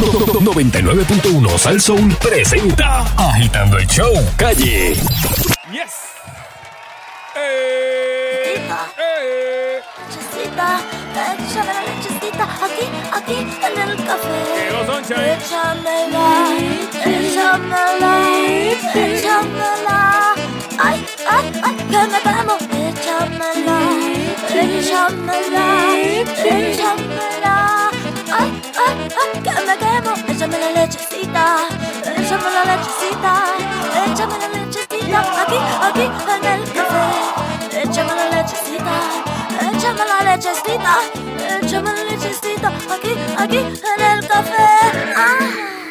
[0.00, 4.94] 99.1 Sal Soul presenta Agitando el Show Calle.
[5.70, 6.10] Yes.
[7.36, 9.80] Eh, eh.
[10.08, 10.80] Lechecita,
[11.14, 14.38] échame la lechecita aquí, aquí en el café.
[14.86, 15.36] Sunshine.
[15.36, 16.28] Échamela,
[17.04, 18.12] échamela,
[18.94, 20.34] échamela.
[20.78, 22.56] Ay, ay, ay, que me quemo.
[22.88, 23.78] Échamela,
[24.48, 25.66] échamela,
[26.44, 27.29] échamela.
[29.44, 30.12] Que me quemo.
[30.28, 31.44] Échame la lechecita,
[32.16, 33.32] échame la lechecita,
[34.06, 37.04] échame la lechecita aquí, aquí en el café.
[37.82, 38.96] Échame la lechecita,
[39.72, 40.94] échame la lechecita,
[41.62, 44.68] échame la lechecita aquí, aquí en el café.
[45.16, 45.89] Ah.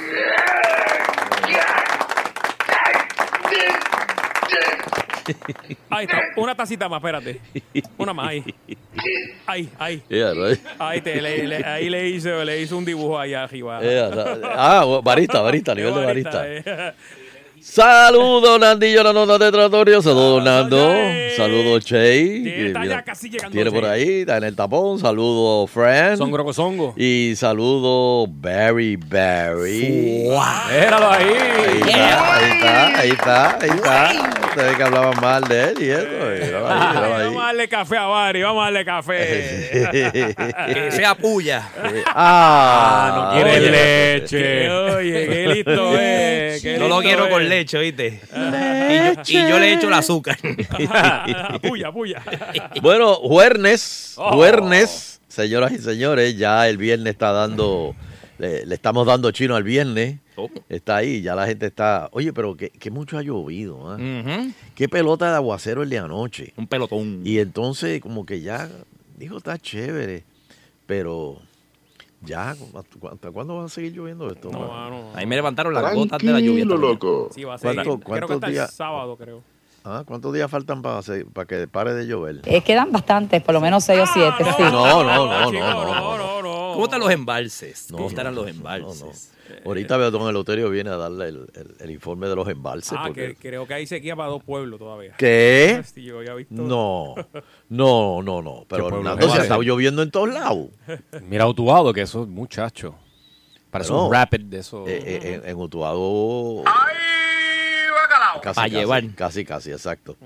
[5.90, 6.20] Ahí está.
[6.38, 7.40] Una tacita más, espérate.
[7.98, 8.44] Una más ahí.
[9.46, 10.04] Ahí, ahí.
[10.10, 10.60] Yeah, right.
[10.78, 13.82] Ahí, te, le, le- ahí le hizo, le hizo un dibujo allá arriba.
[13.82, 14.10] Yeah,
[14.56, 16.44] ah, barista, barista, nivel de barista.
[16.46, 16.94] eh.
[17.62, 20.02] Saludos, Nandillo, la nota de Tratorio.
[20.02, 20.94] Saludos, Nando.
[21.36, 22.16] Saludos, Che.
[22.18, 23.52] Sí, está Mira, ya casi llegando.
[23.54, 24.98] Tiene por ahí, está en el tapón.
[24.98, 26.18] Saludos, Fran.
[26.18, 26.94] Son grocosongo.
[26.98, 30.30] Y saludos, Barry Barry.
[30.30, 31.34] Míralo ahí.
[31.84, 34.49] Ahí está, ahí está, ahí está, ahí está.
[34.60, 36.02] Ustedes que hablaban mal de él y eso.
[36.28, 37.24] ahí, ahí.
[37.24, 40.36] vamos a darle café a Bari, vamos a darle café.
[40.74, 41.70] Que sea puya.
[42.08, 43.72] ah, no quiere oye.
[43.72, 44.70] leche.
[45.00, 46.62] Oye, qué listo es.
[46.62, 47.32] qué No lo quiero es.
[47.32, 48.20] con leche, ¿oíste?
[49.30, 50.38] Y yo, y yo le echo el azúcar.
[51.62, 52.22] puya, puya.
[52.82, 54.34] Bueno, jueves, Oh.
[54.34, 57.96] jueves, señoras y señores, ya el viernes está dando,
[58.40, 60.20] le, le estamos dando chino al viernes.
[60.36, 60.50] ¿Cómo?
[60.70, 62.10] Está ahí, ya la gente está.
[62.14, 63.76] Oye, pero que, que mucho ha llovido.
[63.96, 64.52] Ujú.
[64.76, 66.54] Qué pelota de aguacero el de anoche.
[66.58, 67.22] Un pelotón.
[67.26, 68.68] Y entonces, como que ya,
[69.18, 70.24] dijo, está chévere,
[70.88, 71.38] pero
[72.22, 72.52] ya,
[73.12, 74.50] ¿hasta cuándo va a seguir lloviendo esto?
[74.52, 74.72] No, mano?
[74.72, 75.12] mano.
[75.16, 76.66] Ahí me levantaron las gotas de la lluvia.
[76.66, 76.92] Tranquilo, también.
[76.94, 77.30] loco.
[77.34, 77.76] Sí, va a ser.
[77.76, 78.74] ¿Cuánto- creo que cuántos hasta el días?
[78.74, 79.44] sábado, creo.
[79.84, 81.02] Ah, ¿Cuántos días faltan para,
[81.34, 82.42] para que pare de llover?
[82.46, 84.64] Eh, quedan bastantes, por lo menos seis o siete, Ah, sí.
[84.64, 86.74] No, no, no, no, no, no, no, no.
[86.74, 87.88] ¿Cómo están los embalses?
[87.90, 89.32] No, ¿Cómo no, estarán no, los no, embalses?
[89.66, 92.94] Ahorita veo don Eloterio viene a darle el, el- el informe de los embalses.
[92.96, 95.14] Ah, porque- que, creo que hay sequía para dos pueblos todavía.
[95.18, 95.82] ¿Qué?
[95.92, 96.54] Sí, yo había visto.
[96.54, 97.16] No,
[97.70, 98.66] no, no, no.
[98.70, 100.68] Pero Hernando se ha estado lloviendo en todos lados.
[101.24, 102.96] Mira Utuado, que eso es muchacho.
[103.72, 104.88] Parece Bueno, un rapid de eso.
[104.88, 105.58] Eh, eh, en, en
[108.42, 109.04] Casi, llevar.
[109.16, 110.18] Casi, casi, exacto.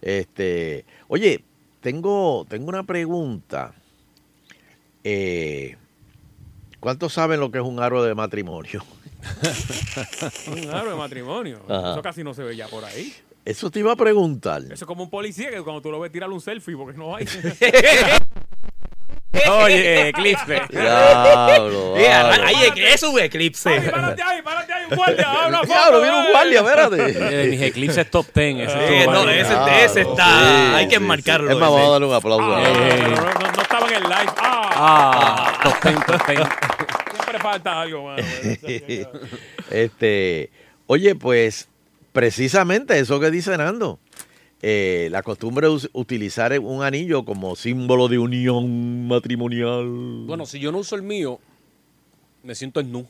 [0.00, 1.44] Este, oye,
[1.80, 3.74] tengo, tengo una pregunta.
[5.04, 5.76] Eh,
[6.80, 8.84] ¿Cuántos saben lo que es un aro de matrimonio?
[10.46, 11.60] Un aro de matrimonio.
[11.68, 11.92] Ajá.
[11.92, 13.12] Eso casi no se ve ya por ahí.
[13.44, 14.62] Eso te iba a preguntar.
[14.62, 17.16] Eso es como un policía que cuando tú lo ves tirar un selfie porque no
[17.16, 17.26] hay.
[19.50, 20.62] Oye, Eclipse.
[20.70, 21.94] Diablo,
[22.44, 23.68] ahí es un eclipse.
[23.68, 25.28] Ay, párate ahí, párate ahí, un guardia.
[25.48, 26.30] una Diablo, viene un eh.
[26.32, 27.46] guardia, espérate.
[27.50, 28.68] mis Eclipses top 10.
[28.68, 30.24] Ese no, ese, ese está.
[30.24, 31.48] sí, hay que enmarcarlo.
[31.48, 31.54] sí.
[31.54, 32.56] Es más, vamos a darle un aplauso.
[32.56, 32.62] Ah,
[33.54, 34.32] no, estaba en el live.
[34.38, 36.38] Ah, Ah, top 10, top 10.
[37.12, 38.22] siempre falta algo, mano.
[39.70, 40.50] Este,
[40.86, 41.68] oye, pues
[42.12, 43.98] precisamente eso que dice Nando.
[44.62, 49.86] Eh, la costumbre de us- utilizar un anillo como símbolo de unión matrimonial.
[50.26, 51.38] Bueno, si yo no uso el mío,
[52.42, 53.06] me siento en nu.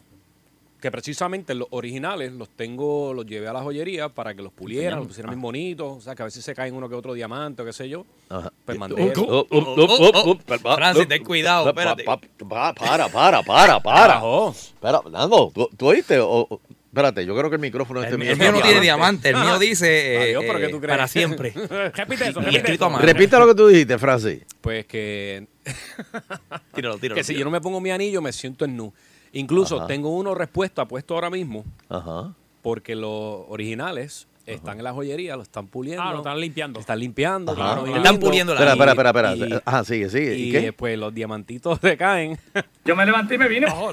[0.81, 5.01] Que precisamente los originales los tengo, los llevé a la joyería para que los pulieran,
[5.01, 5.97] los pusieran bien bonitos.
[5.97, 8.05] O sea, que a veces se caen uno que otro diamante o qué sé yo.
[8.29, 8.53] Ajá.
[8.65, 8.95] Pues mandé.
[9.03, 12.05] Oh, oh, oh, oh, oh, oh, oh, Francis, oh, ten cuidado, espérate.
[12.05, 14.23] pa- pa- Para, para, para, para.
[14.51, 16.21] Espera, Nando, ¿tú, tú oíste?
[16.99, 19.37] Espérate, yo creo que el micrófono este El, mío el mío no tiene diamante, el
[19.37, 20.91] mío dice eh, Adiós, pero ¿qué eh, tú crees?
[20.97, 21.51] para siempre.
[21.95, 22.57] repite eso, Y
[22.99, 23.39] repite eso.
[23.39, 24.43] lo que tú dijiste, Francis.
[24.61, 25.47] Pues que,
[26.75, 27.15] Tíralo, tíralo.
[27.15, 28.93] que si yo no me pongo mi anillo, me siento en nu.
[29.33, 29.87] Incluso Ajá.
[29.87, 32.35] tengo uno respuesta puesto ahora mismo, Ajá.
[32.63, 36.03] porque los originales están en la joyería, lo están puliendo.
[36.03, 36.81] Ah, lo están limpiando.
[36.81, 37.53] Están limpiando.
[37.53, 37.61] Ajá.
[37.61, 38.27] claro, bien Están lindo.
[38.27, 39.57] puliendo la Espera, espera, espera, espera.
[39.57, 40.35] Y- Ajá, sigue, sigue.
[40.37, 40.61] ¿Y, Y qué?
[40.61, 42.39] después los diamantitos se caen.
[42.85, 42.95] No,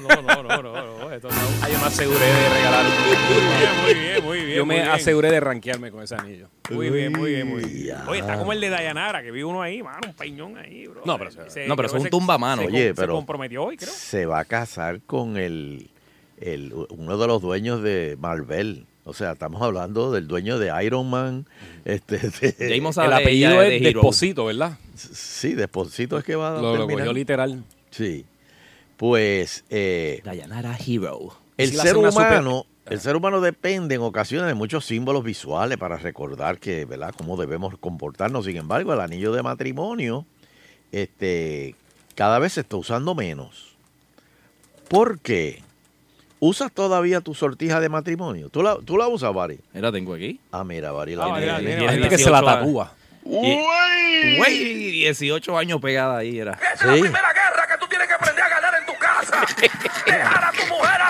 [0.00, 1.12] no, no, no, no, no.
[1.12, 1.34] Esto no.
[1.62, 2.84] Ah, yo me aseguré de regalar.
[3.84, 4.56] Muy bien, muy bien.
[4.56, 4.88] Yo me bien.
[4.88, 6.48] aseguré de rankearme con ese anillo.
[6.70, 7.96] Muy bien, muy bien, muy bien.
[8.08, 11.02] Oye, está como el de Dayanara, que vi uno ahí, mano, un peñón ahí, bro.
[11.04, 11.30] No, pero-
[11.66, 12.62] no, pero es un se- tumbamano.
[12.62, 13.92] se- Oye, se pero- comprometió hoy, creo.
[13.92, 15.90] se va a casar con el,
[16.40, 18.86] el uno de los dueños de Marvel.
[19.08, 21.46] O sea, estamos hablando del dueño de Iron Man.
[21.84, 23.82] Este, de- James El apellido de es.
[23.82, 24.76] Desposito, ¿verdad?
[24.96, 27.62] sí, Desposito es que va a Lo, lo cogió literal.
[27.90, 28.24] Sí.
[28.96, 31.38] Pues eh, Dayanara Hero.
[31.56, 35.78] el Sí, ser super- humano, el ser humano depende en ocasiones de muchos símbolos visuales
[35.78, 38.44] para recordar que, ¿verdad?, cómo debemos comportarnos.
[38.46, 40.24] Sin embargo, el anillo de matrimonio,
[40.92, 41.74] este,
[42.16, 43.76] cada vez se está usando menos.
[44.88, 45.62] ¿Por qué?
[46.38, 48.48] ¿Usas todavía tu sortija de matrimonio?
[48.50, 49.58] ¿Tú la, tú la usas, Bari?
[49.72, 50.38] La tengo aquí.
[50.52, 51.46] Ah, mira, Bari la Ah, tiene.
[51.46, 52.60] La hay gente que se la 18 años.
[52.60, 52.92] tatúa.
[53.24, 56.54] Y- Güey, 18 años pegada ahí era.
[56.78, 56.86] Sí.
[56.86, 59.44] guerra que tú tienes que aprender a ganar en tu casa.
[60.06, 61.00] Dejar a tu mujer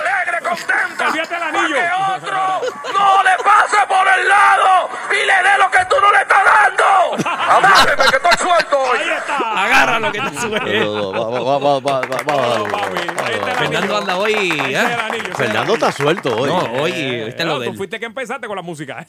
[0.56, 1.08] alegre, contenta.
[1.08, 1.76] Olvídate el anillo.
[1.76, 5.97] Para que otro no le pase por el lado y le dé lo que tú
[6.00, 7.31] no le estás dando.
[7.31, 8.99] Agárreme que estoy suelto hoy.
[8.99, 9.37] Ahí está.
[9.64, 10.81] Agarra lo que te No, sube.
[10.81, 13.50] no, va, va, va, va, va, va, va, No, va, papi, va, ahí está va.
[13.53, 14.35] el Fernando anda hoy.
[14.35, 14.97] ¿eh?
[15.37, 16.49] Fernando está suelto hoy.
[16.50, 19.05] No, hoy, Eh, no, lo de tú fuiste que empezaste con la música.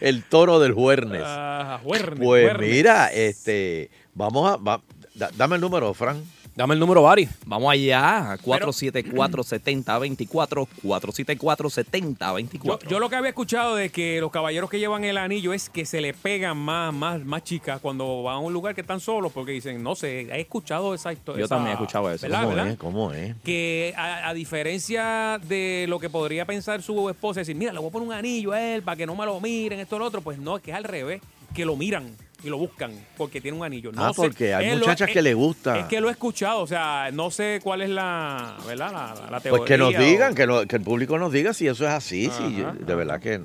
[0.00, 1.22] El toro del Juernes.
[1.24, 2.70] Ah, Juernes, Pues Juernes.
[2.70, 4.80] mira, este, vamos a, va-
[5.14, 6.22] da- dame el número, Fran.
[6.58, 7.28] Dame el número, Bari.
[7.46, 8.36] Vamos allá.
[8.38, 10.66] 474-7024.
[10.82, 12.64] 474-7024.
[12.64, 15.70] Yo, yo lo que había escuchado de que los caballeros que llevan el anillo es
[15.70, 18.98] que se le pegan más, más, más chicas cuando van a un lugar que están
[18.98, 21.42] solos porque dicen, no sé, he escuchado esa historia.
[21.42, 22.26] Yo también he escuchado eso.
[22.26, 22.42] ¿Verdad?
[22.42, 22.72] ¿Cómo ¿verdad?
[22.72, 22.78] es?
[22.78, 23.36] ¿Cómo es?
[23.44, 27.90] Que a, a diferencia de lo que podría pensar su esposa, decir, mira, le voy
[27.90, 30.22] a poner un anillo a él para que no me lo miren, esto lo otro,
[30.22, 31.22] pues no, es que es al revés,
[31.54, 33.90] que lo miran y lo buscan porque tiene un anillo.
[33.92, 35.78] No Ah, sé, porque hay lo- muchachas es- que le gusta.
[35.80, 38.92] Es que lo he escuchado, o sea, no sé cuál es la, ¿verdad?
[38.92, 39.58] La, la teoría.
[39.58, 41.90] Pues que nos o- digan, que, no- que el público nos diga si eso es
[41.90, 43.40] así, si yo- de verdad que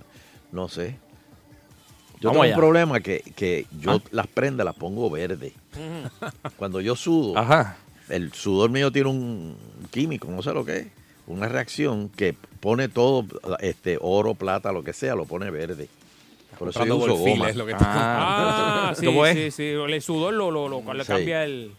[0.51, 0.95] no sé.
[2.19, 2.54] Yo Vamos tengo allá.
[2.56, 5.51] un problema que, que yo las prendas las pongo verde.
[6.56, 7.75] Cuando yo sudo, Ajá.
[8.10, 9.57] el sudor mío tiene un
[9.92, 10.88] químico, no sé lo que es,
[11.28, 13.25] una reacción que pone todo,
[13.60, 15.89] este oro, plata, lo que sea, lo pone verde.
[16.57, 17.50] Por eso yo uso goma.
[17.50, 18.89] es lo que Ah.
[18.89, 19.63] Ah, sí, sí, sí.
[19.63, 21.71] El sudor lo, lo, lo- le cambia el.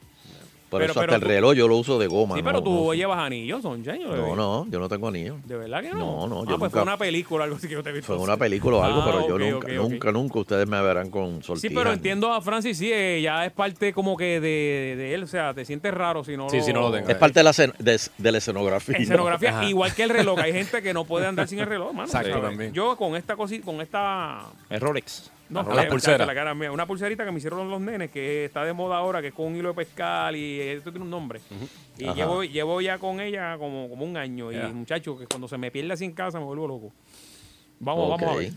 [0.75, 2.35] Por Pero- eso pero hasta el tú- reloj yo lo uso de goma.
[2.35, 5.37] Sí, no- pero tú no, llevas anillos, son lo no, no, yo no tengo anillo.
[5.45, 5.99] ¿De verdad que no?
[5.99, 7.93] No, no, Ah, yo pues nunca- fue una película algo así que yo te he
[7.93, 8.07] visto.
[8.13, 11.37] Fue una película o algo, Ah, pero yo nunca, nunca, nunca ustedes me verán con
[11.37, 11.75] Sí, sortija.
[11.77, 15.23] pero ni- entiendo a Francis, sí, eh, ya es parte como que de, de él,
[15.23, 17.09] o sea, te sientes raro si no Sí, si no lo tengo.
[17.09, 18.97] Es parte de la, de, de la escenografía.
[18.99, 19.65] Escenografía, Ajá.
[19.67, 20.41] igual que el reloj.
[20.41, 22.07] Hay gente que no puede andar sin el reloj, mano.
[22.07, 22.73] Exacto, también.
[22.73, 25.31] Yo con esta cosita, con esta Es Rolex.
[25.51, 26.27] No, Las eh, pulseras.
[26.27, 26.73] la cara mía.
[26.73, 29.47] Una pulserita que me hicieron los nenes, que está de moda ahora, que es con
[29.47, 31.41] un hilo de pescar y esto tiene un nombre.
[31.99, 32.15] Y Ajá.
[32.15, 34.51] llevo, llevo ya con ella como, como un año.
[34.51, 36.93] Y muchacho, que cuando se me pierde así en casa me vuelvo loco.
[37.79, 38.53] Vamos, vamos a ver.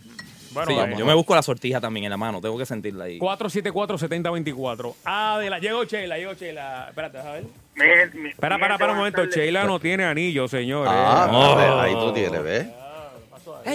[0.53, 2.39] Bueno, Sí, yo me busco la sortija también en la mano.
[2.39, 3.19] Tengo que sentirla ahí.
[3.19, 4.95] 474-7024.
[5.03, 5.59] Ah, de la.
[5.59, 6.85] Llegó Sheila, llegó Sheila.
[6.89, 7.43] Espérate, a ver.
[7.75, 9.25] Mi- mi- Espera, espera, espera un momento.
[9.25, 10.91] Sheila no tiene anillo, señores.
[10.95, 11.43] Ah, Oh.
[11.43, 12.67] a ver, ahí tú tienes, ¿ves?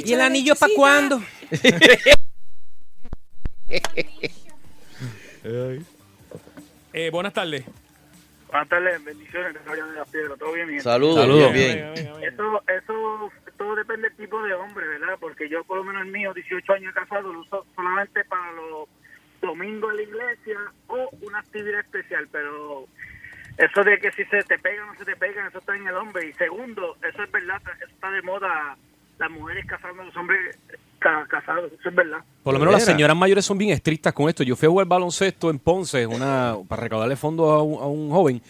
[0.05, 1.21] ¿Y el anillo para cuándo?
[6.95, 7.65] Eh, buenas tardes.
[8.49, 10.81] Buenas tardes, bendiciones, de la piedra, todo bien?
[10.81, 11.53] Saludos, Saludos.
[11.53, 12.07] bien, bien.
[12.23, 15.17] Eso, eso, todo depende del tipo de hombre, ¿verdad?
[15.19, 18.53] Porque yo, por lo menos el mío, 18 años de casado, lo uso solamente para
[18.53, 18.89] los
[19.41, 22.87] domingos en la iglesia o una actividad especial, pero
[23.57, 25.87] eso de que si se te pegan o no se te pegan, eso está en
[25.87, 26.29] el hombre.
[26.29, 28.77] Y segundo, eso es verdad, eso está de moda,
[29.19, 30.59] las mujeres casando a los hombres
[30.99, 32.19] ca- casados, eso es verdad.
[32.43, 34.43] Por lo menos las señoras mayores son bien estrictas con esto.
[34.43, 38.11] Yo fui a jugar baloncesto en Ponce una, para recaudarle fondos a un, a un
[38.11, 38.43] joven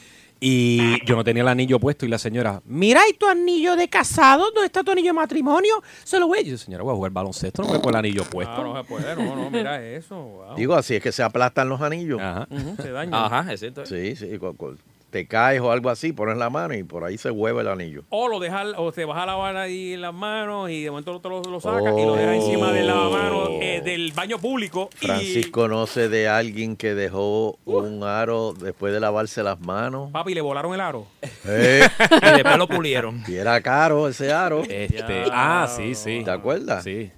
[0.44, 3.87] y yo no tenía el anillo puesto y la señora, mira, ¿y tu anillo de
[3.88, 4.47] casado?
[4.50, 5.75] ¿Dónde está tu anillo de matrimonio?
[6.03, 6.41] Se lo voy.
[6.41, 8.53] Y yo, señora, voy a jugar baloncesto, no me pongo el anillo puesto.
[8.53, 10.17] Ah, no se puede, no, no, mira eso.
[10.17, 10.56] wow.
[10.56, 12.20] Digo, así es que se aplastan los anillos.
[12.20, 12.49] Ajá.
[12.50, 13.25] Ujú, se daña.
[13.25, 13.87] Ajá, es cierto.
[13.87, 14.37] Sí, sí.
[14.38, 14.76] cu- cu-
[15.12, 18.03] te caes o algo así, pones la mano y por ahí se hueve el anillo.
[18.09, 21.42] O lo dejas, o te vas a lavar ahí las manos y de momento otro
[21.42, 24.88] lo, lo sacas y lo dejas encima del lavamanos eh, del baño público.
[25.00, 30.11] y- Francis conoce de alguien que dejó un aro después de lavarse las manos.
[30.12, 31.07] Papi, le volaron el aro.
[31.47, 31.83] Eh,
[32.23, 33.23] Y después lo pulieron.
[33.28, 34.62] y era caro ese aro.
[34.62, 36.23] Este, ah, sí, sí.
[36.25, 36.85] ¿Te acuerdas?
[36.85, 37.11] Sí.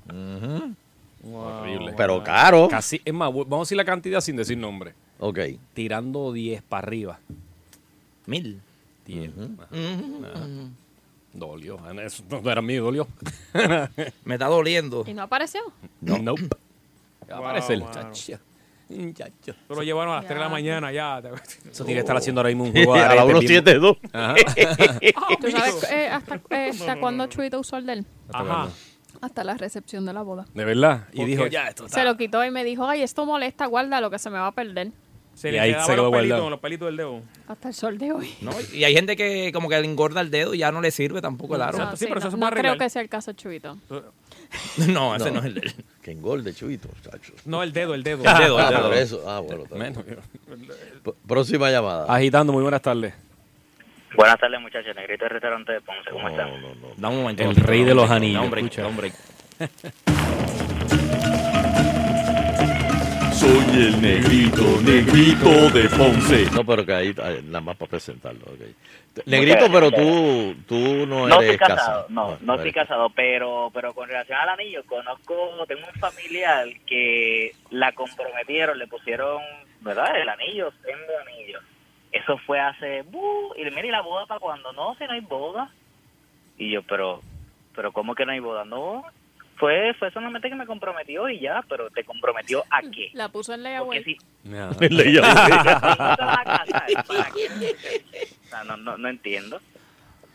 [1.32, 1.94] Horrible.
[1.96, 2.68] Pero caro.
[2.68, 4.94] Casi, es más, vamos a decir la cantidad sin decir nombre.
[5.20, 5.38] Ok.
[5.72, 7.18] Tirando 10 para arriba.
[8.26, 8.60] Mil.
[9.06, 9.32] 10.
[11.32, 11.78] Dolió.
[12.00, 13.08] Eso no era mío, dolió.
[14.24, 15.04] Me está doliendo.
[15.06, 15.60] Y no apareció.
[16.00, 16.18] No.
[16.18, 16.48] Nope.
[17.30, 17.78] Va a aparecer.
[17.80, 17.92] mano.
[17.92, 18.40] Chacha.
[18.88, 19.32] Muchacho.
[19.64, 20.28] Eso lo llevaron a las Ya.
[20.28, 21.18] 3 de la mañana ya.
[21.70, 23.40] Eso tiene que estar haciendo ahora mismo un juego a la arete mismo.
[23.48, 23.96] 172.
[24.12, 24.34] Ajá.
[25.40, 28.06] ¿Tú sabes eh, hasta, eh, hasta cuándo Chuito usó el de él?
[28.32, 28.68] Ajá.
[29.20, 30.44] Hasta la recepción de la boda.
[30.54, 31.08] De verdad.
[31.12, 32.00] Y ¿Por dijo, ya, esto está.
[32.00, 34.48] Se lo quitó y me dijo, ay, esto molesta, guarda lo que se me va
[34.48, 34.92] a perder.
[35.34, 37.20] Se Y le ahí se quedó los pelitos, los pelitos del dedo.
[37.48, 38.34] Hasta el sol de hoy.
[38.40, 38.52] ¿no?
[38.72, 41.20] Y hay gente que como que le engorda el dedo y ya no le sirve
[41.20, 41.76] tampoco el aro.
[41.76, 42.86] Exacto, sí, pero eso no, se no puede creo arreglar.
[42.86, 43.78] que sea el caso de Chuito.
[44.88, 45.74] No, ese no, es el de él.
[46.00, 47.34] Que engorde, chuito, muchachos.
[47.44, 48.18] No, el dedo, el dedo.
[48.24, 48.82] El dedo, el Ah, dedo.
[48.88, 49.24] por eso.
[49.26, 49.64] Ah, bueno.
[49.64, 49.92] está bien.
[49.96, 50.04] Menos.
[51.02, 52.06] P- Próxima llamada.
[52.14, 53.14] Agitando, muy buenas tardes.
[54.16, 54.94] Buenas tardes, muchachos.
[54.94, 56.50] Negrito del restaurante de Ponce, ¿cómo están?
[56.50, 56.88] No, no, no.
[56.96, 57.42] Da un momento.
[57.42, 58.88] El rey de los anillos, break, escucha.
[58.96, 59.14] break.
[63.44, 66.50] soy el negrito, negrito de Ponce.
[66.54, 68.40] No, pero que ahí nada más para presentarlo.
[68.46, 69.26] ok.
[69.26, 73.70] Negrito, pero tú, tú no No eres estoy casado, no, no estoy eres casado, pero
[73.72, 75.34] pero con relación al anillo, conozco,
[75.68, 79.40] tengo un familiar que la comprometieron, le pusieron,
[79.82, 80.20] ¿verdad?
[80.20, 81.60] El anillo, siendo anillo.
[82.12, 83.54] Eso fue hace, ¡bu!
[83.56, 85.70] y mire, ¿y la boda para cuando no, si no hay boda.
[86.56, 87.20] Y yo, pero,
[87.74, 88.64] pero ¿cómo que no hay boda?
[88.64, 89.04] No,
[89.56, 93.10] fue, fue solamente que me comprometió y ya, pero te comprometió a qué?
[93.14, 94.04] La puso en Porque layaway.
[94.04, 94.16] si,
[97.24, 99.60] o sea, no, no, no entiendo.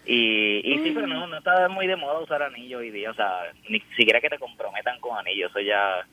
[0.06, 3.12] Y, y sí, pero no, no está muy de moda usar anillo hoy día.
[3.12, 3.30] O sea,
[3.70, 5.48] ni siquiera que te comprometan con anillo.
[5.48, 6.06] Eso ya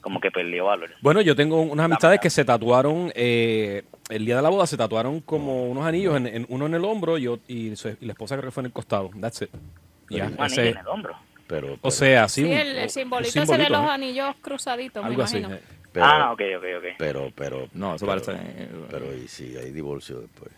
[0.00, 0.90] como que perdió valor.
[1.00, 4.76] Bueno, yo tengo unas amistades que se tatuaron, eh, el día de la boda se
[4.76, 8.12] tatuaron como unos anillos, en, en- uno en el hombro y, y, su- y la
[8.12, 9.10] esposa creo que fue en el costado.
[9.20, 9.50] That's it.
[10.10, 11.16] Ya, Un anillo ese- en el hombro.
[11.46, 12.42] Pero, o sea, sí.
[12.42, 13.90] Sí, un- el, el un simbolito los ¿no?
[13.90, 15.52] anillos cruzaditos, me Algo imagino.
[15.54, 15.60] eh.
[15.92, 16.84] Pero, ah, ok, ok, ok.
[16.98, 17.68] Pero, pero.
[17.72, 20.50] No, eso pero- parece- eh, Pero, y si hay divorcio después.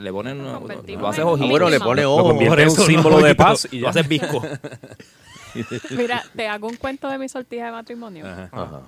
[0.00, 1.46] Le ponen una, lo haces ojito.
[1.46, 2.28] Ah, bueno, le pone Lo ojo.
[2.30, 4.40] convierte en eso, símbolo no, de paz y lo haces visco.
[5.90, 8.24] Mira, te hago un cuento de mi sortija de matrimonio.
[8.26, 8.82] Ajá.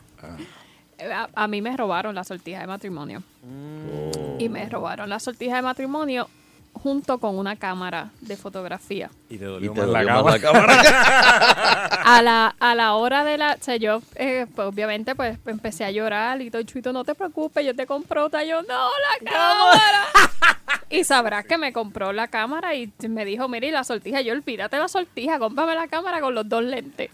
[0.98, 3.22] Eh, A, a mí me robaron la sortija de matrimonio.
[3.44, 4.36] Oh.
[4.38, 6.28] Y me robaron la sortija de matrimonio
[6.72, 9.10] junto con una cámara de fotografía.
[9.28, 12.00] Y te Y dolió te más la más cámara.
[12.02, 13.52] A la, a la hora de la...
[13.60, 17.14] O sea, yo, eh, pues, obviamente, pues empecé a llorar y todo, Chuito, no te
[17.14, 18.42] preocupes, yo te compro otra.
[18.42, 20.04] Yo, no, la cámara.
[20.90, 24.22] y sabrás que me compró la cámara y me dijo, mira, y la sortija.
[24.22, 27.10] Yo, olvídate la sortija, cómprame la cámara con los dos lentes.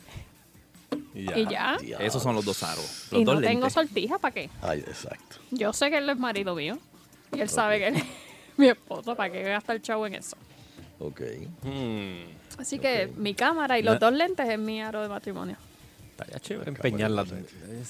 [1.14, 1.76] Y ya.
[1.98, 3.08] Esos son los dos aros.
[3.10, 4.50] Los Y dos no tengo sortija, ¿para qué?
[4.62, 5.36] Ay, exacto.
[5.50, 6.78] Yo sé que él es marido mío.
[7.32, 8.04] Y él sabe que él es
[8.58, 9.14] mi esposo.
[9.14, 10.36] ¿Para qué gasta el chavo en eso?
[10.98, 11.20] Ok.
[12.58, 15.56] Así que mi cámara y los dos lentes es mi aro de matrimonio.
[16.12, 17.25] Estaría chévere empeñarla.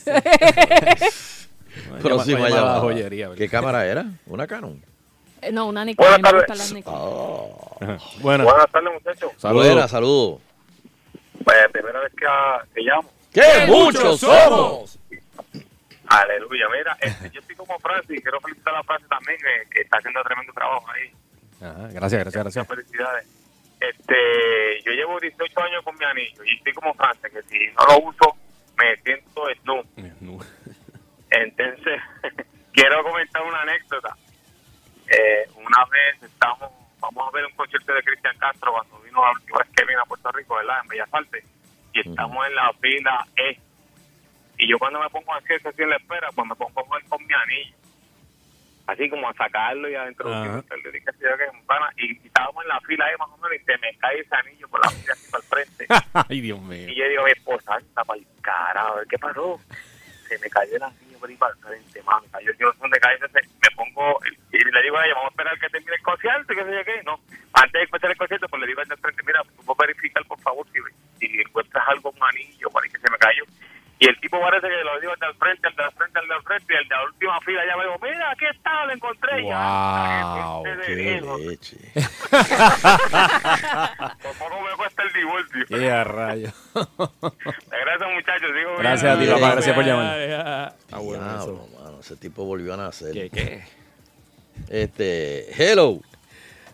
[2.02, 2.80] Próxima Llama- llama a la llamada.
[2.80, 3.30] joyería.
[3.36, 4.06] ¿Qué cámara era?
[4.26, 4.82] ¿Una Canon?
[5.42, 6.06] Eh, no, una Nikon.
[6.08, 6.48] Buenas tardes.
[6.58, 6.94] las Nikon.
[6.94, 7.98] Ah.
[8.20, 9.32] Bueno, Buenas tardes, muchachos.
[9.36, 9.66] saludos.
[9.66, 10.40] Buena, saludos.
[11.44, 13.08] Pues, primera vez que, ah, que llamo.
[13.32, 14.98] ¡Qué muchos somos!
[16.08, 16.66] Aleluya.
[16.76, 18.20] Mira, este, yo estoy como Francis.
[18.22, 21.12] Quiero felicitar a Francis también, que, que está haciendo tremendo trabajo ahí.
[21.60, 22.68] Ajá, gracias, gracias, gracias.
[22.68, 23.26] Muchas felicidades.
[23.80, 27.86] Este, yo llevo 18 años con mi anillo y estoy como Francis, que si no
[27.86, 28.36] lo uso,
[28.78, 30.40] me siento snu.
[31.30, 32.00] Entonces,
[32.72, 34.16] quiero comentar una anécdota.
[35.08, 36.70] Eh, una vez estamos,
[37.00, 40.00] vamos a ver un concierto de Cristian Castro cuando vino la última vez que vino
[40.00, 40.78] a Puerto Rico, ¿verdad?
[40.82, 41.44] En Bellas Artes.
[41.92, 43.58] Y estamos en la fila E.
[44.58, 47.02] Y yo cuando me pongo así, así en la espera, pues me pongo a jugar
[47.08, 47.76] con mi anillo.
[48.86, 50.62] Así como a sacarlo y a introducirlo.
[51.66, 54.34] Pana, y estábamos en la fila E más o menos y se me cae ese
[54.36, 55.86] anillo por la fila así para el frente.
[56.28, 56.88] Ay, Dios mío.
[56.88, 59.60] Y yo digo a mi esposa, anda para el carajo, ¿qué pasó?
[60.28, 62.40] Se me cayó el anillo por ahí para el frente, manta.
[62.40, 64.20] Yo, yo no sé dónde cae ese, me pongo,
[64.52, 66.70] y le digo a ella, vamos a esperar que termine el concierto, y que se
[66.70, 67.02] llegue.
[67.02, 67.20] No,
[67.52, 70.38] antes de empezar el concierto, pues le digo al frente, mira, tú puedes verificar, por
[70.40, 70.78] favor, si,
[71.18, 73.44] si encuentras algo, un anillo, por ahí que se me cayó.
[73.98, 76.42] Y el tipo parece que lo digo al del frente, al del frente, al del
[76.42, 79.40] frente, y el de la última fila ya me dijo, mira, aquí está, lo encontré.
[79.42, 81.76] Y ya, Wow, este de ¡Qué leche!
[84.22, 85.64] Por poco me cuesta el divorcio.
[85.68, 86.50] ¡Qué a rayo!
[86.74, 88.54] Gracias, muchachos.
[88.54, 89.34] Digo, Gracias a ti, Bien.
[89.34, 89.52] papá.
[89.52, 90.18] Gracias por llamar.
[90.92, 91.68] Ah, bueno, eso.
[91.82, 93.12] mano, ese tipo volvió a nacer.
[93.14, 93.64] ¿Qué, qué?
[94.68, 96.00] Este, hello.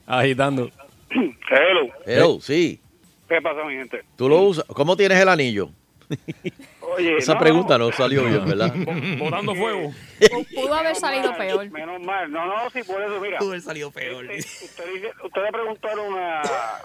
[0.07, 0.71] Agitando.
[1.11, 1.93] Hello.
[2.07, 2.81] Hello, sí.
[3.29, 4.03] ¿Qué pasa, mi gente?
[4.17, 4.65] ¿Tú lo usas?
[4.65, 5.71] ¿Cómo tienes el anillo?
[6.97, 8.73] Oye, Esa no, pregunta no salió bien, ¿verdad?
[9.19, 9.91] Botando fuego.
[10.21, 11.71] Pu- Pudo haber salido mal, peor.
[11.71, 12.31] Menos mal.
[12.31, 13.39] No, no, sí, por eso, mira.
[13.39, 14.31] Pudo haber salido peor.
[14.31, 16.43] Este, usted dice- ustedes preguntaron a,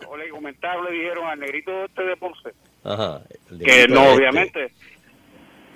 [0.07, 2.49] o le comentaron, le dijeron al negrito este de Ponce,
[2.83, 3.21] Ajá.
[3.63, 4.15] que no, este.
[4.17, 4.71] obviamente,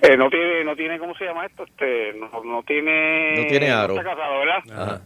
[0.02, 1.64] eh, no tiene, no tiene, ¿cómo se llama esto?
[1.64, 3.34] Este, no, no tiene...
[3.42, 3.94] No tiene aro.
[3.94, 4.58] No está casado, ¿verdad?
[4.82, 5.02] Ajá.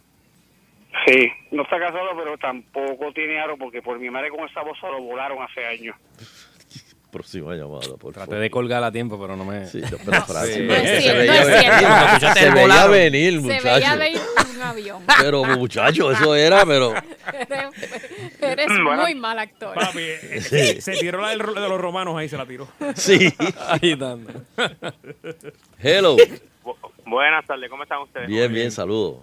[1.07, 4.79] Sí, no está casado, pero tampoco tiene aro, porque por mi madre con esa voz
[4.83, 5.95] lo volaron hace años.
[7.11, 8.41] Próxima llamada, por Traté favor.
[8.43, 9.65] de colgar a tiempo, pero no me.
[9.67, 10.65] Sí, no, pero Francis, Sí.
[10.67, 12.43] pero es se cierto, veía no es venir.
[12.53, 13.65] Se veía venir, Se muchacho.
[13.71, 14.21] veía venir
[14.57, 15.03] un avión.
[15.21, 16.93] Pero, muchacho, eso era, pero...
[18.41, 19.75] Eres, muy mal actor.
[19.75, 22.69] Papi, eh, se, se tiró la de los romanos ahí, se la tiró.
[22.95, 23.33] Sí.
[23.69, 24.33] Agitando.
[25.79, 26.17] Hello.
[27.07, 28.27] buenas tardes, ¿cómo están ustedes?
[28.29, 29.19] Bien, bien, saludos.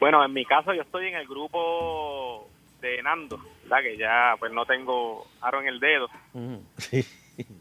[0.00, 2.49] Bueno, en mi caso yo estoy en el grupo
[2.80, 3.82] de Nando, ¿verdad?
[3.82, 6.08] Que ya pues no tengo aro en el dedo,
[6.78, 7.04] Sí.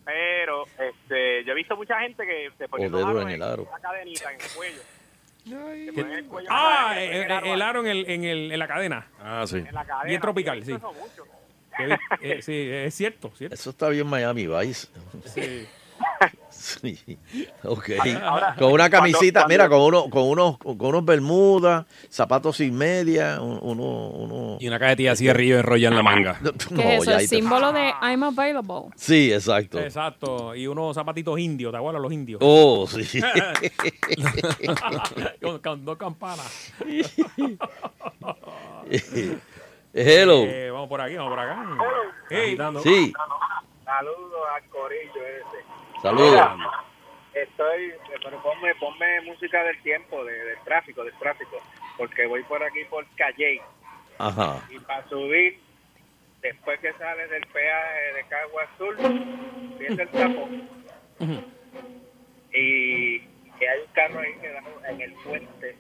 [0.06, 2.96] pero este yo he visto mucha gente que se pone en
[3.30, 3.64] el aro.
[3.64, 4.82] una cadenita en el cuello.
[5.46, 9.08] El cuello Ah, eh, eh, el aro en, el, en, el, en la cadena.
[9.22, 9.58] Ah, sí.
[9.58, 10.04] en la cadena.
[10.06, 10.74] bien tropical, sí.
[10.74, 11.24] eso mucho.
[12.22, 13.56] Eh, sí, es cierto, cierto.
[13.56, 14.88] Eso está bien Miami Vice.
[15.26, 15.66] Sí.
[16.50, 17.18] Sí.
[17.64, 17.90] Ok.
[18.22, 22.76] Ahora, con una camisita, cuando- mira, con uno, con unos, con unos bermudas, zapatos sin
[22.78, 24.58] media, un- uno, uno.
[24.60, 26.38] Y una cajetilla así de río enrolla en la manga.
[26.72, 28.90] No, El te- símbolo de I'm available.
[28.96, 29.80] Sí, exacto.
[29.80, 30.54] Exacto.
[30.54, 32.40] Y unos zapatitos indios, ¿te acuerdas los indios?
[32.44, 33.22] Oh, sí.
[35.42, 36.74] con, con dos campanas.
[39.94, 40.44] Hello.
[40.46, 41.66] Eh, vamos por aquí, vamos por acá.
[42.30, 42.58] Hey.
[42.84, 43.14] Sí,
[43.86, 45.69] Saludos al corillo ese.
[46.02, 46.42] Saludos.
[47.34, 51.58] Estoy, pero ponme, ponme música del tiempo, de- del tráfico, del tráfico,
[51.98, 53.62] porque voy por aquí por Calle
[54.18, 54.58] Ajá.
[54.70, 55.60] y para subir,
[56.42, 58.98] después que sale del peaje de Cagua Azul,
[59.78, 60.70] viene el tapón
[62.52, 63.22] y, y
[63.66, 65.76] hay un carro ahí que da en el puente.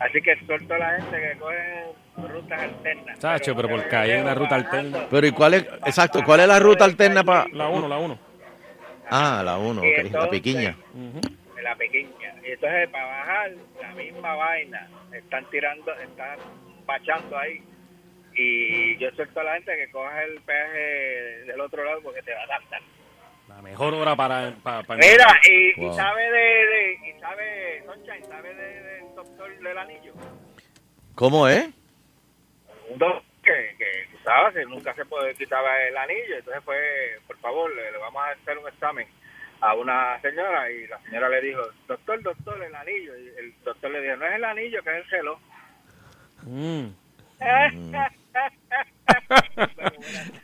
[0.00, 1.84] Así que suelto a la gente que coge
[2.32, 3.18] rutas alternas.
[3.18, 5.06] Chacho, pero por calle hay una ruta alterna.
[5.10, 7.46] Pero ¿y cuál es, exacto, cuál es la ruta alterna para...?
[7.52, 8.18] La 1, la 1.
[9.10, 10.76] Ah, la uno, Y ok, la entonces, piquiña.
[11.56, 12.34] de la pequeña.
[12.46, 14.88] Y entonces para bajar, la misma vaina.
[15.12, 16.38] Están tirando, están
[16.86, 17.62] bachando ahí.
[18.36, 20.78] Y yo suelto a la gente que coge el peaje
[21.46, 22.60] del otro lado porque te va a dar.
[23.48, 24.52] La mejor hora para...
[24.62, 25.94] para, para- Mira, y, y Wow.
[25.94, 30.12] sabe de, de, y sabe, Sunshine, sabe de- del doctor del anillo.
[31.14, 31.66] ¿Cómo es?
[32.88, 36.38] Un doctor que, que sabes nunca se puede quitar el anillo.
[36.38, 39.06] Entonces fue, por favor, le, le vamos a hacer un examen
[39.60, 43.16] a una señora y la señora le dijo, doctor, doctor, el anillo.
[43.16, 45.38] Y el doctor le dijo, no es el anillo, que es el reloj.
[46.42, 47.03] Mm.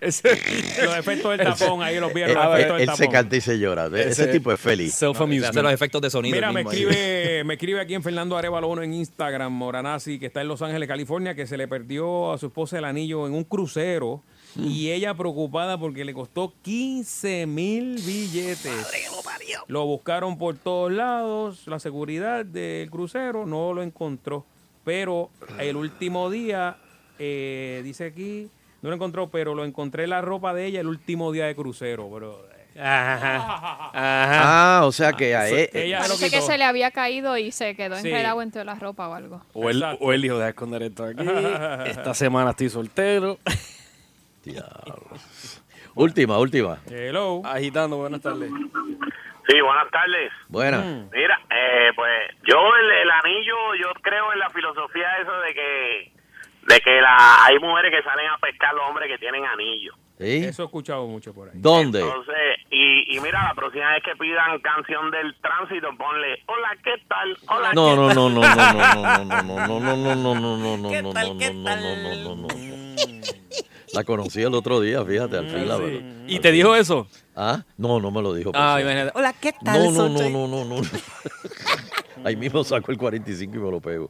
[0.00, 3.06] Los efectos del tapón, ahí los Él, vieron, los del él se tapón.
[3.12, 3.86] canta y se llora.
[3.86, 4.94] Ese, Ese- tipo es feliz.
[4.94, 6.34] Se hace los efectos de sonido.
[6.34, 10.40] Mira, me escribe, me escribe aquí en Fernando Arevalo 1 en Instagram, Moranasi, que está
[10.40, 13.44] en Los Ángeles, California, que se le perdió a su esposa el anillo en un
[13.44, 14.22] crucero
[14.56, 18.90] y ella preocupada porque le costó 15 mil billetes.
[19.68, 24.44] Lo buscaron por todos lados, la seguridad del crucero no lo encontró,
[24.84, 26.76] pero el último día,
[27.20, 28.48] eh, dice aquí,
[28.82, 31.54] no lo encontró, pero lo encontré en la ropa de ella el último día de
[31.54, 32.48] crucero, bro.
[32.78, 33.16] Ajá.
[33.16, 33.90] Ajá.
[33.92, 36.46] Ah, o sea que a él- Ella lo Parece que quitó.
[36.46, 38.08] se le había caído y se quedó Sí.
[38.08, 39.42] enredado entre la ropa o algo.
[39.52, 40.04] O él, Exacto.
[40.04, 41.24] o él dijo, deja esconder esto aquí.
[41.86, 43.38] Esta semana estoy soltero.
[44.44, 45.62] Diablos.
[45.94, 46.78] Última, última.
[46.88, 47.42] Hello.
[47.44, 48.50] Agitando, buenas tardes.
[48.50, 50.30] Sí, buenas tardes.
[50.48, 50.78] Buena.
[51.12, 52.10] Mira, eh, pues
[52.46, 56.09] yo el, el anillo, yo creo en la filosofía eso de que
[56.68, 59.94] de que la, hay mujeres que salen a pescar los hombres que tienen anillo.
[60.18, 60.44] ¿Sí?
[60.44, 61.54] Eso he escuchado mucho por ahí.
[61.56, 62.00] ¿Dónde?
[62.00, 62.34] Entonces,
[62.70, 67.38] y, y mira, la próxima vez que pidan canción del tránsito, ponle, hola, ¿qué tal?
[67.48, 70.14] Hola, No, ¿qué no, tal?" no, no, no, no, no, no, no, no, no, no,
[70.14, 72.48] no, no, no, no, no, no, no, no, no, no.
[73.92, 76.00] La conocí el otro día, fíjate, al fin la verdad.
[76.26, 77.08] ¿Y te dijo eso?
[77.34, 77.64] ¿Ah?
[77.76, 78.52] No, no me lo dijo.
[78.54, 79.12] Ah, imagínate.
[79.14, 79.92] Hola, ¿qué tal?
[79.92, 80.88] No, no, no, no, no, no.
[82.24, 84.06] Ahí mismo saco el 45 y me lo pego.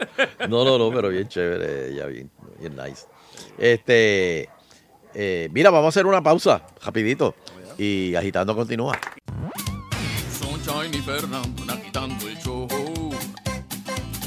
[0.48, 3.06] No, no, no, pero bien chévere, ya bien, bien nice.
[3.56, 4.50] Este,
[5.14, 7.34] eh, mira, vamos a hacer una pausa, rapidito,
[7.78, 8.98] y agitando continúa.
[10.38, 12.66] Sunshine y Fernando agitando el show.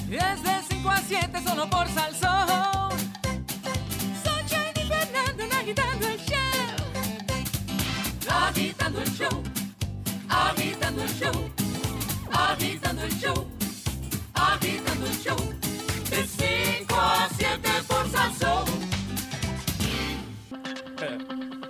[0.10, 2.53] Es de 5 a 7 solo por Salsón.
[8.56, 9.44] Agitando el show.
[10.30, 11.50] Agitando el show.
[12.32, 13.48] Agitando el show.
[14.36, 15.38] Agitando el show.
[16.12, 18.66] De 5 a 7 por Salsón.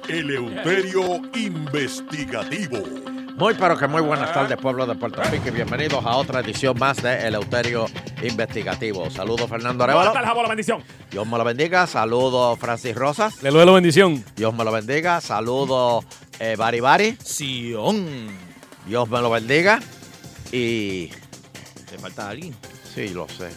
[0.10, 3.23] Eleuterio Investigativo.
[3.36, 6.78] Muy pero que muy buenas tardes, pueblo de Puerto Rico, y bienvenidos a otra edición
[6.78, 7.88] más de Eleuterio
[8.22, 9.10] Investigativo.
[9.10, 10.12] Saludos, Fernando Arevalo.
[10.12, 10.84] Buenas tardes, abuelo, bendición.
[11.10, 11.88] Dios me lo bendiga.
[11.88, 13.42] Saludos, Francis Rosas.
[13.42, 14.24] Le doy la bendición.
[14.36, 15.20] Dios me lo bendiga.
[15.20, 16.06] Saludos,
[16.40, 17.18] eh, Bari Bari.
[17.24, 18.28] Sion.
[18.86, 19.80] Dios me lo bendiga.
[20.52, 21.08] Y
[21.90, 22.56] Te falta alguien.
[22.94, 23.50] sí, lo sé.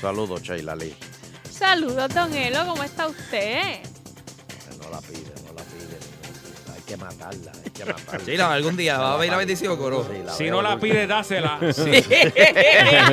[0.00, 0.94] Saludos, Sheila Lee.
[1.50, 3.80] Saludos, don Elo, ¿cómo está usted?
[4.82, 5.31] No la pide,
[6.92, 8.24] que matarla, hay que matarla.
[8.24, 10.04] Sheila, algún día va a ver la bendición, Coro.
[10.10, 11.58] Sí, la Si no la pide, dásela.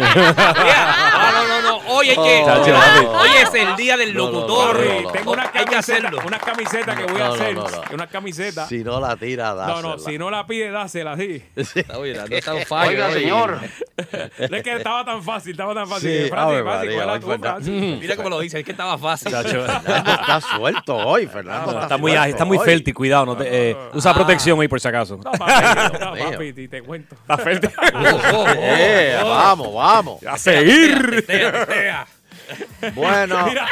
[0.01, 1.77] Ah, no, no, no.
[1.93, 3.29] Hoy, hay que, Chacho, hoy, papi.
[3.43, 4.79] es el día del No, no, no, locutor.
[4.85, 5.11] no, no.
[5.11, 6.19] Tengo una Hay que camiseta, hacerlo.
[6.25, 7.55] una camiseta que voy a no, hacer.
[7.55, 7.81] no, no.
[7.93, 8.67] Una camiseta.
[8.67, 9.81] Si no la tira, dásela.
[9.81, 11.43] no, no, si no la pide, dásela, sí.
[11.55, 11.97] Está.
[11.97, 12.25] Oiga,
[13.11, 13.59] señor.
[14.37, 16.09] es que estaba tan fácil, estaba tan fácil.
[16.11, 17.99] Sí, que Francis, Ave Francis, María, ¿cuál es hoy tú, fue- Francis?
[18.01, 19.31] Mira cómo lo dice, es que estaba fácil.
[19.31, 21.81] Fernando está suelto hoy, Fernando.
[21.81, 23.25] Está muy, está muy fértil, cuidado.
[23.25, 25.17] No te, usa protección ahí por si acaso.
[25.17, 26.31] No, papi, no, Mío.
[26.31, 27.15] papi, te cuento.
[27.15, 27.71] Está fértil.
[28.61, 30.23] Eh, vamos, vamos.
[30.25, 31.25] A seguir.
[32.93, 33.67] Bueno, Mira,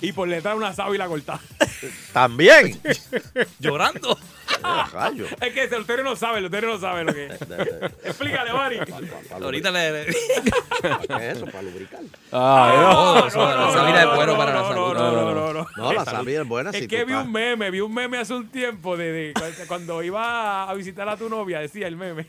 [0.00, 1.40] y por detrás una sábila cortada.
[2.12, 2.78] también.
[3.58, 4.18] Llorando.
[4.92, 5.26] Rayo.
[5.40, 7.40] Es que el Eleuterio no sabe, el Eleuterio no sabe lo que es.
[8.04, 8.78] Explícale, Mari.
[9.30, 10.06] Ahorita le.
[10.06, 10.10] ¿Qué
[11.30, 11.46] es eso?
[11.46, 12.00] ¿Para lubricar?
[12.32, 14.94] Ah, no, no, la salida es bueno para la salud.
[14.94, 15.66] No, no, no, no.
[15.76, 18.48] No, la salida es buena Es que vi un meme, vi un meme hace un
[18.48, 19.32] tiempo de,
[19.66, 22.26] cuando- iba a visitar a tu novia, decía el meme.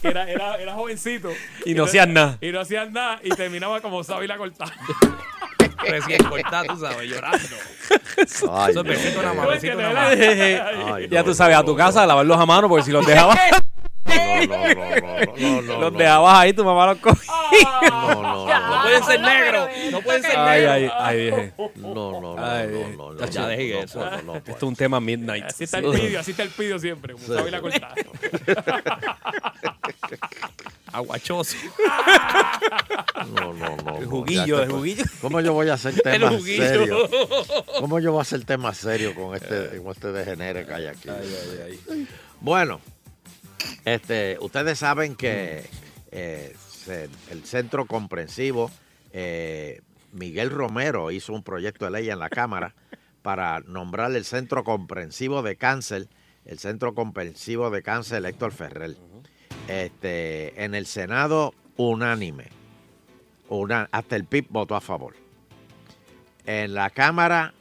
[0.00, 1.30] que era, era, era jovencito.
[1.64, 2.38] Y no hacían nada.
[2.40, 4.72] Y no hacían nada y terminaba como Sabila cortada.
[5.88, 7.38] Recién cortada, tú sabes, llorando.
[8.52, 9.22] Ay, Eso es besito mío.
[9.22, 10.92] nada más, besito nada más.
[10.94, 13.06] Ay, ya no, tú sabes, a tu casa a lavarlos a mano porque si los
[13.06, 13.38] dejabas,
[14.26, 17.32] No, no, no, los dejabas ahí, tu mamá los cogía.
[17.90, 18.46] No, no, no.
[18.46, 19.68] No pueden ser negros.
[19.90, 20.74] No pueden ser Ay, negros.
[20.74, 21.52] ay, ay, dije.
[21.76, 24.04] No, no, no, Ay, no, ya dejé eso.
[24.34, 25.44] Esto es un tema midnight.
[25.44, 27.32] Así está el pidio, así está el pidio siempre, como Sí.
[27.34, 27.94] Sabila cortada.
[30.92, 31.56] Aguachoso.
[33.34, 33.98] No, no, no.
[33.98, 35.04] El juguillo, el juguillo.
[35.20, 37.10] ¿Cómo yo voy a hacer temas serios?
[37.80, 41.08] ¿Cómo yo voy a hacer temas serios con este, con este degenere que hay aquí?
[42.40, 42.80] Bueno,
[43.84, 45.64] este, ustedes saben que
[46.10, 48.70] eh, se- el Centro Comprensivo,
[49.12, 49.80] eh,
[50.12, 52.74] Miguel Romero hizo un proyecto de ley en la Cámara
[53.22, 56.08] para nombrar el Centro Comprensivo de Cáncer,
[56.44, 58.96] el Centro Comprensivo de Cáncer Héctor Ferrer.
[59.68, 62.46] Este, en el Senado, unánime.
[63.48, 65.14] Una, hasta el PIB votó a favor.
[66.46, 67.52] En la Cámara,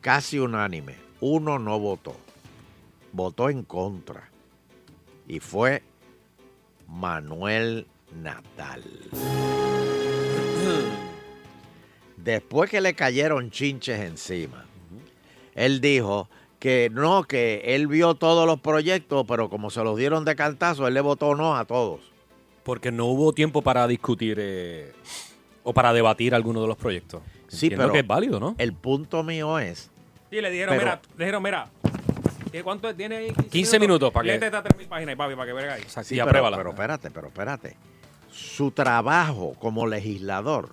[0.00, 0.96] casi unánime.
[1.20, 2.16] Uno no votó.
[3.12, 4.30] Votó en contra.
[5.28, 5.82] Y fue
[6.88, 7.86] Manuel
[8.22, 8.82] Natal.
[12.16, 14.64] Después que le cayeron chinches encima,
[15.54, 20.24] él dijo que no, que él vio todos los proyectos, pero como se los dieron
[20.24, 22.00] de cantazo, él le votó no a todos.
[22.62, 24.92] Porque no hubo tiempo para discutir eh,
[25.64, 27.22] o para debatir alguno de los proyectos.
[27.48, 28.54] Sí, Entiendo pero que es válido, ¿no?
[28.58, 29.90] el punto mío es
[30.30, 31.81] Y le dijeron, Pero- mira, le dijeron, mira, ¿qué-
[32.62, 33.32] ¿cuánto tiene ahí?
[33.50, 35.82] 15 minutos para que- Léete estas 3.000 páginas, papi, para que verga ahí.
[35.86, 36.56] Sí, y pero, apruébala.
[36.58, 37.76] pero espérate, pero espérate.
[38.30, 40.70] Su trabajo como legislador,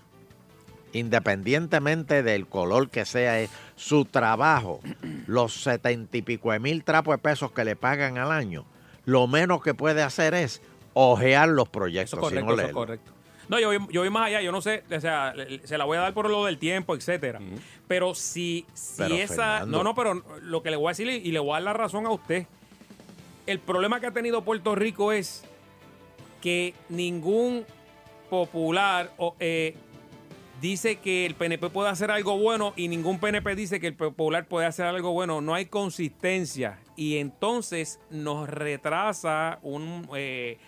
[0.93, 4.79] independientemente del color que sea, es su trabajo,
[5.27, 8.65] los setenta y pico de mil trapos de pesos que le pagan al año,
[9.05, 10.61] lo menos que puede hacer es
[10.93, 13.11] ojear los Eso proyectos, es correcto, si no eso correcto.
[13.49, 15.33] No, yo, voy- yo voy más allá, yo no sé, o sea,
[15.63, 17.39] se la voy a dar por lo del tiempo, etcétera.
[17.87, 19.35] Pero si, si Pero, esa.
[19.59, 19.77] Fernando.
[19.79, 21.73] No, no, pero lo que le voy a decir y le voy a dar la
[21.73, 22.45] razón a usted.
[23.47, 25.43] El problema que ha tenido Puerto Rico es
[26.41, 27.65] que ningún
[28.29, 29.75] popular o, eh,
[30.61, 34.45] dice que el PNP puede hacer algo bueno y ningún PNP dice que el popular
[34.45, 35.41] puede hacer algo bueno.
[35.41, 40.59] No hay consistencia y entonces nos retrasa un eh,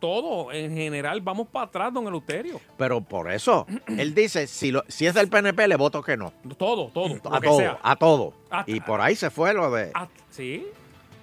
[0.00, 1.20] todo en general.
[1.20, 2.60] Vamos para atrás, don Eleuterio.
[2.76, 6.32] Pero por eso, él dice, si, lo- si es del PNP, le voto que no.
[6.58, 8.32] Todo, todo, A todo, a todo.
[8.66, 9.92] Y por ahí se fue lo de,
[10.30, 10.66] sí.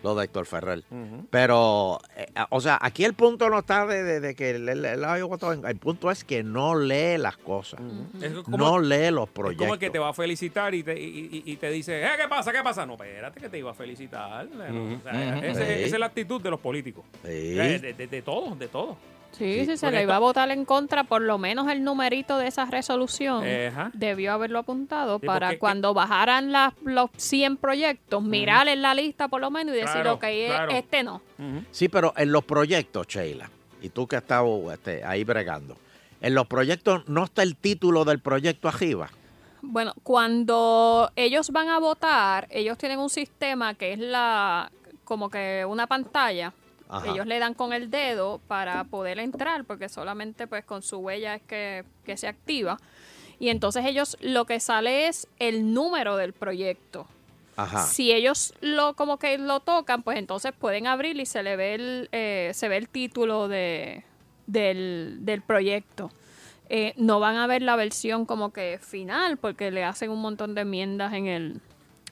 [0.08, 0.84] Lo de Héctor Ferrer.
[1.30, 5.78] Pero, eh, o sea, aquí el punto no está de, de- de que él, El
[5.78, 7.80] punto es que no lee las cosas.
[8.22, 9.65] Es como- no lee los Es proyectos.
[9.65, 12.10] como el que te va a felicitar y te, y, y- y te dice, eh,
[12.22, 12.52] ¿qué pasa?
[12.52, 12.86] ¿Qué pasa?
[12.86, 14.48] No, espérate que te iba a felicitar.
[14.48, 15.46] O sea, Ujú.
[15.46, 15.84] ese- Sí.
[15.84, 17.04] Esa es la actitud de los políticos.
[17.24, 17.28] Sí.
[17.30, 18.98] De, de, de- de todo, de todo.
[19.38, 22.47] Sí, si se le iba a votar en contra, por lo menos el numerito de
[22.47, 23.91] esa resolución Ajá.
[23.93, 28.93] debió haberlo apuntado Sí, para porque- cuando bajaran las, los 100 proyectos, mirar en la
[28.93, 30.71] lista por lo menos y decir, Claro, ok, e- claro.
[30.71, 31.21] este no.
[31.71, 33.50] Sí, pero en los proyectos, Sheila,
[33.82, 35.78] y tú que has estado este, ahí bregando,
[36.19, 39.10] en los proyectos no está el título del proyecto arriba.
[39.62, 44.71] Bueno, cuando ellos van a votar, ellos tienen un sistema que es la
[45.04, 46.54] como que una pantalla.
[46.89, 47.12] Ajá.
[47.12, 51.36] Ellos le dan con el dedo para poder entrar, porque solamente pues con su huella
[51.36, 52.78] es que, que se activa.
[53.39, 57.08] Y entonces ellos lo que sale es el número del proyecto.
[57.56, 57.84] Ajá.
[57.84, 61.76] Si ellos lo como que lo tocan, pues entonces pueden abrir y se le ve
[61.76, 64.04] el, eh, se ve el título de,
[64.45, 66.12] del, del proyecto.
[66.69, 70.54] Eh, no van a ver la versión como que final, porque le hacen un montón
[70.54, 71.62] de enmiendas en el,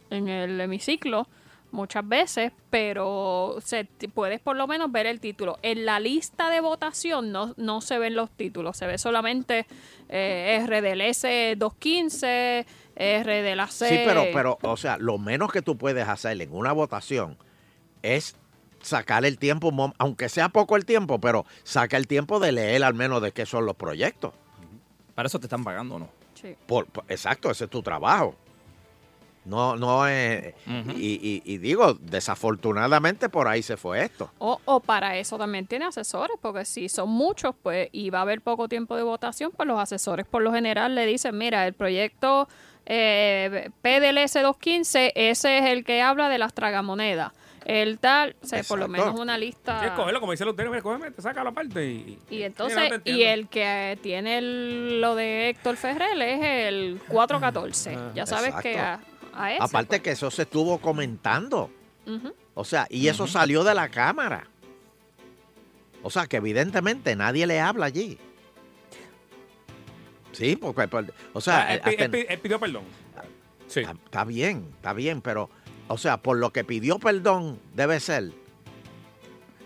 [0.09, 1.27] en el hemiciclo
[1.75, 5.59] muchas veces, pero se, puedes por lo menos ver el título.
[5.61, 9.67] En la lista de votación no, no se ven los títulos, se ve solamente
[10.09, 13.89] eh, R del S215, R de la C.
[13.89, 17.37] Sí, pero, pero, o sea, lo menos que tú puedes hacer en una votación
[18.01, 18.35] es
[18.81, 22.83] sacar el tiempo, mom- aunque sea poco el tiempo, pero saca el tiempo de leer
[22.83, 24.33] al menos de qué son los proyectos.
[25.15, 26.09] Para eso te están pagando, ¿no?
[26.35, 26.55] Sí.
[26.67, 28.35] Por, por- exacto, ese es tu trabajo.
[29.45, 30.53] No, no es.
[30.67, 34.31] y, y- y digo, desafortunadamente por ahí se fue esto.
[34.39, 38.21] O, o para eso también tiene asesores, porque si son muchos, pues, y va a
[38.23, 41.73] haber poco tiempo de votación, pues los asesores por lo general le dicen, mira, el
[41.73, 42.47] proyecto
[42.87, 47.31] eh, PDLS 215, ese es el que habla de las tragamonedas.
[47.65, 49.79] El tal, o sea, por lo menos una lista.
[49.81, 50.11] Sí, como
[50.83, 52.19] cógeme, te saca la parte y...
[52.29, 57.95] Y entonces, no y el que tiene el- lo de Héctor Ferrell es el 414.
[57.95, 58.77] Ah, ya sabes que
[59.35, 59.63] a.
[59.63, 61.69] Aparte que eso se estuvo comentando.
[62.53, 64.47] O sea, y eso salió de la cámara.
[66.03, 68.17] O sea, que evidentemente nadie le habla allí.
[70.31, 72.83] Sí, porque, pues, o sea, Ah, él, eh, hasta- él pi- él pidió perdón.
[73.67, 73.79] Sí.
[73.79, 75.49] está, está bien, está bien, pero,
[75.87, 78.31] o sea, por lo que pidió perdón debe ser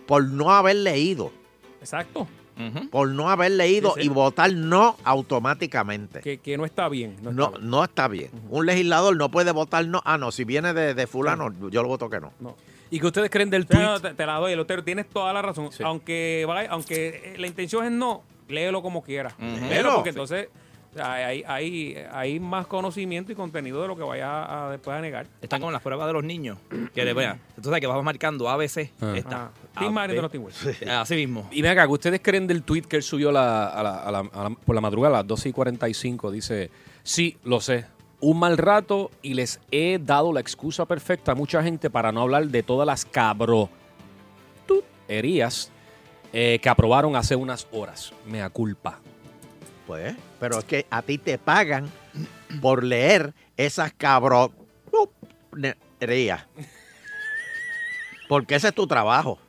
[0.07, 1.31] por no haber leído,
[1.81, 2.27] Exacto.
[2.91, 4.05] Por no haber leído Sí, sí.
[4.07, 6.21] y votar no automáticamente.
[6.21, 7.15] Que, que no está bien.
[7.21, 7.69] No, No, está bien.
[7.69, 8.29] no está bien.
[8.49, 10.01] Un legislador no puede votar no.
[10.05, 12.31] Ah, no, si viene de, de fulano, yo lo voto que no.
[12.91, 14.09] ¿Y qué ustedes creen del Sí, no, tweet?
[14.11, 15.69] te, te la doy, Elotero, tienes toda la razón.
[15.83, 19.33] Aunque vaya- aunque eh, la intención es no, léelo como quiera.
[19.37, 19.65] Ujú.
[19.69, 20.15] Léelo porque Sí.
[20.15, 20.49] entonces
[20.97, 25.01] o hay, hay, hay más conocimiento y contenido de lo que vaya a, después a
[25.01, 25.27] negar.
[25.39, 26.57] Están con las pruebas de los niños.
[26.95, 27.39] Que le vean.
[27.55, 28.91] Entonces que vas marcando ABC.
[29.13, 29.43] Está.
[29.45, 29.51] Ah.
[29.79, 30.45] Team de los Team.
[30.89, 31.47] Así mismo.
[31.51, 34.11] Y ven acá, ¿qué ustedes creen del tweet que él subió la- a la- a
[34.11, 36.31] la- a la- por la madrugada a las 12 y 45?
[36.31, 36.69] Dice,
[37.03, 37.85] sí, lo sé.
[38.21, 42.21] Un mal rato y les he dado la excusa perfecta a mucha gente para no
[42.21, 43.71] hablar de todas las cabroterías
[46.33, 48.11] eh, que aprobaron hace unas horas.
[48.27, 48.99] Mea culpa.
[49.87, 51.89] Pues, pero es que a ti te pagan
[52.61, 54.53] por leer esas cabronerías.
[58.27, 59.39] Porque ese es tu trabajo.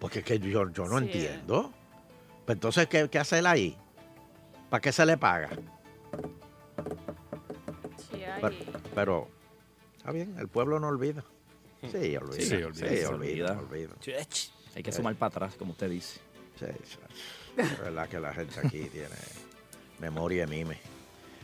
[0.00, 1.04] Porque es que yo, yo no Sí.
[1.04, 1.72] entiendo.
[2.44, 3.76] Pues entonces, ¿qué, qué hace él ahí?
[4.68, 5.50] ¿Para qué se le paga?
[8.10, 8.54] Sí, Pero,
[8.94, 9.28] pero,
[9.96, 11.22] está bien, el pueblo no olvida.
[11.82, 12.32] Sí, olvida.
[12.40, 13.92] Sí, Sí, olvida, olvida, se olvida, olvida.
[14.74, 16.20] Hay que sumar para atrás, como usted dice.
[16.58, 16.98] Sí, sí.
[17.56, 19.08] Es verdad que la gente aquí tiene
[20.00, 20.78] memoria de mime.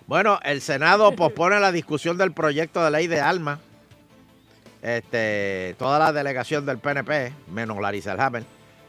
[0.07, 3.61] Bueno, el Senado pospone la discusión del proyecto de ley de armas.
[4.82, 8.44] Este, toda la delegación del PNP, menos Larissa Elhamer,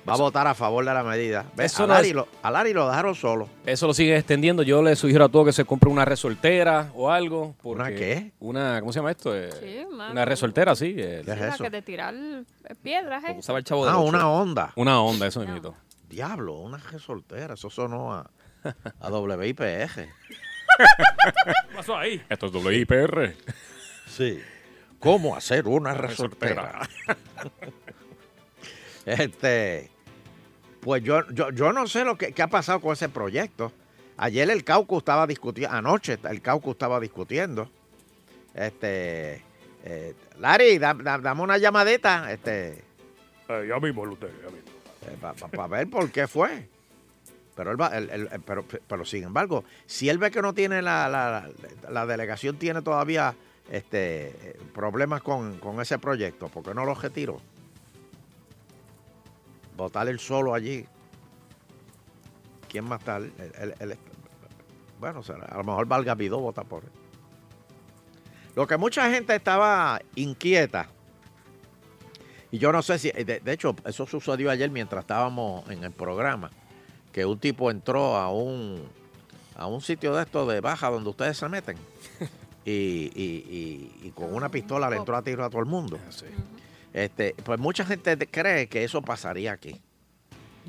[0.07, 1.45] va a votar a favor de la medida.
[1.57, 3.49] Eso a, no Larry es- lo, a Larry lo dejaron solo.
[3.65, 4.63] Eso lo sigue extendiendo.
[4.63, 7.55] Yo le sugiero a todos que se compre una resoltera o algo.
[7.61, 8.31] porque- ¿Una qué?
[8.39, 9.35] Una, ¿cómo se llama esto?
[9.35, 10.95] Eh, Sí, una- una resoltera, sí.
[10.97, 11.63] eh, ¿Qué es la eso?
[11.63, 12.13] que de tirar
[12.81, 13.35] piedras, ¿eh?
[13.37, 14.71] Usaba el chavo Ah, una onda.
[14.75, 15.75] Una onda, eso mismo.
[16.07, 17.53] Diablo, una resoltera.
[17.55, 18.29] Eso sonó a,
[18.99, 19.89] a WIPR.
[19.95, 22.21] ¿Qué pasó ahí?
[22.29, 23.35] Esto es WIPR.
[24.07, 24.39] Sí.
[24.99, 26.81] ¿Cómo hacer una resortera?
[29.05, 29.89] este,
[30.81, 33.71] pues yo, yo, yo no sé lo que, qué ha pasado con ese proyecto.
[34.17, 37.69] Ayer el caucus estaba discutiendo, anoche el caucus estaba discutiendo.
[38.53, 39.41] Este,
[39.85, 42.83] eh, Larry, da- da- dame una llamadita, este,
[43.47, 45.49] Eh, ya mismo, Lutero, ya mismo.
[45.51, 46.67] para ver por qué fue.
[47.55, 50.81] Pero, él va- él- él- pero, pero sin embargo, si él ve que no tiene
[50.81, 51.49] la, la,
[51.83, 53.35] la- la delegación tiene todavía
[53.69, 57.39] este problemas con, con ese proyecto, ¿por qué no lo retiró?
[59.77, 60.85] Votar él solo allí.
[62.67, 63.97] ¿Quién más él-
[64.99, 66.89] bueno, a lo mejor Valga Vidó vota por él.
[68.55, 70.89] Lo que mucha gente estaba inquieta,
[72.51, 75.91] y yo no sé si, de, de hecho, eso sucedió ayer mientras estábamos en el
[75.91, 76.51] programa,
[77.13, 78.83] que un tipo entró a un,
[79.55, 81.77] a un sitio de esto de baja donde ustedes se meten
[82.69, 85.97] y, y- y- y con una pistola le entró a tiro a todo el mundo.
[86.93, 89.79] Este, pues mucha gente cree que eso pasaría aquí.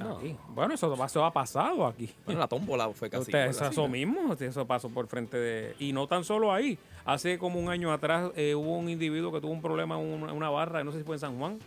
[0.00, 0.34] Aquí.
[0.48, 2.08] Bueno, eso, eso ha pasado aquí.
[2.24, 3.22] Bueno, la tómbola fue casi.
[3.22, 3.88] Usted, eso así, ¿no?
[3.88, 5.74] mismo, eso pasó por frente de...
[5.78, 6.78] Y no tan solo ahí.
[7.04, 10.32] Hace como un año atrás eh, hubo un individuo que tuvo un problema en una,
[10.32, 11.58] una barra, no sé si fue en San Juan.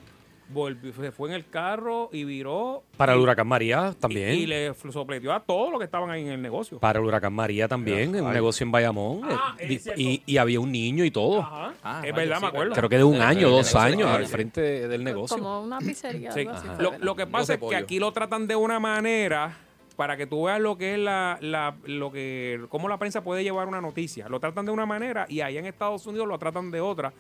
[0.50, 2.84] Volvió- se fue en el carro y viró.
[2.98, 4.32] Para el huracán María también.
[4.36, 6.80] Y, y le sopleteó a todos los que estaban ahí en el negocio.
[6.80, 9.22] Para el huracán María también, en un negocio en Bayamón.
[9.24, 11.42] Ah, eh, y, y había un niño y todo.
[11.42, 11.74] Ajá.
[11.84, 12.74] Ah, es vaya, verdad, sí, me acuerdo.
[12.76, 15.38] Creo que de un año, dos años al frente de- del negocio.
[15.38, 16.32] Como una pizzería.
[16.32, 16.42] Sí.
[16.42, 19.58] algo así fue, Lo, lo que pasa es que aquí lo tratan de una manera
[19.96, 23.44] para que tú veas lo que es la, la- lo que cómo la prensa puede
[23.44, 24.28] llevar una noticia.
[24.30, 27.14] Lo tratan de una manera y allá en Estados Unidos lo tratan de otra.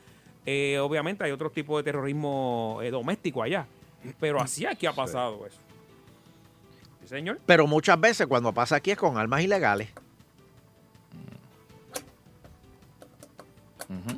[0.45, 3.65] Eh, obviamente hay otros tipos de terrorismo eh, doméstico allá,
[4.19, 5.57] pero así aquí ha pasado eso.
[7.01, 7.39] Sí, señor.
[7.45, 9.89] Pero muchas veces cuando pasa aquí es con armas ilegales.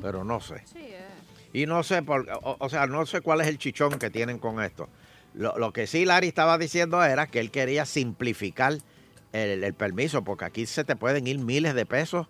[0.00, 0.62] Pero no sé.
[0.72, 1.04] Sí, eh.
[1.52, 4.38] Y no sé, por, o, o sea, no sé cuál es el chichón que tienen
[4.38, 4.88] con esto.
[5.34, 8.74] Lo, lo que sí Larry estaba diciendo era que él quería simplificar
[9.32, 12.26] el, el permiso, porque aquí se te pueden ir miles de pesos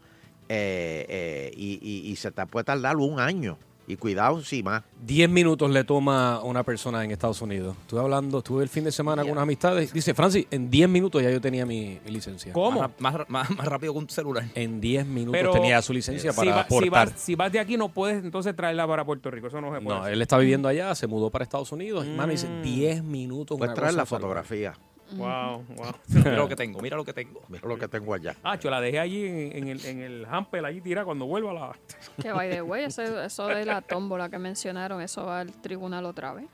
[0.48, 4.82] eh, eh, y, y- y se te puede tardar un año Y cuidado más.
[5.04, 7.76] 10 minutos le toma a una persona en Estados Unidos.
[7.82, 9.92] Estuve hablando, estuve el fin de semana con unas amistades.
[9.92, 12.52] Dice, Francis, en 10 minutos ya yo tenía mi, mi licencia.
[12.52, 12.80] ¿Cómo?
[12.98, 14.44] Más, más, más rápido que un celular.
[14.54, 17.60] En 10 minutos Pero tenía su licencia si, para va- si vas, si vas de
[17.60, 19.46] aquí no puedes entonces traerla para Puerto Rico.
[19.46, 19.96] Eso no se puede.
[19.96, 20.14] No, hacer.
[20.14, 22.04] él está viviendo allá, se mudó para Estados Unidos.
[22.06, 23.56] Y, mano, dice 10 minutos.
[23.56, 24.74] Puedes traer la fotografía.
[25.12, 25.92] Wow, wow.
[26.08, 27.42] Mira lo que tengo, mira lo que tengo.
[27.48, 28.36] Mira lo que tengo allá.
[28.42, 31.52] Ah, yo la dejé allí en, en el, en el hamper, allí tira cuando vuelva
[31.52, 31.76] la...
[32.22, 36.04] Que by the way, eso, eso de la tómbola que mencionaron, eso va al tribunal
[36.06, 36.46] otra vez.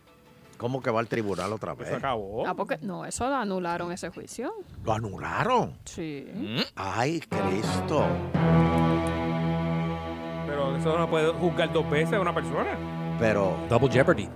[0.58, 1.88] ¿Cómo que va al tribunal otra vez?
[1.88, 2.46] Se acabó.
[2.46, 4.52] Ah, porque no, eso lo anularon ese juicio.
[4.84, 5.76] ¿Lo anularon?
[5.84, 6.24] Sí.
[6.76, 8.06] Ay, Cristo.
[10.46, 12.76] Pero eso no puede juzgar dos veces a una persona.
[13.18, 14.28] Pero, Double Jeopardy.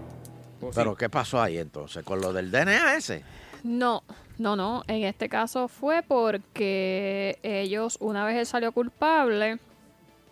[0.58, 2.02] Pues pero ¿qué pasó ahí entonces?
[2.02, 3.22] ¿Con lo del DNA ese?
[3.66, 4.04] No,
[4.38, 4.84] no, no.
[4.86, 9.58] En este caso fue porque ellos, una vez él salió culpable,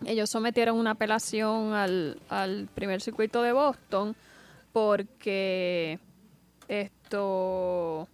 [0.05, 4.15] ellos sometieron una apelación al, al primer circuito de Boston
[4.71, 5.99] porque
[6.69, 8.07] esto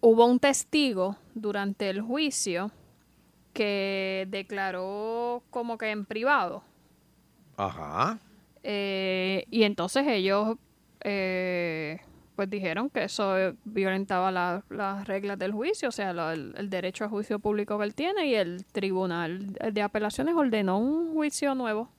[0.00, 2.70] hubo un testigo durante el juicio
[3.52, 6.62] que declaró como que en privado.
[7.58, 8.18] Ajá.
[8.62, 10.56] Eh, y entonces ellos
[11.04, 12.00] eh,
[12.36, 16.54] pues dijeron que eso eh, violentaba la- las reglas del juicio, o sea, lo- el,
[16.56, 21.12] el derecho a juicio público que él tiene y el tribunal de apelaciones ordenó un
[21.14, 21.90] juicio nuevo.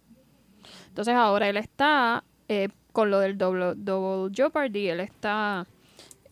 [0.87, 5.65] Entonces ahora él está eh, con lo del double, double jeopardy, él está...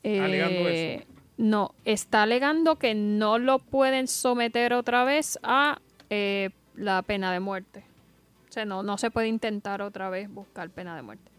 [0.03, 1.05] eh, Alegando eso.
[1.37, 5.79] No, está alegando que no lo pueden someter otra vez a
[6.11, 7.83] eh, la pena de muerte.
[8.49, 11.30] O sea, no, no se puede intentar otra vez buscar pena de muerte.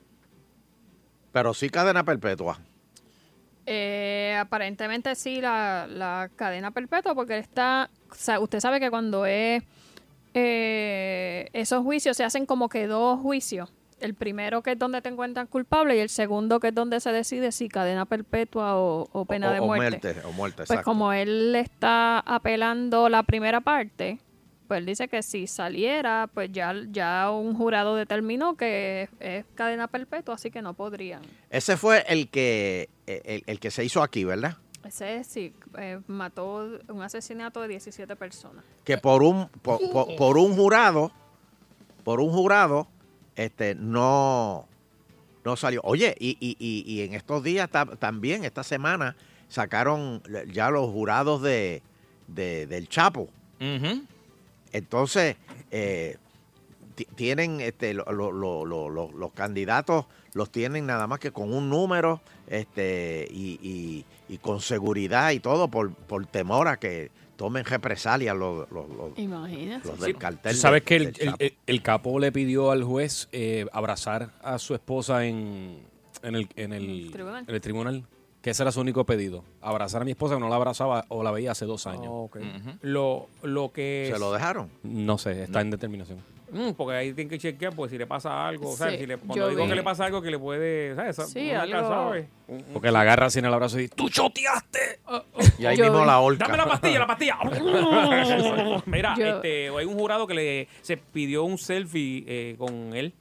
[1.32, 2.58] Pero sí cadena perpetua.
[3.64, 7.88] Eh, aparentemente sí, la, la cadena perpetua, porque está.
[8.10, 9.62] o sea, usted sabe que cuando es.
[10.34, 13.70] eh, esos juicios se hacen como que dos juicios.
[14.00, 17.12] El primero que es donde te encuentran culpable y el segundo que es donde se
[17.12, 20.16] decide si cadena perpetua o, o pena o, de o muerte.
[20.24, 24.18] o muerte, Pues como él está apelando la primera parte,
[24.72, 29.44] pues él dice que si saliera, pues ya, ya un jurado determinó que es, es
[29.54, 31.20] cadena perpetua, así que no podrían.
[31.50, 34.56] Ese fue el que, el, el que se hizo aquí, ¿verdad?
[34.82, 38.64] Ese sí, eh, mató un asesinato de 17 personas.
[38.82, 41.12] Que por un, por, por- por un jurado,
[42.02, 42.88] por un jurado,
[43.36, 44.66] este, no,
[45.44, 45.82] no salió.
[45.84, 49.16] Oye, y, y, y, y en estos días ta- también, esta semana,
[49.48, 51.82] sacaron ya los jurados de,
[52.26, 53.28] de- del Chapo.
[54.72, 55.36] Entonces,
[55.70, 56.16] eh,
[56.94, 61.30] ti- tienen este, lo- lo- lo- lo- lo- los candidatos los tienen nada más que
[61.30, 66.78] con un número este, y, y- y con seguridad y todo por, por temor a
[66.78, 69.18] que tomen represalias los, los, los-
[70.00, 70.54] del cartel.
[70.56, 70.96] Sabes de- que
[71.38, 75.80] el- el capo le pidió al juez eh, abrazar a su esposa en,
[76.22, 77.44] en, el, en, el, Tribunal.
[77.48, 78.04] en el tribunal.
[78.42, 79.44] Que ese era su único pedido.
[79.60, 82.28] Abrazar a mi esposa que no la abrazaba o la veía hace dos años.
[82.82, 84.10] lo, lo que...
[84.12, 84.68] ¿Se lo dejaron?
[84.82, 86.18] No sé, está en determinación.
[86.50, 89.00] Mm, porque ahí tienen que chequear, pues si le pasa algo, Sí, ¿sabes?
[89.00, 91.16] Si le- cuando yo digo vi- que le pasa algo que le puede, ¿sabes?
[91.32, 92.28] Sí, algo- sabe.
[92.74, 94.98] Porque la agarra así en el abrazo y ¡Tú choteaste!
[95.58, 96.44] Y ahí Yo mismo vi- la horca.
[96.44, 97.38] Dame la pastilla, la pastilla.
[98.86, 103.14] Mira, Yo- este, hay un jurado que le se pidió un selfie eh, con él.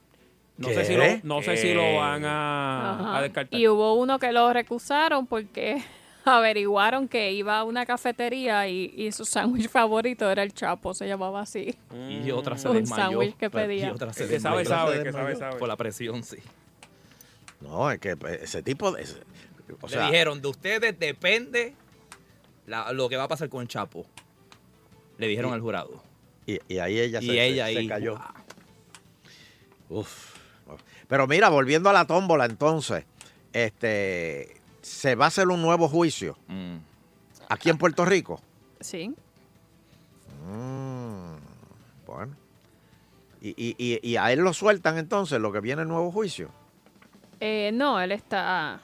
[0.58, 3.58] No sé si lo, no sé si lo van a, descartar.
[3.58, 5.82] Y hubo uno que lo recusaron porque
[6.24, 11.08] averiguaron que iba a una cafetería y, y su sándwich favorito era el Chapo, se
[11.08, 11.76] llamaba así.
[12.24, 13.02] Y otra se Un desmayó.
[13.02, 13.88] sándwich que pedía.
[13.88, 14.68] Y otra se que sabe, que
[15.12, 15.56] sabe, sabe.
[15.58, 16.36] Por la presión, sí.
[17.60, 19.04] No, es que pues, ese tipo de...
[19.80, 21.74] O Le sea, dijeron, de ustedes depende
[22.66, 24.04] la- lo que va a pasar con el Chapo.
[25.18, 26.02] Le dijeron Y- al jurado.
[26.46, 28.18] y, y ahí ella, Y se, ella se- se ahí, cayó.
[29.88, 30.31] Uf.
[31.12, 33.04] Pero mira, volviendo a la tómbola entonces,
[33.52, 36.76] este, se va a hacer un nuevo juicio Mm.
[37.50, 38.40] aquí en Puerto Rico.
[38.80, 39.14] Sí.
[40.48, 41.34] Mm,
[42.06, 42.34] bueno.
[43.42, 46.48] Y, y, y, y a él lo sueltan entonces, lo que viene el nuevo juicio.
[47.40, 48.80] Eh, no, él está...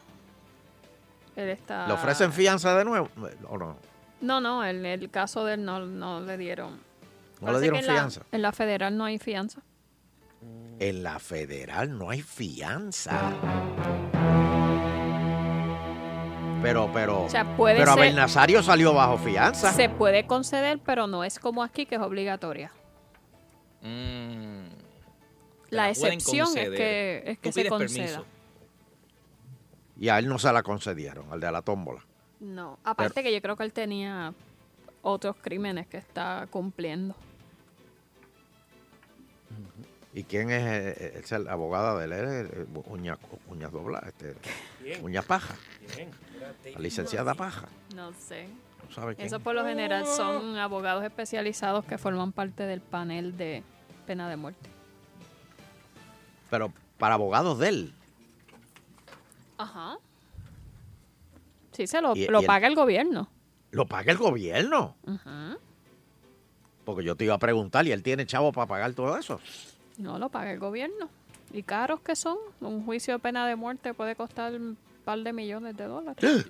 [1.34, 1.86] Él está...
[1.86, 3.08] ¿Le ofrecen fianza de nuevo
[3.48, 3.76] o no?
[4.20, 6.72] No, no, en el caso de él no, no le dieron.
[7.40, 8.20] ¿No Parece le dieron que en la- fianza?
[8.32, 9.62] en la federal no hay fianza.
[10.78, 13.32] En la federal no hay fianza.
[16.62, 19.72] Pero, pero, O sea, puede pero ser- Abel Nazario salió bajo fianza.
[19.72, 22.72] Se puede conceder, pero no es como aquí que es obligatoria.
[23.82, 24.66] Mm.
[25.70, 28.06] La, excepción es que, es que se conceda.
[28.06, 28.24] permiso.
[29.98, 32.04] Y a él no se la concedieron, al de la tómbola.
[32.40, 34.32] No, aparte que yo creo que él tenía
[35.02, 37.14] otros crímenes que está cumpliendo.
[40.18, 40.64] ¿Y quién es,
[41.00, 42.12] eh, es el abogado de él?
[42.12, 43.16] Eh, uña,
[43.46, 44.34] uñas dobladas, este,
[44.82, 45.04] ¿Quién?
[45.04, 45.54] uña paja.
[45.94, 46.10] ¿Quién?
[46.74, 47.68] La licenciada paja.
[47.94, 48.48] No sé.
[48.88, 49.28] ¿No sabe quién?
[49.28, 53.62] Eso por lo general son abogados especializados que forman parte del panel de
[54.08, 54.68] pena de muerte.
[56.50, 57.94] Pero para abogados de él.
[59.56, 59.98] Ajá.
[61.70, 63.28] Sí, se lo, Y- lo y el- paga el gobierno.
[63.70, 64.96] ¿Lo paga el gobierno?
[65.04, 65.58] Ujú.
[66.84, 69.38] Porque yo te iba a preguntar, ¿y él tiene chavo para pagar todo eso?
[69.98, 71.08] No, lo paga el gobierno.
[71.52, 72.38] ¿Y caros que son?
[72.60, 76.46] Un juicio de pena de muerte puede costar un par de millones de dólares.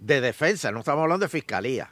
[0.00, 1.88] De defensa, no estamos hablando de fiscalía.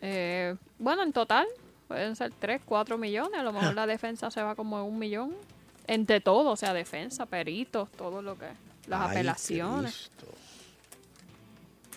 [0.00, 1.46] Eh, bueno, en total
[1.88, 3.40] pueden ser 3, 4 millones.
[3.40, 5.34] A lo mejor la defensa se va como en un millón.
[5.86, 8.46] Entre todo, o sea, defensa, peritos, todo lo que...
[8.86, 10.10] Las Ay, apelaciones.
[10.16, 10.26] Cristo.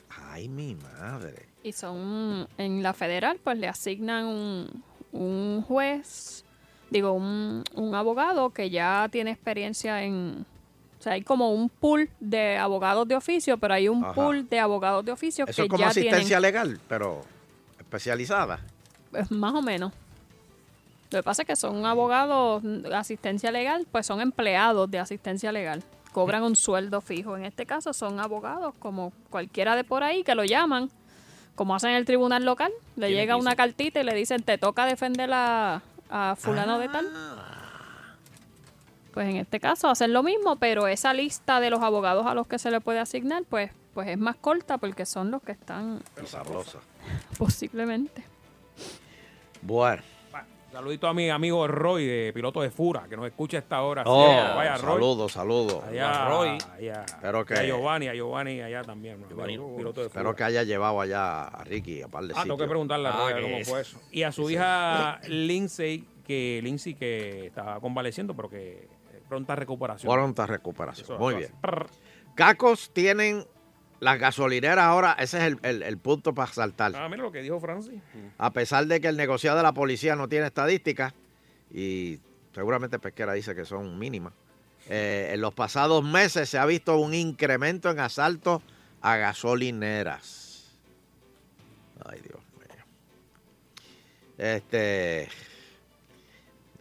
[0.10, 1.48] Ay, mi madre.
[1.64, 6.45] Y son, en la federal, pues le asignan un, un juez,
[6.90, 10.46] digo, un, un abogado que ya tiene experiencia en...
[11.00, 14.14] O sea, hay como un pool de abogados de oficio, pero hay un Ajá.
[14.14, 16.42] pool de abogados de oficio Eso que es como ya asistencia tienen...
[16.42, 17.22] legal, pero
[17.78, 18.60] especializada.
[19.12, 19.94] Pues, más o menos.
[21.12, 25.52] Lo que pasa es que son abogados, mm, asistencia legal, pues son empleados de asistencia
[25.52, 25.84] legal.
[26.12, 27.38] Cobran un sueldo fijo.
[27.38, 30.90] En este caso son abogados como cualquiera de por ahí que lo llaman,
[31.56, 32.72] como hacen en el tribunal local.
[32.96, 37.08] Le llega una cartita y le dicen, te toca defender a, a fulano de tal.
[39.14, 42.48] Pues en este caso hacen lo mismo, pero esa lista de los abogados a los
[42.48, 46.02] que se le puede asignar, pues, pues es más corta porque son los que están
[46.26, 46.80] Sabrosa.
[47.38, 48.24] posiblemente.
[49.62, 50.04] Bueno.
[50.76, 54.04] Saludito a mi amigo Roy, de piloto de Fura, que nos escucha a esta hora.
[54.06, 54.94] Oh, Sí, vaya, Roy.
[54.96, 55.84] saludos, saludos.
[55.86, 56.58] Allá, Roy.
[56.74, 57.06] allá.
[57.06, 59.22] Espero Y a que- Giovanni, a Giovanni allá también.
[59.22, 59.28] ¿no?
[59.78, 60.36] piloto de Espero Fura.
[60.36, 63.34] que haya llevado allá a Ricky a par de Ah, tengo que preguntarle a Roy
[63.38, 63.88] Ah, cómo que fue es.
[63.88, 64.02] eso.
[64.12, 70.12] Y a su hija Lindsay, que Lindsay que está convaleciendo, pero que eh, pronta recuperación.
[70.14, 71.06] Pronta recuperación.
[71.06, 71.52] Eso, Muy bien.
[72.36, 73.46] Cacos tienen
[74.00, 76.96] las gasolineras ahora, ese es el, el- el punto para saltar.
[76.96, 78.02] Ah, mira lo que dijo Francis.
[78.38, 81.14] A pesar de que el negociado de la policía no tiene estadísticas
[81.74, 82.20] y
[82.54, 84.34] seguramente Pesquera dice que son mínimas,
[84.90, 88.62] eh, en los pasados meses se ha visto un incremento en asaltos
[89.02, 90.70] a gasolineras.
[92.06, 92.84] Ay, Dios mío.
[94.38, 95.28] Este.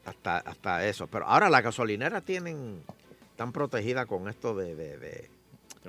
[0.05, 1.07] Hasta, hasta eso.
[1.07, 2.83] Pero ahora las gasolineras tienen.
[3.31, 4.75] Están protegidas con esto de.
[4.75, 5.31] de- de,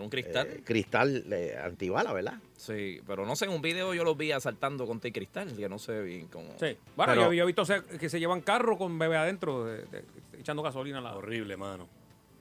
[0.02, 0.48] un cristal.
[0.48, 2.40] eh, cristal eh, antibala, ¿verdad?
[2.58, 5.70] Sí, pero no sé, en un video yo los vi asaltando con té cristal, que
[5.70, 6.50] no sé bien cómo.
[6.60, 6.78] Sí.
[6.96, 7.64] Bueno, Pero- yo, yo he visto
[8.00, 10.04] que se llevan carro con bebé adentro, de- de-
[10.40, 11.18] echando gasolina al lado.
[11.20, 11.88] Horrible, mano.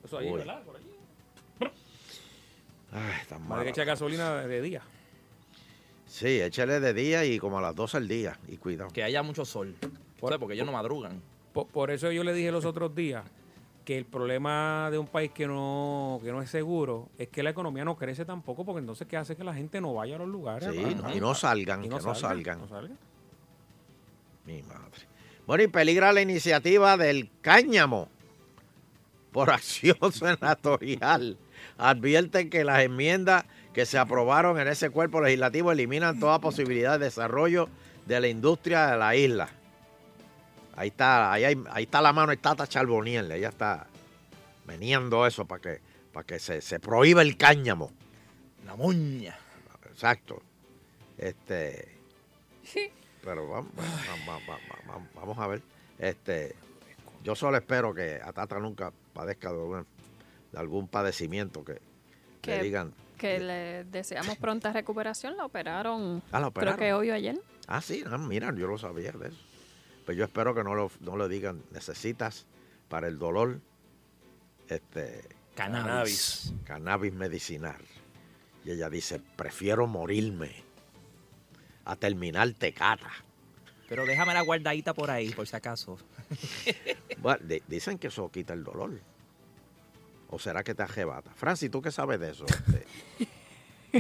[0.05, 0.39] Eso ahí, Uy.
[0.39, 0.63] ¿verdad?
[0.63, 0.85] Por allí.
[2.93, 3.63] Ay, tan Hay malo.
[3.65, 4.83] que echar gasolina de, día.
[6.07, 8.39] Sí, échale de día y como a las 12 al día.
[8.49, 8.91] Y cuidado.
[8.91, 9.75] Que haya mucho sol.
[10.21, 11.21] O sea, porque ellos no madrugan.
[11.53, 13.25] Por, por eso yo le dije los otros días
[13.85, 17.51] que el problema de un país que no, que no es seguro es que la
[17.51, 20.29] economía no crece tampoco, porque entonces ¿qué hace que la gente no vaya a los
[20.29, 20.71] lugares?
[20.73, 22.61] Sí, no- y no salgan, Y que no salgan.
[22.61, 22.99] no salgan.
[24.47, 25.07] Mi madre.
[25.47, 28.09] Bueno, y peligra la iniciativa del cáñamo
[29.33, 31.37] por acción senatorial.
[31.77, 37.07] Advierten que las enmiendas que se aprobaron en ese cuerpo legislativo eliminan toda posibilidad de
[37.07, 37.69] desarrollo
[38.07, 39.49] de la industria de la isla.
[40.77, 43.87] Ahí está, ahí, hay- ahí está la mano de Tata Charboniel, ella está
[44.67, 45.81] veniendo eso para que,
[46.13, 47.93] para que se, se prohíba el cáñamo.
[48.67, 49.37] La moña.
[49.91, 50.43] Exacto.
[51.19, 51.89] Este.
[53.23, 55.63] Pero vamos, vamos, vamos, vamos, vamos a ver.
[55.99, 56.55] Este,
[57.23, 59.87] yo solo espero que a Tata nunca padezca de, una-
[60.53, 61.81] de algún padecimiento que
[62.43, 62.93] Que- le digan.
[63.17, 65.37] Que le deseamos pronta recuperación.
[65.37, 66.77] La operaron, Ah, la operaron.
[66.77, 67.41] creo que hoy o ayer.
[67.69, 69.39] Ah, sí, no, mira, yo lo sabía de eso.
[70.05, 72.47] Pues yo espero que no lo, no le digan, necesitas
[72.89, 73.61] para el dolor
[74.69, 75.23] este
[75.55, 76.53] Cannabis.
[76.65, 77.81] cannabis medicinal.
[78.65, 80.53] Y ella dice, prefiero morirme
[81.85, 83.11] a terminar tecata.
[83.89, 85.99] Pero déjame la guardadita por ahí, por si acaso.
[87.19, 89.01] Bueno, di- dicen que eso quita el dolor.
[90.29, 91.31] ¿O será que te arrebata?
[91.35, 92.45] Francis, ¿tú qué sabes de eso?
[92.47, 92.87] Este,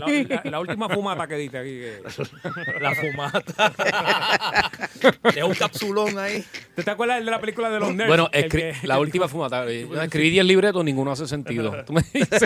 [0.00, 1.80] La, la- la última fumata que diste aquí.
[2.80, 3.72] La fumata.
[5.34, 6.44] Deja un capsulón ahí.
[6.74, 8.08] ¿Tú te acuerdas de la película de los nerds?
[8.08, 9.66] Bueno, El escri- que- la última fumata.
[9.70, 11.72] eh, escribí 10 libretos, ninguno hace sentido.
[11.86, 12.42] Tú me dices.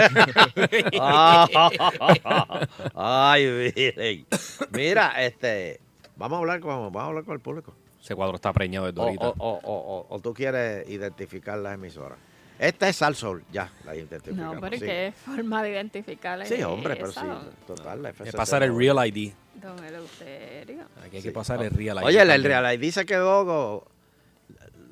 [2.94, 4.26] Ay, virgen.
[4.70, 5.80] Mira, este,
[6.16, 7.74] vamos a hablar con, vamos a hablar con el público.
[8.00, 9.28] Ese cuadro está preñado de O, Dorita.
[9.28, 12.18] o- o- o- o- o tú quieres identificar las emisoras.
[12.58, 14.54] Esta es Salsol, ya la identificamos.
[14.56, 14.84] No, pero ¿y sí.
[14.84, 18.02] qué forma de identificarla Sí, hombre, pero esa, sí, total.
[18.02, 19.32] La Hay que FCC pasar el Real ID.
[19.54, 20.84] Don Eleuterio.
[21.04, 22.04] Aquí hay que pasar el Real ID.
[22.04, 22.42] Oye, el.
[22.44, 23.86] Real ID se quedó go-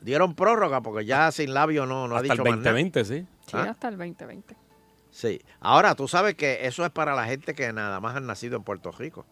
[0.02, 2.70] Dieron prórroga porque ya sin labio no, no ha Hasta dicho el más nada.
[2.70, 3.26] 2020, sí.
[3.46, 3.66] Sí, ¿Ah?
[3.70, 4.54] hasta el 2020.
[5.10, 5.40] Sí.
[5.58, 8.62] Ahora, tú sabes que eso es para la gente que nada más han nacido en
[8.62, 9.26] Puerto Rico.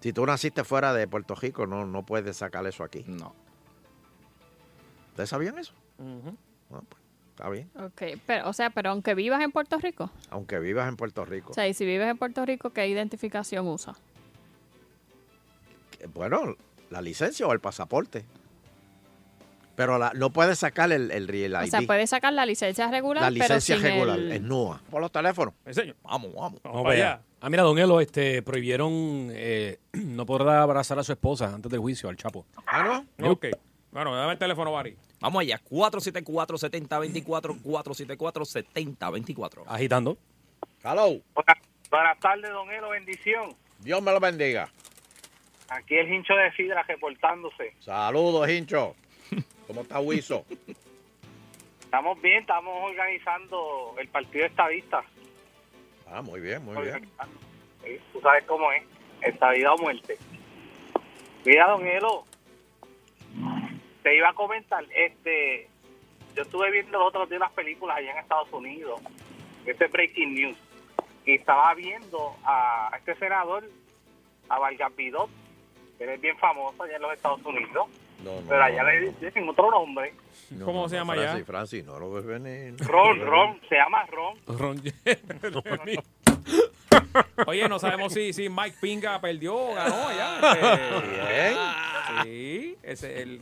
[0.00, 3.04] Si tú naciste fuera de Puerto Rico, no, no puedes sacar eso aquí.
[3.06, 3.34] No.
[5.10, 5.72] ¿Ustedes sabían eso?
[6.68, 6.82] Pues,
[7.30, 7.70] está bien.
[7.78, 10.10] Ok, pero, o sea, pero aunque vivas en Puerto Rico.
[10.30, 11.50] Aunque vivas en Puerto Rico.
[11.50, 13.94] O sea, y si vives en Puerto Rico, ¿qué identificación usa?
[16.00, 16.56] Eh, Bueno,
[16.90, 18.24] la licencia o el pasaporte.
[19.74, 21.70] Pero la- no puedes sacar el, el Real O ID.
[21.70, 24.82] sea, puedes sacar la licencia regular, la pero licencia sin regular, el- es NUA.
[24.90, 25.54] Por los teléfonos.
[26.02, 26.60] Vamos, vamos.
[26.62, 27.22] Vamos para allá.
[27.40, 28.90] Ah, mira, Don Elo, este, prohibieron,
[29.32, 32.44] eh, no podrá abrazar a su esposa antes del juicio, al Chapo.
[32.66, 33.30] Ah, ¿no?
[33.32, 33.46] Ok.
[33.90, 34.96] Bueno, dame el teléfono, Bari.
[35.22, 39.64] Vamos allá, 474-7024, 474-7024.
[39.68, 40.18] Agitando.
[40.82, 41.20] Hello.
[41.88, 43.54] Buenas tardes, don Elo, bendición.
[43.78, 44.68] Dios me lo bendiga.
[45.68, 47.72] Aquí el hincho de Sidra reportándose.
[47.78, 48.96] Saludos, Hincho.
[49.68, 50.44] ¿Cómo está Wiso?
[51.80, 55.04] Estamos bien, estamos organizando el partido estadista.
[56.10, 57.08] Ah, muy bien, muy bien.
[58.12, 58.82] Tú sabes cómo es,
[59.20, 60.18] estadidad o muerte.
[61.44, 62.24] Mira, don Elo,
[64.02, 65.68] te iba a comentar, este,
[66.34, 69.00] yo estuve viendo los otros días unas películas allá en Estados Unidos,
[69.66, 70.56] este es Breaking News,
[71.24, 73.64] y estaba viendo a este senador,
[74.48, 75.30] a Vargas Vidot,
[75.98, 77.88] que es bien famoso allá en los Estados Unidos,
[78.24, 80.14] No, no, pero allá no, le dicen otro nombre,
[80.50, 81.44] no, ¿Cómo no, se llama Francis, ya?
[81.44, 82.76] Francis, no lo ves venir.
[82.78, 84.36] Ron, Ron, se llama Ron.
[84.46, 84.82] Ron.
[87.46, 91.00] Oye, no sabemos si, si Mike Pinga perdió o ganó allá.
[91.02, 91.56] Bien.
[92.24, 93.40] Sí, ese, el,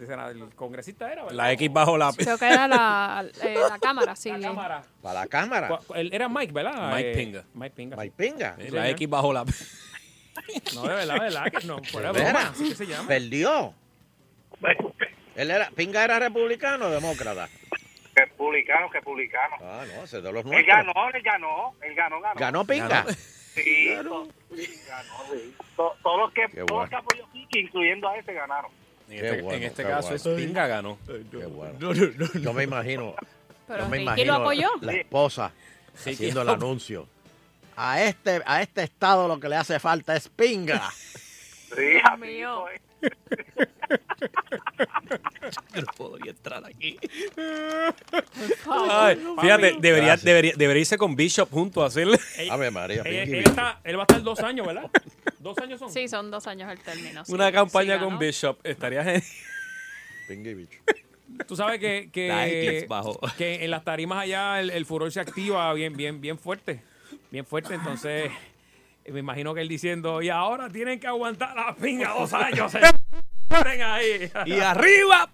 [0.55, 1.37] congresista era, ¿verdad?
[1.37, 2.25] La X bajo la P.
[2.25, 4.31] Creo que era la, eh, la cámara, sí.
[4.31, 4.83] La cámara.
[5.03, 5.81] Para la cámara.
[5.95, 6.95] Era Mike, ¿verdad?
[6.95, 7.45] Mike Eh, Pinga.
[7.55, 7.97] Mike Pinga.
[7.97, 8.57] Mike Pinga.
[8.61, 8.89] Sí, La.
[8.91, 9.53] X bajo la P.
[10.75, 12.51] No, de verdad, de verdad, que no, fuera ¿De broma, veras?
[12.53, 13.07] así que se llama.
[13.09, 13.75] Perdió.
[15.37, 17.49] Él era, Pinga era republicano o demócrata.
[18.51, 19.57] Republicano, republicano.
[19.63, 20.67] Ah, no, es de los Él nuestros.
[20.67, 22.41] ganó, él ganó, él ganó, ganó.
[22.41, 23.07] ¿Ganó Pinga?
[23.55, 24.29] Sí, to-
[24.89, 25.55] ganó, sí.
[25.77, 28.71] To- Todos los que, Qué todos los que apoyó Kiki, incluyendo a ese, ganaron.
[29.09, 30.17] En este, bueno, en este caso bueno.
[30.17, 30.99] es Pinga ganó.
[31.31, 31.79] Qué bueno.
[32.41, 33.15] Yo me imagino,
[33.67, 34.69] Pero yo me imagino lo apoyó.
[34.81, 35.53] la esposa
[35.95, 37.07] Sí, haciendo el que- anuncio.
[37.77, 40.91] A este, a este estado lo que le hace falta es Pinga.
[41.75, 42.65] Sí, Dios así mío.
[42.65, 42.81] fue.
[45.75, 46.99] Yo no podría entrar aquí.
[48.71, 50.25] Ay, fíjate, debería, Gracias.
[50.25, 52.19] debería, debería irse con Bishop junto a hacerle.
[52.51, 53.51] Ave María, Él, Pinky él Bicho.
[53.51, 54.91] está, él va a estar dos años, ¿verdad?
[55.39, 55.91] ¿Dos años son?
[55.91, 57.25] Sí, son dos años el término.
[57.25, 57.33] sí.
[57.33, 58.19] Una campaña Sí, con.
[58.19, 58.59] Bishop.
[58.65, 59.23] Estaría genial.
[60.29, 60.69] Pinky.
[61.47, 63.19] Tú sabes que, que, bajo.
[63.39, 66.83] que en las tarimas allá el, el furor se activa bien, bien, bien fuerte.
[67.31, 68.31] Bien fuerte, entonces
[69.07, 72.75] me imagino que él diciendo, y ahora tienen que aguantar la pinga dos años.
[72.75, 72.81] eh".
[73.65, 74.31] Ven ahí.
[74.47, 75.29] Y arriba,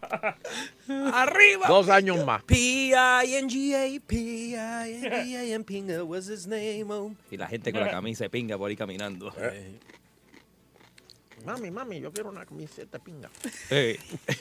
[1.12, 1.68] arriba.
[1.68, 2.42] Dos años más.
[2.44, 6.86] P-I-N-G-A, P-I-N-G-A, Pinga was his name.
[6.88, 7.14] oh.
[7.30, 9.32] Y la gente con la camisa de pinga por ahí caminando.
[11.44, 13.28] Mami, mami, yo quiero una camiseta de Pinga.
[13.70, 13.98] Eh.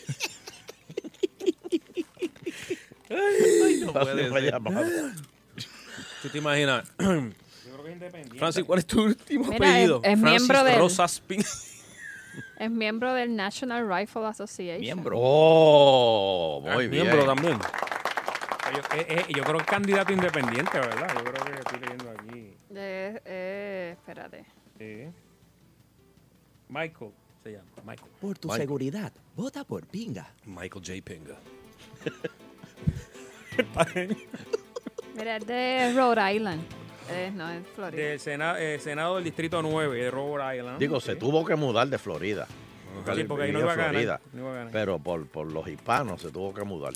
[3.10, 4.62] Ay, no puede ser.
[6.22, 6.92] ¿Tú te imaginas?
[7.96, 8.40] independiente.
[8.40, 10.00] Francis, ¿cuál es tu último Mira, apellido?
[10.04, 11.46] es- es Francis miembro del- Rosas Pinga.
[12.60, 14.82] Es miembro del National Rifle Association.
[14.82, 15.18] Miembro.
[15.20, 17.04] Oh, muy Es bien.
[17.08, 17.58] miembro también.
[18.74, 21.14] Yo, eh, eh, yo creo que es candidato independiente, ¿verdad?
[21.16, 22.54] Yo creo que estoy leyendo aquí.
[22.76, 24.46] Eh, eh, espérate.
[24.78, 25.08] Sí.
[26.70, 27.12] Michael
[27.44, 27.66] se llama.
[27.86, 28.12] Michael.
[28.20, 28.62] Por tu Michael.
[28.64, 30.28] seguridad, vota por pinga.
[30.46, 30.94] Michael J.
[31.04, 31.38] Pinga.
[35.16, 36.62] Mira, es de Rhode Island.
[37.34, 38.04] No, es Florida.
[38.04, 40.80] Del Sena- eh, Senado del Distrito 9 de Rhode Island.
[40.80, 42.48] Digo, se tuvo que mudar de Florida.
[43.16, 44.22] Sí, porque ahí no iba a ganar, Florida.
[44.34, 44.72] no iba a ganar.
[44.72, 46.94] Pero por, por los hispanos se tuvo que mudar.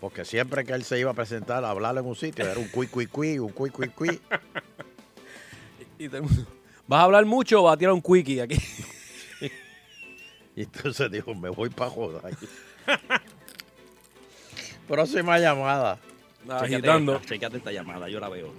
[0.00, 2.68] Porque siempre que él se iba a presentar a hablar en un sitio, era un
[2.68, 4.20] cui, cui, cui, un cui, cui, cui.
[5.98, 6.46] Y el mundo,
[6.86, 8.56] ¿Vas a hablar mucho o vas a tirar un quickie aquí?
[10.56, 12.20] Y entonces dijo, me voy para joder.
[14.88, 15.98] Próxima llamada.
[16.48, 17.20] Agitando.
[17.20, 18.52] Chequeate esta llamada, yo la veo.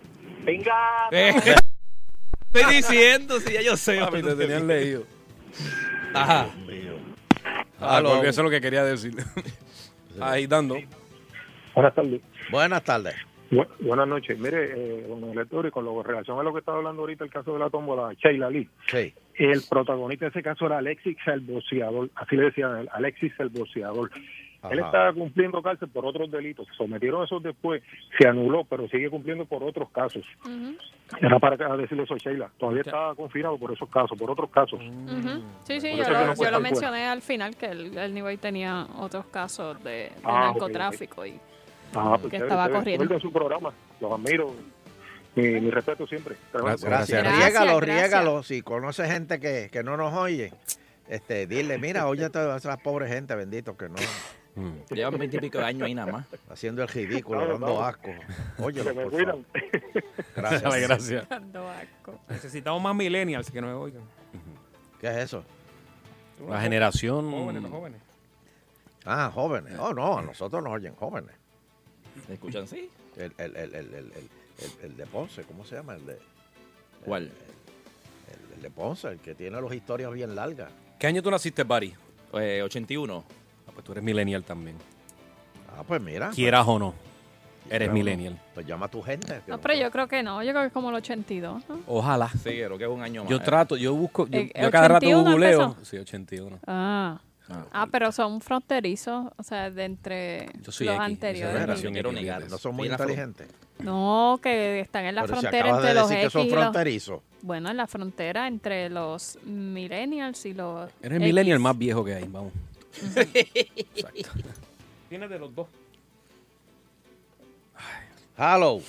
[0.43, 1.09] Venga.
[1.11, 3.99] Estoy diciendo, si ya yo sé.
[3.99, 5.03] Papi, te tenían leído.
[6.13, 6.49] Ajá.
[7.79, 9.13] Ah, porque eso es lo que quería decir.
[10.19, 10.77] Agitando.
[11.73, 12.21] Buenas tardes.
[12.51, 13.15] Buenas tardes.
[13.49, 14.37] Bu- buenas noches.
[14.37, 17.29] Mire, eh, don elector, y con lo, relación a lo que estaba hablando ahorita, el
[17.31, 18.69] caso de la tómbola, Sheila Lee.
[18.87, 19.13] Sí.
[19.35, 23.49] El protagonista de ese caso era Alexis el boceador, así le decían, Alexis el
[24.69, 26.67] Él está cumpliendo cárcel por otros delitos.
[26.67, 27.81] Se sometieron esos después,
[28.19, 30.23] se anuló, pero sigue cumpliendo por otros casos.
[31.19, 32.51] Era para decirle eso a Sheila.
[32.59, 34.79] Todavía está confinado por esos casos, por otros casos.
[34.79, 35.43] Ujú.
[35.63, 39.25] Sí, sí, yo lo, no yo lo mencioné al final que el, el tenía otros
[39.25, 41.39] casos de, de Ah, narcotráfico y
[41.93, 42.97] Ah, pues que estaba chévere.
[42.97, 43.19] corriendo.
[43.19, 43.73] Su programa.
[43.99, 44.53] Los admiro.
[45.35, 46.35] Mi, mi respeto siempre.
[46.53, 46.83] Gracias.
[46.83, 47.23] Gracias.
[47.23, 48.01] Riégalo, gracias.
[48.09, 48.43] riégalo.
[48.43, 50.53] Si conoce gente que, que no nos oye,
[51.09, 53.95] este, dile, mira, oye a esas pobres gente, bendito, que no.
[54.89, 56.25] Llevan veintipico de años ahí nada más.
[56.49, 57.83] Haciendo el ridículo, Claro, dando claro.
[57.85, 58.11] asco.
[58.63, 59.45] Oye, Se me por cuidan.
[59.45, 60.03] favor.
[60.35, 60.61] Gracias.
[60.63, 61.29] Dale, gracias.
[61.29, 62.19] Dando asco.
[62.29, 64.01] Necesitamos más millennials que nos oigan.
[64.99, 65.43] ¿Qué es eso?
[66.49, 67.31] La generación.
[67.31, 68.01] Jóvenes, los jóvenes.
[69.05, 69.73] Ah, jóvenes.
[69.79, 71.31] Oh, no, a nosotros nos oyen jóvenes.
[72.27, 72.89] ¿Me escuchan sí?
[73.17, 74.29] El, el, el, el, el, el, el-
[74.83, 75.95] el de Ponce, ¿cómo se llama?
[75.95, 76.19] El de,
[77.03, 77.23] ¿Cuál?
[77.23, 80.69] el, el de Ponce, el que tiene las historias bien largas.
[80.99, 81.95] ¿Qué año tú naciste, Barry?
[82.33, 83.23] Eh, 81.
[83.67, 84.77] Ah, pues tú eres millennial también.
[85.77, 86.29] Ah, pues mira.
[86.31, 86.93] Quieras o no,
[87.69, 88.39] eres Pero, millennial.
[88.53, 89.41] Pues llama a tu gente.
[89.45, 91.79] que No, pero yo creo que no, yo creo que es como el 82, ¿no?
[91.87, 92.29] Ojalá.
[92.29, 93.29] Sí, creo que es un año más.
[93.31, 95.63] Yo trato, yo busco, yo, Eh, yo cada rato 81 googleo.
[95.63, 95.85] empezó.
[95.85, 96.59] Sí, 81.
[96.67, 97.19] Ah.
[97.73, 101.53] Ah, pero son fronterizos, o sea, de entre Yo soy los X, yo soy anteriores.
[101.53, 102.37] generación quiero X, negar.
[102.37, 102.51] fíjate.
[102.51, 103.47] No son muy inteligentes.
[103.79, 106.31] No, que están en la Pero si frontera acabas de entre los decir que X
[106.33, 107.21] son y los- fronterizos.
[107.41, 111.21] Bueno, en la frontera entre los millennials y los Eres el X.
[111.27, 112.53] millennial más viejo que hay, vamos.
[115.09, 115.67] Tienes de los dos.
[118.37, 118.79] Hello.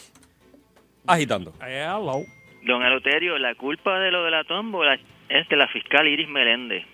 [1.06, 1.52] Agitando.
[1.60, 2.22] Hello.
[2.64, 4.98] Don Eleuterio, la culpa de lo de la tómbola
[5.28, 6.84] es de la fiscal Iris Meléndez.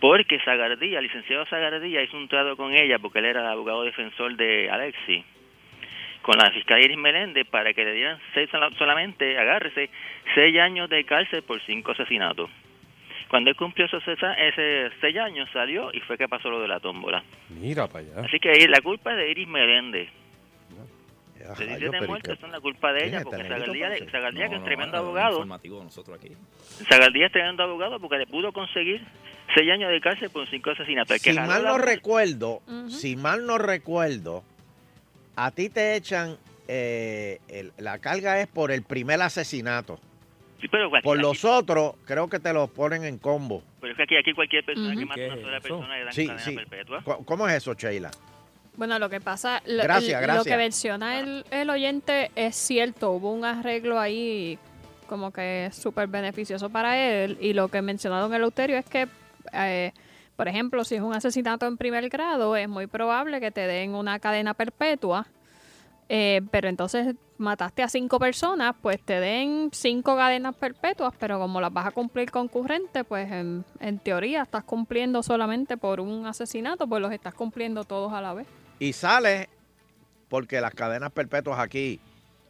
[0.00, 3.82] Porque Zagardía, el licenciado Zagardía, hizo un trato con ella, porque él era el abogado
[3.82, 5.24] defensor de Alexi,
[6.22, 9.90] con la fiscal Iris Meléndez para que le dieran seis, sola- solamente, agárrese,
[10.34, 12.50] seis años de cárcel por cinco asesinatos.
[13.36, 16.80] Cuando él cumplió esos ese seis años, salió y fue que pasó lo de la
[16.80, 17.22] tómbola.
[17.50, 18.26] Mira para allá.
[18.26, 20.08] Así que ahí la culpa es de Iris Meléndez.
[21.38, 22.40] Rayos, 17 pero ¿y muertos qué?
[22.40, 23.42] son la culpa de ¿Quién ella, porque?
[24.10, 25.32] Zagardía que es tremendo abogado.
[25.32, 26.32] informativo nosotros aquí.
[26.88, 29.04] Zagardía es tremendo abogado porque le pudo conseguir
[29.54, 31.18] seis años de cárcel por cinco asesinatos.
[31.20, 34.44] Si mal la- no recuerdo, si mal no recuerdo,
[35.36, 40.00] a ti te echan, eh, el- la carga es por el primer asesinato.
[40.60, 43.62] Sí, pero, aquí- Por aquí- los otros, creo que te los ponen en combo.
[43.80, 44.98] pero es que aquí, aquí cualquier persona Ujú.
[44.98, 45.62] que mata a ¿Qué una sola eso?
[45.68, 46.54] persona le dan Sí, cadena sí.
[46.56, 47.04] perpetua.
[47.24, 48.10] ¿Cómo es eso, Sheila?
[48.76, 53.10] Bueno, lo que pasa, lo, Gracias, el- lo que menciona el, el oyente es cierto,
[53.12, 54.58] hubo un arreglo ahí
[55.08, 59.06] como que súper beneficioso para él y lo que menciona don Eleuterio es que,
[59.52, 59.92] eh,
[60.36, 63.94] por ejemplo, si es un asesinato en primer grado, es muy probable que te den
[63.94, 65.26] una cadena perpetua,
[66.08, 71.60] eh, pero entonces mataste a cinco personas, pues te den cinco cadenas perpetuas, pero como
[71.60, 76.86] las vas a cumplir concurrente, pues en, en teoría estás cumpliendo solamente por un asesinato,
[76.86, 78.46] pues los estás cumpliendo todos a la vez.
[78.78, 79.48] Y sale,
[80.28, 82.00] porque las cadenas perpetuas aquí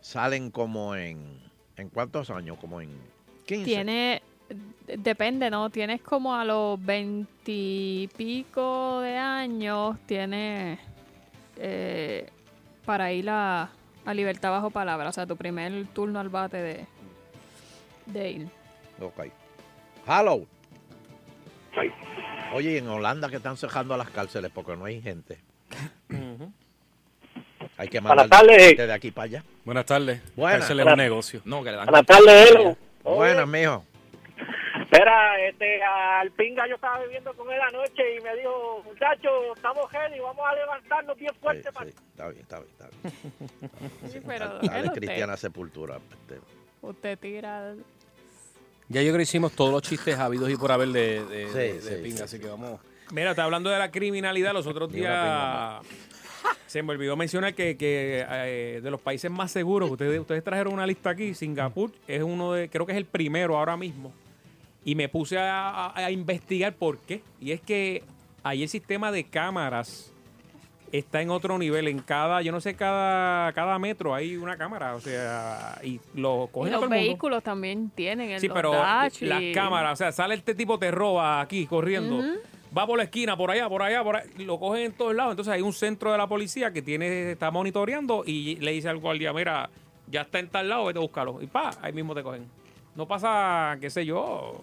[0.01, 1.41] salen como en,
[1.77, 2.59] ¿en cuántos años?
[2.61, 2.91] Como en
[3.47, 3.65] 15.
[3.65, 4.23] Tiene,
[4.87, 5.71] depende, ¿no?
[5.71, 8.51] Tienes como a los veintipico
[9.01, 10.79] de años, tiene
[11.57, 12.29] eh,
[12.87, 13.69] para ir a,
[14.07, 16.87] a libertad bajo palabra, o sea, tu primer turno al bate de,
[18.07, 18.49] de ir.
[19.01, 19.27] Ok.
[20.07, 20.47] Hello.
[22.55, 25.39] Oye, ¿y en Holanda que están cerrando las cárceles porque no hay gente.
[27.79, 29.45] Hay que Buenas mandar de aquí para allá.
[29.65, 30.23] Buenas tardes.
[30.35, 30.61] Buenas.
[30.61, 31.43] Cárcel es un negocio.
[31.45, 32.77] No, que le dan Buenas tardes, Elo.
[33.05, 33.85] Buenas, mijo.
[34.91, 39.91] Espera, este, al pinga yo estaba viviendo con él anoche y me dijo, muchachos, estamos
[39.93, 41.73] ready, vamos a levantarnos bien fuerte.
[41.73, 43.13] para Está bien, está bien, está bien.
[44.13, 44.93] Sí, pero Dale, ¿qué es usted?
[45.01, 45.97] Cristiana Sepultura.
[45.97, 46.41] este,
[46.83, 47.75] Usted tira...
[48.89, 51.53] Ya yo creo que hicimos todos los chistes habidos y por haber de, de, Sí,
[51.59, 52.81] de- sí, de pinga, sí, así que vamos.
[53.11, 54.53] Mira, está hablando de la criminalidad.
[54.53, 55.83] Los otros días
[56.69, 60.75] se me olvidó mencionar que, que, eh, de los países más seguros, ustedes, ustedes trajeron
[60.75, 64.13] una lista aquí, Singapur es uno de, creo que es el primero ahora mismo.
[64.87, 67.21] Y me puse a, a- a investigar por qué.
[67.41, 68.05] Y es que
[68.45, 70.13] ahí el sistema de cámaras
[70.93, 71.89] está en otro nivel.
[71.89, 74.95] En cada, yo no sé, cada, cada metro hay una cámara.
[74.95, 77.05] O sea, y lo Y cogen a los todo el mundo.
[77.11, 80.91] vehículos también tienen el Sí, pero las y- cámaras, o sea, sale este tipo te
[80.93, 82.23] roba aquí corriendo.
[82.77, 85.33] Va por la esquina, por allá, por allá, por y lo cogen en todos lados.
[85.33, 88.99] Entonces hay un centro de la policía que tiene está monitoreando y le dice al
[88.99, 89.69] guardia, mira,
[90.09, 91.43] ya está en tal lado, vete a buscarlo.
[91.43, 92.47] Y pa, ahí mismo te cogen.
[92.95, 94.63] No pasa, qué sé yo,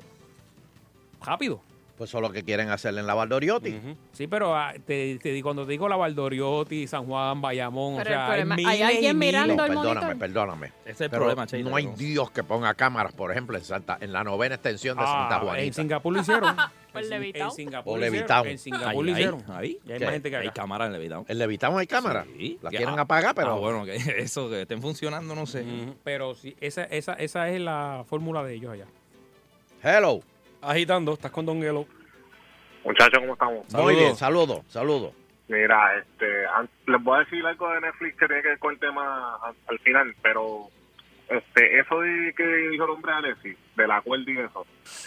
[1.26, 1.62] rápido.
[1.98, 3.80] Pues eso es lo que quieren hacerle en la Valdoriotti.
[4.14, 8.10] Sí, pero ah, te, te di- cuando te digo la Valdoriotti, San Juan, Bayamón, Pero
[8.10, 9.32] o sea, el problema- hay ¿hay alguien miles.
[9.34, 10.18] mirando No, el perdóname, monitor?
[10.20, 10.68] perdóname.
[10.68, 11.96] Ese es el Pero problema, No hay no.
[11.96, 15.36] Dios que ponga cámaras, por ejemplo, en Santa, en la novena extensión de Ah, Santa
[15.36, 15.74] en Juanita.
[15.76, 16.56] Singapur lo hicieron.
[16.96, 17.50] En- Levitown.
[17.50, 18.16] En Singapur O lo hicieron.
[18.28, 18.48] Levitown.
[18.48, 19.44] En Singapur Ahí, lo ahí, hicieron.
[19.50, 19.80] ahí.
[19.88, 20.06] Y hay ¿Qué?
[20.06, 20.54] más gente que Hay acá.
[20.62, 21.26] cámara en Levitown.
[21.28, 22.26] ¿En Levitown hay cámaras?
[22.38, 22.60] Sí.
[22.62, 22.78] La Ya.
[22.78, 23.54] quieren apagar, pero...
[23.54, 25.64] Ah, bueno, que eso que estén funcionando, no sé.
[26.04, 28.86] Pero sí, esa, esa, esa es la fórmula de ellos allá.
[29.84, 30.22] Hello.
[30.64, 31.86] Agitando, estás con Don Gelo.
[32.84, 33.74] Muchachos, ¿cómo estamos?
[33.74, 35.14] Muy bien, saludos, saludos.
[35.48, 36.46] Mira, este,
[36.88, 39.38] les voy a decir algo de Netflix que tiene que ver con el tema
[39.68, 40.68] al final, pero
[41.30, 44.66] este, eso de que dijo el hombre Alexis, de la cuerda y eso,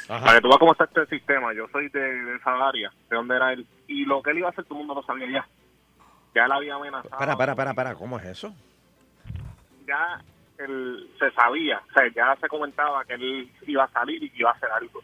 [0.09, 3.17] para que tú veas cómo está este sistema, yo soy de, de esa área, de
[3.17, 5.31] donde era él, y lo que él iba a hacer todo el mundo lo sabía
[5.31, 5.49] ya.
[6.35, 7.09] Ya él había amenazado.
[7.13, 8.55] Espera, espera, espera, espera, ¿cómo es eso?
[9.87, 10.21] Ya
[10.59, 14.41] él, se sabía, o sea, ya se comentaba que él iba a salir y que
[14.41, 15.03] iba a hacer algo.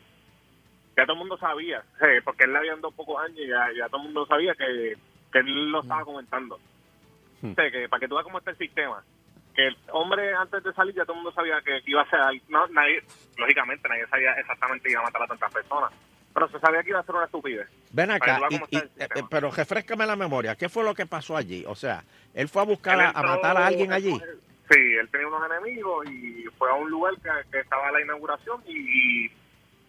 [0.96, 1.82] Ya todo el mundo sabía,
[2.24, 4.94] porque él le habían dado pocos años y ya, ya todo el mundo sabía que,
[5.32, 6.56] que él lo estaba comentando.
[6.56, 9.02] O sea, que para que tú veas cómo está el sistema,
[9.54, 12.20] que el hombre antes de salir ya todo el mundo sabía que iba a ser.
[12.48, 13.02] No, nadie,
[13.36, 15.92] lógicamente nadie sabía exactamente que iba a matar a tantas personas,
[16.34, 17.68] pero se sabía que iba a ser una estupidez.
[17.90, 20.54] Ven acá, y- y- eh, pero refrescame la memoria.
[20.56, 21.64] ¿Qué fue lo que pasó allí?
[21.66, 24.12] O sea, él fue a buscar a, matar a alguien allí.
[24.70, 28.62] Sí, él tenía unos enemigos y fue a un lugar que, que estaba la inauguración
[28.66, 29.32] y, y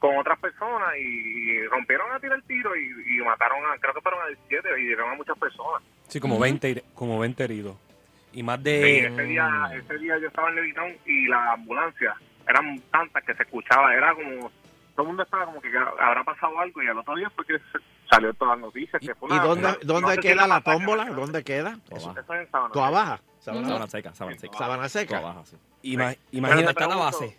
[0.04, 2.82] con otras personas y rompieron a tirar el tiro y,
[3.16, 5.82] y mataron a, creo que fueron a 17 y dieron a muchas personas.
[6.10, 7.78] Sí, como 20, heri- como 20 heridos.
[8.34, 9.06] Y más Sí, de...
[9.08, 12.14] ese día, ese día yo estaba en Levitown y la ambulancia
[12.50, 14.52] eran tantas que se escuchaba, era como,
[14.94, 17.56] todo el mundo estaba como que habrá pasado algo y al otro día fue que
[18.10, 19.02] salió todas las noticias.
[19.02, 21.06] Que fue ¿Y una- dónde, una- dónde no queda la tómbola?
[21.06, 21.78] ¿Dónde queda?
[21.92, 22.74] Eso es en Sabana.
[22.74, 23.22] ¿Toa baja?
[23.40, 24.58] Sabana seca, sabana seca.
[24.58, 25.22] Sabana seca.
[25.82, 27.38] Ima- imagínate está la base.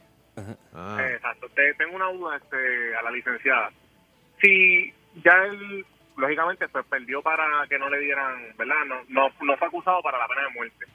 [0.74, 0.98] Ah.
[1.00, 1.48] Eh, Exacto.
[1.50, 3.70] Te, tengo una duda este, a la licenciada.
[4.42, 4.92] Si
[5.24, 5.84] ya él,
[6.16, 8.84] lógicamente, pues perdió para que no le dieran, ¿verdad?
[8.86, 10.86] No, no, no fue acusado para la pena de muerte.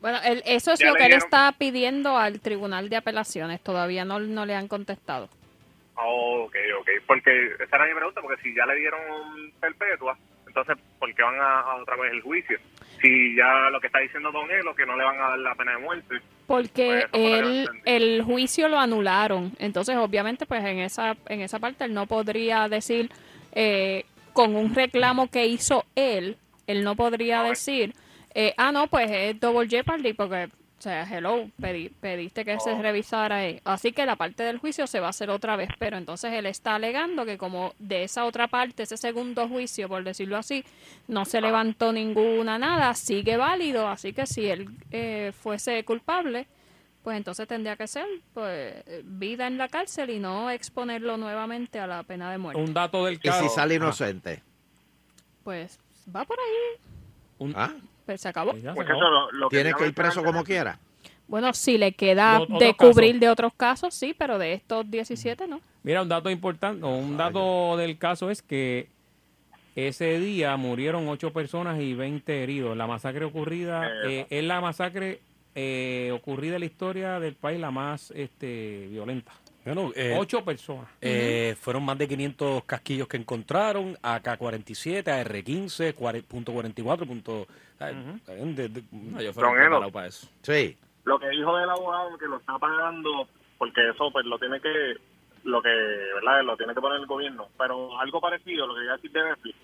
[0.00, 3.60] Bueno, él- eso es Ya lo que él dieron- está pidiendo al Tribunal de Apelaciones.
[3.62, 5.28] Todavía no, no le han contestado.
[5.96, 6.88] Oh, ok, ok.
[7.06, 9.00] Porque esa era mi pregunta, porque si ya le dieron
[9.60, 10.16] perpetua,
[10.46, 12.58] entonces, ¿por qué van a, a otra vez el juicio?
[13.00, 15.54] Si ya lo que está diciendo Don Elo, que no le van a dar la
[15.54, 16.16] pena de muerte.
[16.46, 19.52] Porque Pues, él, el juicio lo anularon.
[19.58, 23.10] Entonces, obviamente, pues en esa, en esa parte él no podría decir,
[23.52, 26.36] eh, con un reclamo que hizo él,
[26.66, 27.92] él no podría decir,
[28.34, 32.72] eh, ah, no, pues es double jeopardy, porque, o sea, hello, pedí- pediste que se
[32.80, 33.60] revisara ahí.
[33.64, 36.46] Así que la parte del juicio se va a hacer otra vez, pero entonces él
[36.46, 40.64] está alegando que como de esa otra parte, ese segundo juicio, por decirlo así,
[41.08, 46.46] no se levantó ninguna nada, sigue válido, así que si él eh, fuese culpable,
[47.02, 48.74] pues entonces tendría que ser pues
[49.04, 52.60] vida en la cárcel y no exponerlo nuevamente a la pena de muerte.
[52.62, 53.42] Un dato del ¿Y caso.
[53.42, 54.42] si sale inocente?
[55.42, 55.78] Pues
[56.14, 56.80] va por ahí,
[57.38, 57.72] Un- ¿Ah?
[58.16, 58.52] Se acabó.
[58.52, 60.78] Pues lo, lo Tiene que, ir preso como quiera.
[61.26, 65.46] Bueno, si le queda de, de cubrir de otros casos, sí, pero de estos 17
[65.46, 65.60] no.
[65.82, 68.88] Mira, un dato importante, un dato del caso es que
[69.86, 72.76] ese día murieron 8 personas y 20 heridos.
[72.76, 75.20] La masacre ocurrida eh, es la masacre
[75.54, 79.32] eh, ocurrida en la historia del país la más este, violenta.
[79.64, 80.88] Bueno, eh, Ocho personas.
[81.60, 87.06] Fueron más de 500 casquillos que encontraron, AK-47, AR-15, 44
[87.80, 88.54] Ay, uh -huh.
[88.54, 89.32] de, de, no, yo
[89.92, 90.28] para eso.
[90.42, 90.76] Sí.
[91.04, 94.96] Lo que dijo el abogado que lo está pagando, porque eso pues lo tiene que,
[95.44, 96.42] lo que, ¿verdad?
[96.44, 97.48] Lo tiene que poner el gobierno.
[97.56, 99.56] Pero algo parecido, lo que quería decir de Netflix,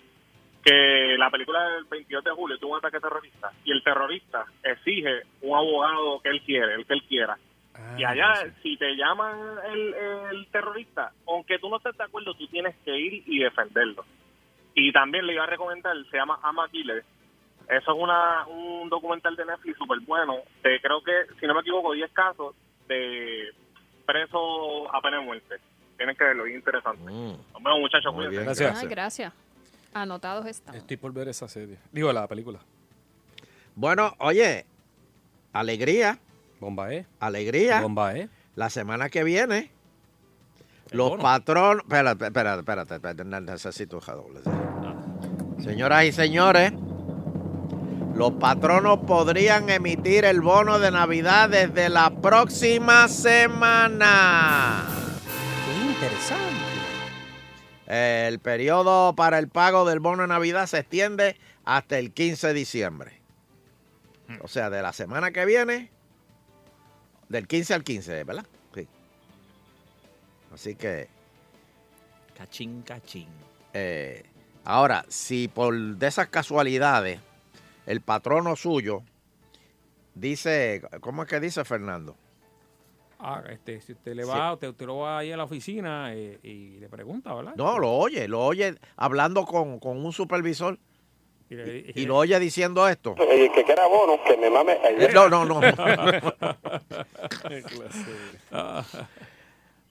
[0.63, 5.21] que la película del 22 de julio tuvo un ataque terrorista y el terrorista exige
[5.41, 7.37] un abogado que él quiere, el que él quiera.
[7.97, 9.37] Y allá, si te llaman
[9.71, 9.93] el,
[10.31, 14.05] el, terrorista, aunque tú no estés de acuerdo, tú tienes que ir y defenderlo.
[14.73, 17.03] Y también le iba a recomendar, se llama Ama Killer,
[17.69, 20.35] eso es una, un documental de Netflix súper bueno.
[20.63, 22.55] De, creo que, si no me equivoco, 10 casos
[22.87, 23.49] de
[24.05, 24.39] presos
[24.93, 25.55] a pena de muerte.
[25.97, 27.03] Tienen que verlo, bien interesante.
[27.03, 28.13] Nos vemos, muchachos.
[28.13, 28.79] Muy bien, Gracias.
[28.81, 29.33] Ay, gracias.
[29.93, 30.75] Anotados están.
[30.75, 31.77] Estoy por ver esa serie.
[31.91, 32.59] Digo, la película.
[33.75, 34.65] Bueno, oye,
[35.53, 36.19] alegría,
[36.59, 37.05] Bomba E.
[37.19, 37.81] alegría.
[37.81, 38.29] Bomba E.
[38.55, 39.71] La semana que viene,
[40.91, 41.23] los bono.
[41.23, 41.83] patronos...
[41.83, 44.39] Espérate, espérate, espérate, espérate, ne- necesito doble.
[45.59, 46.73] Señoras y señores,
[48.15, 54.85] los patronos podrían emitir el bono de Navidad desde la próxima semana.
[55.65, 56.65] Qué interesante.
[57.87, 62.53] El periodo para el pago del bono de Navidad se extiende hasta el 15 de
[62.53, 63.21] diciembre.
[64.41, 65.91] O sea, de la semana que viene,
[67.29, 68.45] del 15 al 15, ¿verdad?
[68.73, 68.87] Sí.
[70.53, 71.09] Así que
[72.35, 73.27] Cachín, cachín.
[73.73, 74.23] Eh,
[74.65, 77.19] ahora, si por de esas casualidades
[77.85, 79.03] el patrono suyo
[80.13, 82.15] dice, ¿cómo es que dice Fernando?
[83.19, 86.37] Ah, este, si usted le va, usted, usted lo va ahí a la oficina eh,
[86.43, 87.53] y le pregunta, ¿verdad?
[87.55, 90.77] No, lo oye, lo oye hablando con, con un supervisor
[91.49, 93.15] Y le- y lo oye diciendo esto.
[93.17, 94.77] Y que quiera bono, que me mame.
[95.13, 95.61] No, no, no.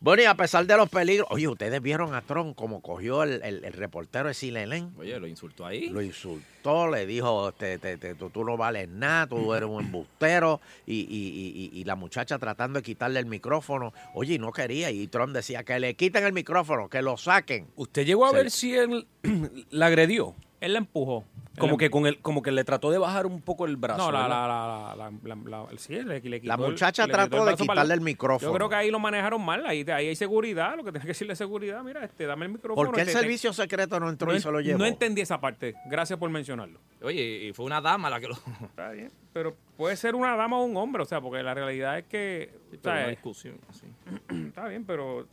[0.05, 3.41] Bueno, y a pesar de los peligros, oye, ustedes vieron a Trump como cogió el,
[3.43, 4.93] el- el reportero de Silenen.
[4.99, 5.89] Oye, lo insultó ahí.
[5.89, 9.83] Lo insultó, le dijo, te- te- te- tú, tú no vales nada, tú eres un
[9.83, 10.61] embustero.
[10.85, 13.95] Y, y- y- y- la muchacha tratando de quitarle el micrófono.
[14.13, 14.91] Oye, y no quería.
[14.91, 17.69] Y Trump decía que le quiten el micrófono, que lo saquen.
[17.75, 19.07] ¿Usted llegó a ver si él
[19.71, 20.35] la agredió?
[20.61, 21.25] Él la empujó.
[21.59, 24.07] Como que con el, como que le trató de bajar un poco el brazo.
[24.07, 27.13] No, la, la, la, la, la- la- sí, le, le quitó La el- muchacha le
[27.13, 28.51] quitó trató de para quitarle el micrófono.
[28.51, 29.65] Yo creo que ahí lo manejaron mal.
[29.67, 30.75] Ahí, ahí hay seguridad.
[30.77, 31.83] Lo que tiene que decirle es seguridad.
[31.85, 32.87] Mira, este, dame el micrófono.
[32.87, 34.79] ¿Por qué el este, te- servicio secreto no entró no, y se lo llevó?
[34.79, 35.75] no entendí esa parte.
[35.87, 36.81] Gracias por mencionarlo.
[37.03, 38.35] Oye, y fue una dama la que lo.
[38.65, 39.13] Está bien.
[39.33, 41.03] Pero puede ser una dama o un hombre.
[41.03, 42.51] O sea, porque la realidad es que.
[42.83, 43.87] pero una discusión, así.
[44.49, 45.27] Está bien, pero.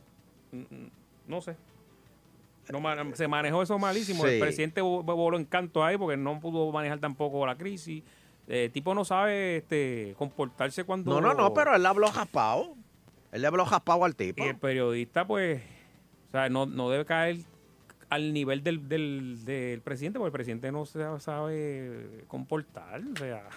[0.52, 0.90] mm, mm,
[1.26, 1.56] No sé.
[2.70, 2.80] No
[3.16, 4.22] se manejó eso malísimo.
[4.24, 4.34] Sí.
[4.34, 8.02] El presidente vo- voló en canto ahí porque no pudo manejar tampoco la crisis.
[8.48, 11.10] Eh, El tipo no sabe este, comportarse cuando.
[11.12, 12.74] No, no, no, pero él le habló jaspado.
[13.32, 14.44] Él le habló jaspado al tipo.
[14.44, 15.60] Y el periodista, pues.
[16.28, 17.38] O sea, no, no debe caer
[18.08, 23.00] al nivel del, del, del presidente, porque el presidente no se sabe comportar.
[23.12, 23.48] O sea.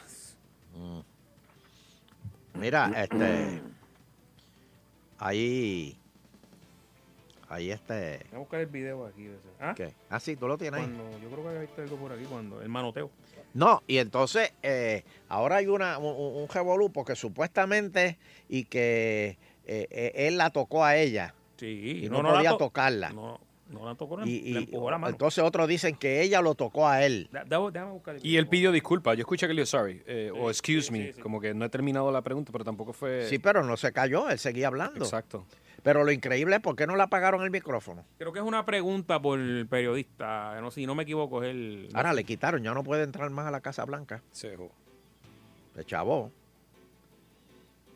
[2.54, 3.62] Mira, este.
[5.18, 5.98] Ahí.
[7.56, 8.20] Ahí este.
[8.32, 9.24] Voy a buscar el video aquí.
[9.24, 9.48] de ese.
[9.62, 9.74] ¿Ah?
[9.76, 9.94] ¿Qué?
[10.10, 10.86] Ah, sí, tú lo tienes ahí.
[10.88, 12.62] Cuando- yo creo que hay algo por aquí cuando.
[12.62, 13.10] El manoteo.
[13.54, 18.18] No, y entonces eh, ahora hay una, un, un revolú porque supuestamente
[18.50, 22.02] y que eh, eh, él la tocó a ella Sí.
[22.04, 23.12] y no, no podía to- tocarla.
[23.12, 23.40] No,
[23.70, 25.08] no la tocó, y, le y- la mano.
[25.08, 27.30] entonces otros dicen que ella lo tocó a él.
[27.32, 29.16] Da- da- déjame buscar el Y él pidió disculpas.
[29.16, 31.14] Yo escuché que le dijo sorry eh, o excuse me.
[31.14, 33.26] Como que no he terminado la pregunta, pero tampoco fue.
[33.30, 35.06] Sí, pero no se cayó, él seguía hablando.
[35.06, 35.46] Exacto.
[35.86, 38.04] Pero lo increíble es por qué no le apagaron el micrófono.
[38.18, 40.60] Creo que es una pregunta por el periodista.
[40.60, 41.90] No, si no me equivoco, es el.
[41.94, 44.24] Ahora le quitaron, ya no puede entrar más a la Casa Blanca.
[44.32, 44.72] Se dejó.
[45.76, 46.32] Se chavó.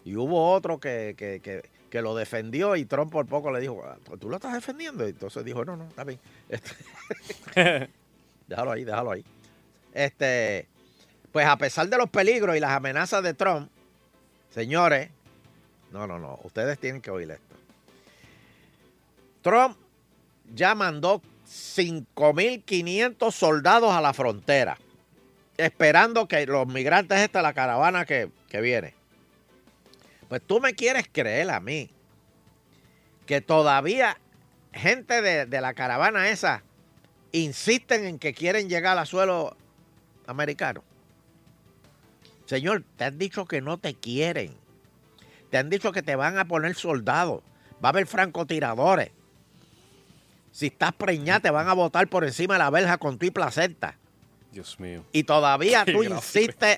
[0.06, 3.84] Y hubo otro que, que, que, que lo defendió y Trump por poco le dijo,
[3.84, 5.08] "Ah, ¿tú lo estás defendiendo?
[5.08, 6.20] Y entonces dijo, no, no, está bien.
[6.50, 7.90] Este-
[8.48, 9.26] déjalo ahí, déjalo ahí.
[9.96, 10.68] Este,
[11.32, 13.72] pues a pesar de los peligros y las amenazas de Trump,
[14.52, 15.10] señores,
[15.92, 17.49] no, no, no, ustedes tienen que oír esto.
[19.42, 19.78] Trump
[20.54, 24.78] ya mandó 5.500 soldados a la frontera,
[25.58, 28.94] esperando que los migrantes, esta la caravana que, que viene.
[30.28, 31.90] Pues tú me quieres creer a mí
[33.26, 34.18] que todavía
[34.74, 36.64] gente de, de la caravana esa
[37.32, 39.56] insisten en que quieren llegar a suelo
[40.28, 40.84] americano.
[42.46, 44.56] Señor, te han dicho que no te quieren.
[45.52, 47.44] Te han dicho que te van a poner soldados.
[47.84, 49.12] Va a haber francotiradores.
[50.52, 53.32] Si estás preñada, te van a botar por encima de la verja con tu y
[53.32, 53.98] placenta.
[54.52, 55.04] Dios mío.
[55.12, 56.16] Y todavía Qué tú gráfico.
[56.16, 56.78] insistes.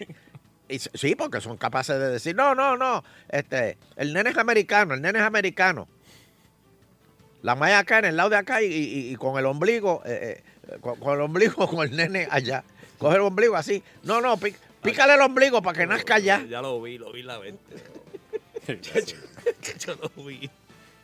[0.69, 3.03] y sí, porque son capaces de decir, no, no, no.
[3.30, 5.88] Este, el nene es americano, el nene es americano.
[7.41, 10.43] La maya acá en el lado de acá y, y- y con el ombligo, eh,
[10.69, 12.63] eh, con, con el ombligo con el nene allá.
[12.99, 13.82] Coge el ombligo así.
[14.03, 16.43] No, no, pí- pícale el ombligo para que nazca allá.
[16.47, 17.63] Ya lo vi, lo vi la mente.
[19.80, 20.49] Yo lo vi.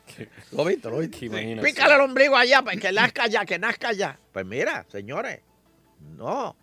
[0.51, 0.89] ¿Lo viste?
[0.89, 1.17] ¿Lo viste?
[1.19, 1.27] Qué.
[1.63, 4.19] Pícale el ombligo allá para que nazca allá, que nazca allá.
[4.33, 5.41] Pues mira, señores,
[6.15, 6.55] no,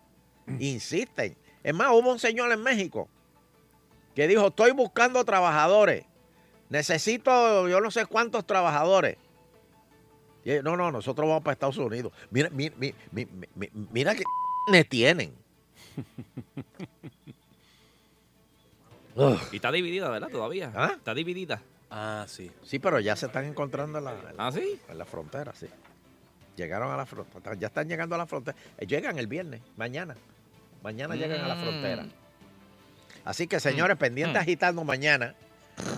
[0.59, 1.35] insisten.
[1.63, 3.07] Es más, hubo un señor en México
[4.15, 6.05] que dijo, estoy buscando trabajadores.
[6.69, 9.17] Necesito yo no sé cuántos trabajadores.
[10.43, 12.13] Y él, no, no, nosotros vamos para Estados Unidos.
[12.29, 14.23] Mira, mi- mi- mi- mi- mi- mira que
[14.71, 15.33] me tienen.
[19.51, 20.27] Y está dividida, ¿verdad?
[20.29, 20.71] Todavía.
[20.75, 20.93] ¿Ah?
[20.97, 21.61] Está dividida.
[21.89, 22.51] Ah, sí.
[22.63, 24.79] Sí, pero ya se están encontrando en la, en la- ¿Ah, sí?
[24.89, 25.67] en la frontera, sí.
[26.55, 28.57] Llegaron a la frontera, ya están llegando a la frontera.
[28.77, 30.15] Eh, Llegan el viernes, mañana.
[30.83, 31.61] Mañana llegan a la Mm.
[31.61, 32.05] frontera.
[33.25, 35.35] Así que, señores, pendientes agitando mañana,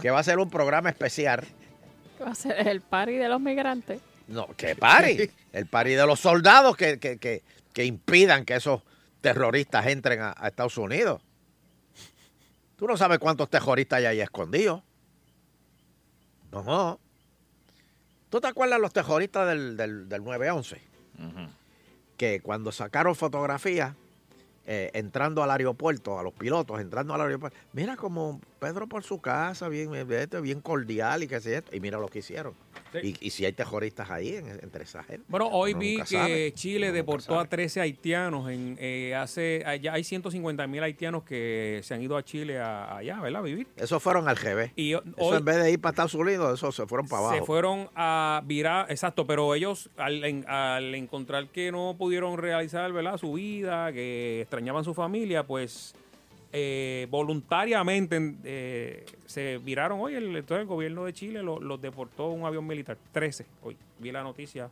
[0.01, 1.45] que va a ser un programa especial.
[2.21, 3.99] Va a ser el party de los migrantes.
[4.27, 5.29] No, que pari.
[5.53, 8.81] El pari de los soldados que, que, que, que impidan que esos
[9.21, 11.21] terroristas entren a, a Estados Unidos.
[12.77, 14.81] Tú no sabes cuántos terroristas hay ahí escondidos.
[16.51, 16.99] No.
[18.29, 20.79] ¿Tú te acuerdas los terroristas del, del, del 9-11?
[22.17, 23.95] Que cuando sacaron fotografías
[24.65, 29.21] eh, entrando al aeropuerto, a los pilotos entrando al aeropuerto, mira como Pedro por su
[29.21, 32.53] casa, bien, este, bien cordial y qué sé yo, y mira lo que hicieron.
[33.03, 35.23] Y, y si hay terroristas ahí en, entre esa gente.
[35.27, 36.53] Bueno, hoy vi que sabe.
[36.53, 37.41] Chile deportó sabe.
[37.41, 38.49] a 13 haitianos.
[38.49, 42.97] En, eh, hace, allá hay 150 mil haitianos que se han ido a Chile a-
[42.97, 43.41] allá, ¿verdad?
[43.41, 43.67] A vivir.
[43.75, 44.71] Esos fueron al revés.
[44.75, 47.35] Y Eso hoy en vez de ir para Estados Unidos, esos se fueron para abajo.
[47.35, 52.91] se fueron a virar, exacto, pero ellos al, en- al encontrar que no pudieron realizar
[52.93, 53.17] ¿verdad?
[53.17, 55.93] su vida, que extrañaban su familia, pues
[56.53, 60.15] eh, voluntariamente eh, se viraron hoy.
[60.15, 63.77] El, entonces el gobierno de Chile lo- los deportó un avión militar, 13 hoy.
[63.99, 64.69] Vi la noticia.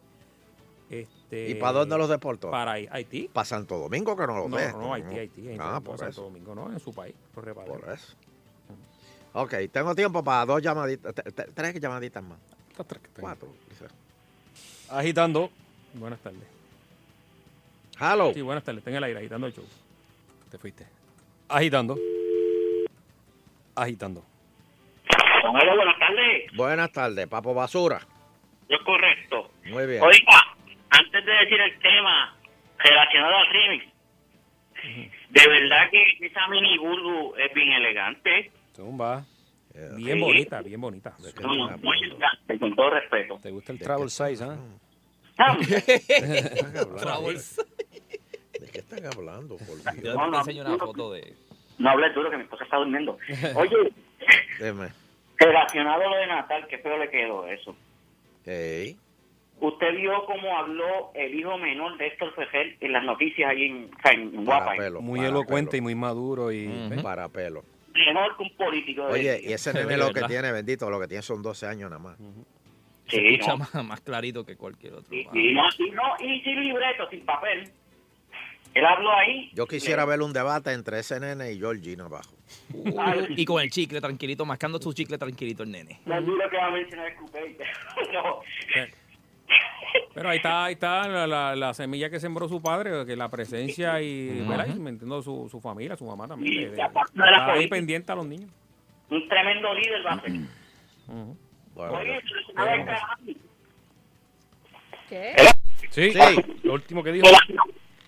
[0.89, 2.51] Este, ¿Y para dónde los deportó?
[2.51, 3.27] Para Hai- Haití.
[3.33, 5.47] Para Santo Domingo, que no lo No, dejan, no, Haití, Haití.
[5.47, 6.21] Haití, Ah, no, por Santo eso.
[6.23, 7.15] Domingo, no, en su país.
[7.33, 8.13] Por, Por eso.
[9.33, 11.13] Ok, tengo tiempo para dos llamaditas,
[11.53, 12.37] tres llamaditas más.
[13.19, 13.49] Cuatro.
[13.69, 13.91] quizás.
[14.89, 15.49] Agitando.
[15.93, 16.41] Buenas tardes.
[17.99, 18.33] Hello.
[18.33, 18.79] Sí, buenas tardes.
[18.79, 19.65] Está en el aire, agitando el show.
[20.51, 20.85] Te fuiste.
[21.49, 21.97] Agitando.
[23.75, 24.23] Agitando.
[25.47, 26.51] Hola, buenas tardes.
[26.55, 27.99] Buenas tardes, Papo Basura.
[28.69, 29.51] Yo correcto.
[29.65, 30.01] Muy bien.
[30.01, 30.41] Oiga,
[30.89, 32.35] antes de decir el tema
[32.79, 33.85] relacionado al remix,
[35.29, 38.51] de verdad que esa mini Bulbu es bien elegante.
[38.75, 39.23] Zumba.
[39.97, 40.21] Bien Sí.
[40.21, 41.13] bonita, bien bonita.
[41.41, 43.39] No, no, muy elegante, con todo respeto.
[43.43, 44.57] ¿Te gusta el travel size, ah?
[45.35, 45.67] Travel
[47.37, 47.45] ¿De
[48.75, 49.57] qué están hablando?
[49.57, 50.15] Por Dios?
[50.15, 51.33] Yo te enseño una foto de.
[51.77, 53.17] No hables duro que mi esposa está durmiendo.
[53.55, 53.91] Oye,
[55.37, 57.75] relacionado a lo de Natal, qué feo le quedó eso.
[58.45, 58.97] Hey.
[59.59, 63.89] Usted vio cómo habló el hijo menor de Héctor Fejel en las noticias ahí en,
[63.97, 64.73] o sea, en Guapa.
[64.75, 66.51] pelo, Muy para elocuente y muy maduro.
[66.51, 66.67] y
[67.01, 67.63] Para pelo.
[67.93, 69.07] Mejor que un político.
[69.07, 71.89] de Oye, y ese nene lo que tiene, bendito, lo que tiene son 12 años
[71.89, 72.17] nada más.
[73.07, 73.57] Se Sí, escucha no.
[73.59, 75.13] más, más clarito que cualquier otro.
[75.15, 77.69] Y, y no, y no, y sin libreto, sin papel.
[78.75, 79.49] Él habló ahí.
[79.53, 82.35] Yo quisiera ver un debate entre ese nene y Georgina abajo.
[83.29, 86.01] y con el chicle tranquilito, mascando su chicle tranquilito el nene.
[86.05, 87.57] No dudo que va a mencionar el cupé.
[88.13, 88.41] no.
[90.13, 93.29] Pero ahí está, ahí está la, la- la semilla que sembró su padre, que la
[93.29, 96.51] presencia y, y me entiendo, su, su familia, su mamá también.
[96.53, 97.75] Y de- de- está ahí política.
[97.75, 98.49] pendiente a los niños.
[99.09, 100.31] Un tremendo líder va a ser.
[101.07, 101.37] Ujú.
[101.75, 103.37] Oye, relacionado al cannabis.
[105.09, 105.35] ¿Qué?
[105.91, 106.11] Sí,
[106.63, 107.27] lo último que dijo.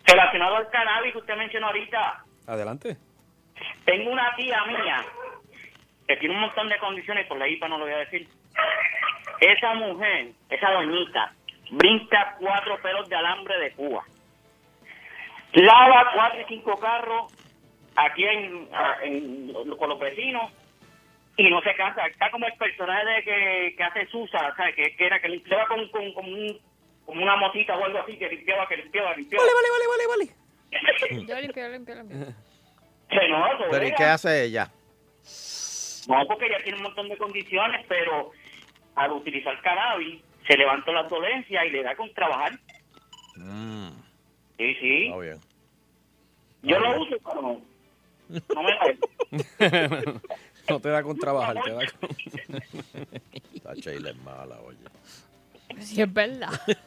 [0.07, 2.23] Relacionado al cannabis que usted mencionó ahorita.
[2.47, 2.95] Adelante.
[3.85, 5.05] Tengo una tía mía
[6.07, 8.27] que tiene un montón de condiciones, por la IPA no lo voy a decir.
[9.41, 11.33] Esa mujer, esa doñita,
[11.71, 14.03] brinca cuatro pelos de alambre de Cuba.
[15.53, 17.33] Lava cuatro y cinco carros
[17.95, 18.67] aquí en,
[19.77, 20.51] con los vecinos
[21.35, 22.05] y no se cansa.
[22.07, 24.75] Está como el personaje de que, que hace Susa, ¿sabes?
[24.75, 26.59] Que, que era que limpiaba con, con, con un-
[27.07, 29.43] como una motita o algo así, que limpiaba, que limpiaba, limpiaba.
[29.45, 31.25] Vale, vale, vale, vale, vale.
[31.25, 32.17] Yo limpio, limpio, limpio.
[33.09, 34.69] Se nota, Pero ¿y qué hace ella?
[36.09, 38.31] No, porque ella tiene un montón de condiciones, pero
[38.95, 42.51] al utilizar cannabis se levantó las dolencias y le da con trabajar.
[43.37, 43.87] Mm,
[44.57, 45.05] Sí, sí.
[45.05, 45.39] está bien.
[46.63, 47.61] Yo lo uso, pero no,
[48.55, 50.13] no me da.
[50.69, 52.09] no te da con trabajar, te da con...
[53.55, 54.77] Esta Sheila es mala, oye.
[55.81, 56.49] Sí, es verdad.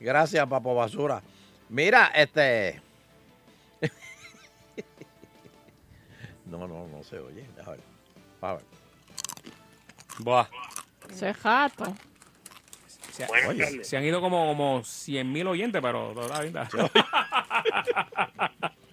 [0.00, 1.22] Gracias, Papo Basura.
[1.68, 2.80] Mira, este...
[6.46, 7.44] no, no, no se oye.
[7.64, 7.80] A ver.
[8.40, 8.62] A ver.
[10.18, 10.46] Buah.
[11.10, 11.94] Ese jato.
[13.12, 16.68] Se, se han ido como, como 100 mil oyentes, pero todavía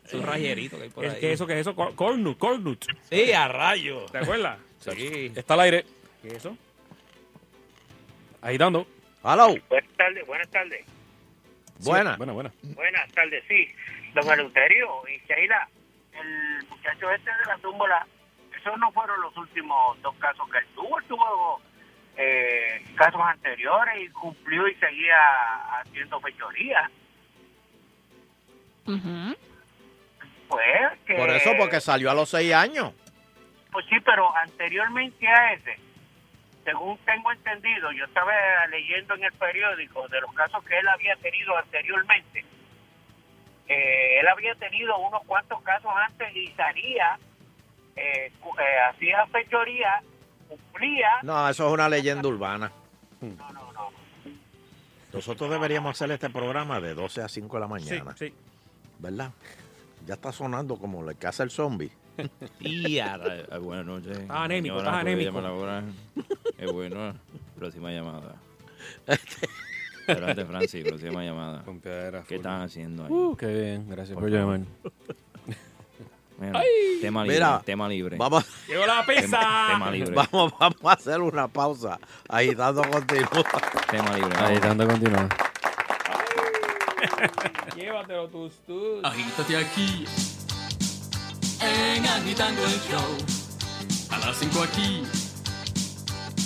[0.06, 1.20] Es un rajerito que hay por ¿Es ahí.
[1.22, 1.74] que eso que es eso?
[1.76, 2.86] Cor- Cornut, cornut.
[3.10, 4.06] Sí, a rayo.
[4.12, 4.60] ¿Te acuerdas?
[4.80, 5.32] Sí.
[5.36, 5.86] Está al aire.
[6.22, 6.56] ¿Qué es eso?
[8.48, 8.88] Agitando.
[9.26, 9.58] Hello.
[9.68, 10.86] Buenas tardes, buenas tardes.
[11.80, 12.16] Buena.
[12.16, 12.54] Buena, buena.
[12.64, 13.68] Buenas tardes, sí.
[14.16, 15.68] Don Eleuterio y Sheila,
[16.14, 18.08] el muchacho este de la túmbola,
[18.58, 20.98] esos no fueron los últimos dos casos que él tuvo.
[20.98, 21.62] Él tuvo
[22.16, 25.18] eh, casos anteriores y cumplió y seguía
[25.82, 26.90] haciendo fechorías.
[28.86, 29.02] Pues
[31.06, 31.16] que...
[31.16, 32.94] Por eso, porque salió a los seis años.
[33.74, 35.78] Pues sí, pero anteriormente a ese,
[36.68, 38.34] según tengo entendido, yo estaba
[38.70, 42.44] leyendo en el periódico de los casos que él había tenido anteriormente.
[43.70, 47.18] Eh, él había tenido unos cuantos casos antes y salía,
[47.96, 50.04] eh, eh, hacía fechoría,
[50.50, 51.08] cumplía.
[51.24, 52.70] No, eso es una leyenda urbana.
[55.14, 58.14] Nosotros deberíamos hacer este programa de 12 a 5 de la mañana.
[58.18, 58.36] Sí, sí.
[59.00, 59.32] ¿Verdad?
[60.06, 61.92] Ya está sonando como la casa del zombie.
[62.60, 64.18] Y a ra- ah, buenas noches.
[64.18, 65.40] Estás anémico, estás ¿puede anémico.
[65.40, 65.84] ahora?
[66.58, 67.14] Es bueno.
[67.58, 68.36] Próxima llamada.
[70.08, 71.64] Adelante, Francis, próxima llamada.
[72.28, 73.12] ¿Qué están haciendo ahí?
[73.12, 74.40] Uh, qué bien, gracias por, favor.
[74.40, 74.60] llamar.
[76.40, 76.62] Mira,
[77.02, 78.16] tema libre, Mira, tema libre.
[78.18, 79.40] Vamos, Llegó la pizza.
[79.40, 80.14] Tema, tema libre.
[80.14, 82.00] vamos, vamos a hacer una pausa.
[82.30, 83.44] Agitando continúa.
[83.90, 84.38] Tema libre.
[84.38, 84.62] Ahí, vamos.
[84.62, 85.28] dando continuar.
[87.76, 89.04] Llévatelo tus tus.
[89.04, 90.06] Agítate aquí
[91.62, 93.18] en Agitando el Show.
[94.12, 95.04] A las 5 aquí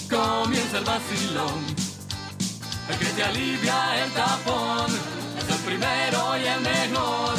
[0.09, 1.65] comienza el vacilón.
[2.89, 4.87] El que te alivia el tapón
[5.37, 7.35] es el primero y el mejor.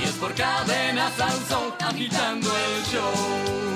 [0.00, 3.68] Y es por cadena Sansón agitando el show.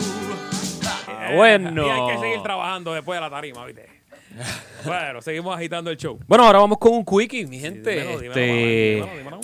[1.08, 1.86] Eh, bueno.
[1.86, 3.88] Y hay que seguir trabajando después de la tarima, ¿viste?
[4.84, 6.18] bueno, seguimos agitando el show.
[6.26, 7.90] Bueno, ahora vamos con un quickie, mi gente.
[7.90, 9.40] dímelo, dímelo, este, dímelo, dímelo.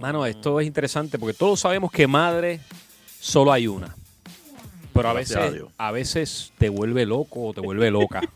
[0.00, 2.60] Mano, esto es interesante porque todos sabemos que madre
[3.26, 3.94] solo hay una.
[4.92, 8.20] Pero a Gracias a veces, a veces te vuelve loco o te vuelve loca.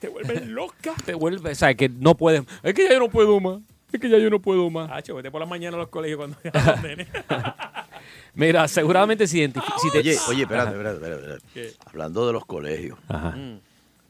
[0.00, 0.94] Te vuelves loca.
[1.04, 2.44] te vuelve, o sea, que no puedes.
[2.62, 3.58] Es que ya yo no puedo más.
[3.92, 4.88] Es que ya yo no puedo más.
[4.92, 7.08] Hacho, vete por la mañana a los colegios cuando ya los nenes.
[8.34, 11.44] Mira, seguramente si identifi- si te- Oye, oye, espérate, espérate, espérate, espérate.
[11.52, 11.72] ¿Qué?
[11.86, 13.36] Hablando de los colegios, Ajá.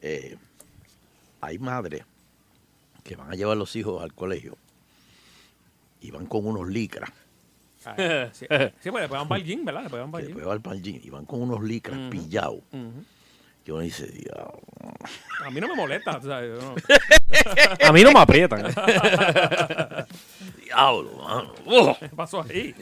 [0.03, 0.37] eh,
[1.41, 2.05] hay madres
[3.03, 4.59] que van a llevar los hijos al colegio
[6.03, 7.11] y van con unos licras.
[7.97, 8.47] Ah, sí,
[8.81, 9.83] sí, pues después van para el gym, ¿verdad?
[9.83, 10.49] Después van para el gym.
[10.49, 12.11] va al palgín y van con unos licras Ujú.
[12.11, 12.61] pillados.
[12.73, 13.05] Ujú.
[13.65, 14.61] Que uno dice, diablo.
[15.45, 16.59] A mí no me molesta, ¿sabes?
[16.59, 16.75] Yo no-
[17.89, 18.63] A mí no me aprietan.
[20.65, 21.53] Diablo, mano.
[21.67, 21.97] Oh.
[22.01, 22.75] ¿Qué pasó ahí?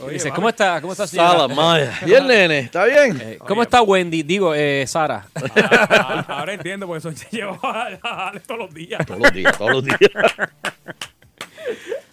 [0.00, 0.80] Oye, Dice, ¿cómo está?
[0.80, 1.06] ¿Cómo está?
[1.06, 1.98] Sala Maya.
[2.04, 3.18] Bien, nene, ¿está bien?
[3.20, 4.22] Eh, ¿Cómo está Wendy?
[4.22, 5.26] Digo, eh, Sara.
[5.34, 9.04] ah, Ahora entiendo, porque son lleva a a Ale todos los días.
[9.06, 9.98] Todos los días, todos los días.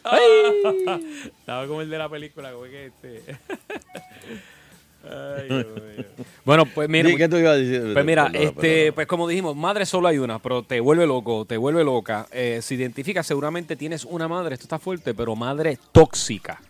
[1.40, 3.24] Estaba como el de la película, como que este.
[5.04, 6.06] Ay, Dios mío.
[6.44, 7.94] Bueno, pues mira, Di, ¿Qué tú ibas a decir?
[7.94, 8.96] Pues mira, Perdona, este, perdona.
[8.96, 12.28] pues como dijimos, madre solo hay una, pero te vuelve loco, te vuelve loca.
[12.32, 16.62] Eh, se identifica, seguramente tienes una madre, esto está fuerte, pero madre tóxica.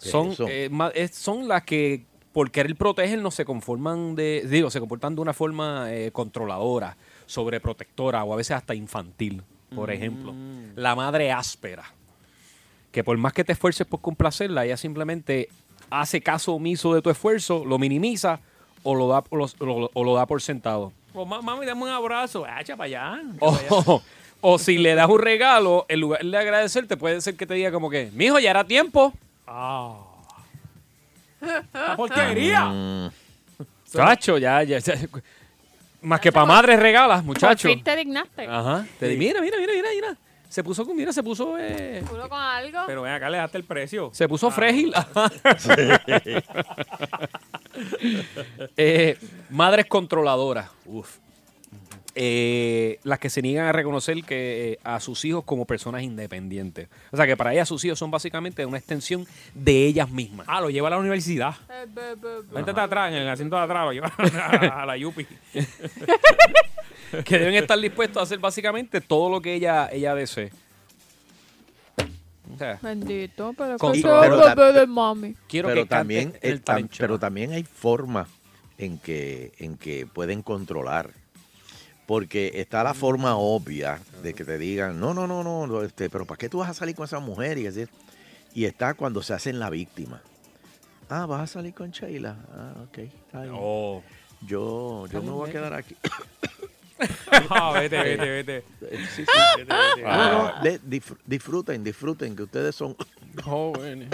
[0.00, 2.04] ¿Qué es Son, eh, son las que
[2.36, 6.94] por querer proteger no se conforman de, digo, se comportan de una forma eh, controladora,
[7.24, 9.42] sobreprotectora o a veces hasta infantil.
[9.74, 10.34] Por ejemplo,
[10.74, 11.84] la madre áspera,
[12.96, 15.50] que por más que te esfuerces por complacerla, ella simplemente
[15.90, 18.40] hace caso omiso de tu esfuerzo, lo minimiza
[18.82, 20.94] o lo da, o lo, o- o lo da por sentado.
[21.12, 22.46] Pues, ma- mami, dame un abrazo.
[22.48, 23.20] Ah, echa para allá.
[23.34, 24.02] echa O,
[24.40, 27.70] o si le das un regalo, en lugar de agradecerte, puede ser que te diga
[27.70, 29.12] como que, mijo, ya era tiempo.
[29.46, 29.98] Ah.
[31.74, 32.64] ¡La porquería!
[32.64, 33.10] Mm,
[33.92, 34.94] Chacho, ya, ya, ya.
[36.00, 37.68] Más que para madres regalas, muchacho.
[37.68, 38.46] Por fin te dignaste.
[38.46, 38.86] Ajá.
[38.98, 40.16] Te di- mira, mira, mira, mira, mira.
[40.56, 42.78] Se puso con, mira, se puso, eh, Uno con algo.
[42.86, 44.08] Pero ven acá, le daste el precio.
[44.14, 44.90] se puso frágil.
[48.74, 49.18] Eh,
[49.50, 50.70] madres controladoras.
[50.86, 51.18] Uf.
[52.14, 56.88] Eh, las que se niegan a reconocer que eh, a sus hijos como personas independientes.
[57.12, 60.46] O sea que para ellas sus hijos son básicamente una extensión de ellas mismas.
[60.48, 61.54] Ah, lo lleva a la universidad.
[61.68, 62.54] Eh, be, be, be.
[62.54, 65.26] Vente atrás, en el asiento de atrás, lo lleva a, a la Yupi.
[67.24, 70.50] que deben estar dispuestos a hacer básicamente todo lo que ella, ella desee.
[72.54, 75.34] O sea, Bendito, pero Con- que pero- sea pero bebé de mami.
[75.48, 76.98] quiero pero que también, el eh, tam- show.
[77.00, 78.28] pero también hay formas
[78.78, 81.10] en que, en que pueden controlar.
[82.06, 86.08] Porque está la forma obvia de que te digan, no, no, no, no, no, este,
[86.08, 87.58] pero ¿para qué tú vas a salir con esa mujer?
[87.58, 87.84] Y, así.
[88.54, 90.22] y está cuando se hacen la víctima.
[91.08, 92.36] Ah, vas a salir con Sheila.
[92.52, 93.54] Ah, ok, está bien.
[93.58, 94.04] Oh.
[94.42, 95.96] Yo, yo me voy a quedar aquí.
[97.50, 98.64] Ah, vete, vete, vete.
[99.14, 99.32] Sí, sí.
[99.58, 100.02] Vete, vete.
[100.02, 102.96] No, no, de- disfr- disfruten, disfruten, que ustedes son
[103.44, 104.08] Jóvenes.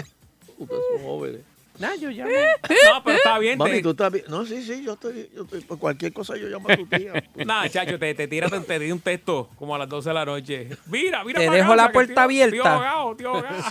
[0.57, 1.41] ustedes son jóvenes.
[1.79, 3.57] Nah, yo ya No, pero está bien.
[3.57, 4.25] Mami, te- tú estás bien.
[4.27, 7.13] No, sí, sí, yo estoy, yo estoy, por cualquier cosa yo llamo a tu tía.
[7.45, 10.25] Nah, chacho, te, te tiras, te di un texto como a las 12 de la
[10.25, 10.69] noche.
[10.85, 11.39] Mira, mira.
[11.39, 12.55] Te dejo casa, la puerta abierta.
[12.57, 13.63] Estoy ahogado, estoy ahogado.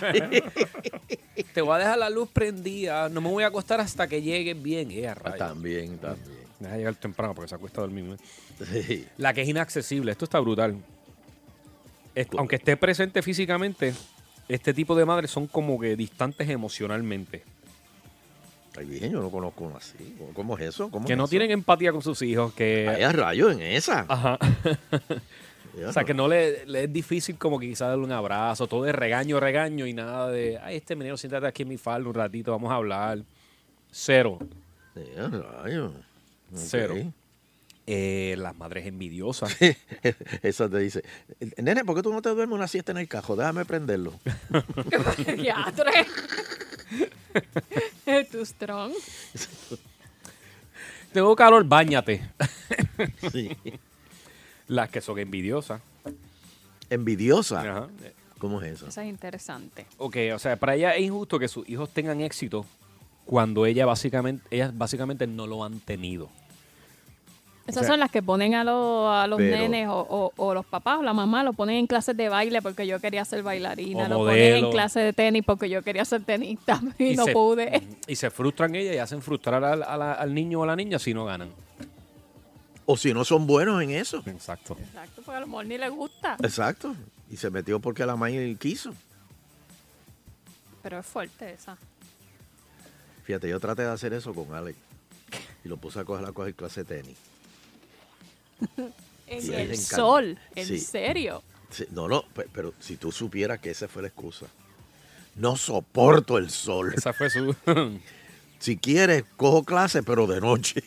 [1.54, 3.08] Te voy a dejar la luz prendida.
[3.08, 4.90] No me voy a acostar hasta que llegues bien.
[4.90, 5.08] Eh.
[5.38, 6.41] También, también.
[6.62, 8.16] Deja llegar temprano porque se acuesta a dormir.
[9.18, 10.12] La que es inaccesible.
[10.12, 10.76] Esto está brutal.
[12.14, 13.94] Es- aunque esté presente físicamente,
[14.48, 17.42] este tipo de madres son como que distantes emocionalmente.
[18.78, 20.14] Ay, bien, yo no conozco una así.
[20.18, 20.90] ¿Cómo- ¿Cómo es eso?
[20.90, 21.30] ¿Cómo Que es no eso?
[21.30, 22.54] tienen empatía con sus hijos.
[22.54, 24.06] Que, Ay, a rayo en esa.
[24.08, 24.38] Ajá.
[25.88, 28.84] O sea, que no le, le es difícil como que quizás darle un abrazo, todo
[28.86, 32.14] es regaño, regaño y nada de, ay, este menino, siéntate aquí en mi falda un
[32.14, 33.20] ratito, vamos a hablar.
[33.90, 34.38] Cero.
[34.94, 35.92] Sí, a rayo.
[36.54, 36.94] Cero.
[37.86, 39.56] Eh, las madres envidiosas.
[40.42, 41.02] Esa te dice,
[41.56, 43.34] nene, ¿por qué tú no te duermes una siesta en el cajo?
[43.34, 44.12] Déjame prenderlo.
[45.36, 46.06] Diatre.
[48.30, 48.92] Tu strong.
[51.12, 52.22] Tengo calor, bañate.
[53.32, 53.56] Sí.
[54.68, 55.80] Las que son envidiosas.
[56.90, 57.60] Envidiosa.
[57.60, 57.88] Ajá.
[58.38, 58.88] ¿Cómo es eso?
[58.88, 59.86] Esa es interesante.
[59.98, 62.66] Ok, o sea, para ella es injusto que sus hijos tengan éxito
[63.24, 66.28] cuando ella básicamente, ellas básicamente no lo han tenido.
[67.66, 70.32] Esas O sea, son las que ponen a, los- a los Pero- nenes o, o-
[70.36, 73.24] o los papás o la mamá, lo ponen en clases de baile porque yo quería
[73.24, 77.24] ser bailarina, lo ponen en clases de tenis porque yo quería ser tenista y, no
[77.24, 77.82] se, pude.
[78.08, 81.24] Y se frustran ellas y hacen frustrar al, niño o a la niña si no
[81.24, 81.50] ganan.
[82.84, 84.24] O si no son buenos en eso.
[84.26, 84.76] Exacto.
[84.80, 86.36] Exacto, porque a lo mejor ni le gusta.
[86.42, 86.96] Exacto.
[87.30, 88.92] Y se metió porque la maíz quiso.
[90.82, 91.78] Pero es fuerte esa.
[93.22, 94.76] Fíjate, yo traté de hacer eso con Alex.
[95.64, 97.16] Y lo puse a coger a coger clase de tenis.
[99.26, 100.78] En el sol, en Sí.
[100.78, 101.42] serio.
[101.70, 104.46] Sí, no, no, pe- pero, si tú supieras que esa fue la excusa.
[105.36, 106.92] No soporto el sol.
[106.94, 107.54] Esa fue su...
[108.58, 110.82] si quieres, cojo clase, pero de noche.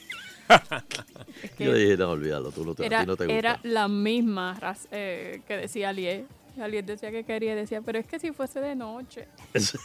[1.59, 3.35] Yo dije, no, olvídalo, tú no te, a Era, ti no te gusta.
[3.39, 4.59] era la misma
[4.91, 6.25] eh, que decía Alié.
[6.61, 9.27] Alié decía que quería y decía, pero es que si fuese de noche.
[9.55, 9.75] Es,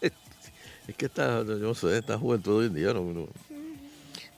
[0.00, 3.28] es que esta, yo no sé, esta juventud hoy en día no, no,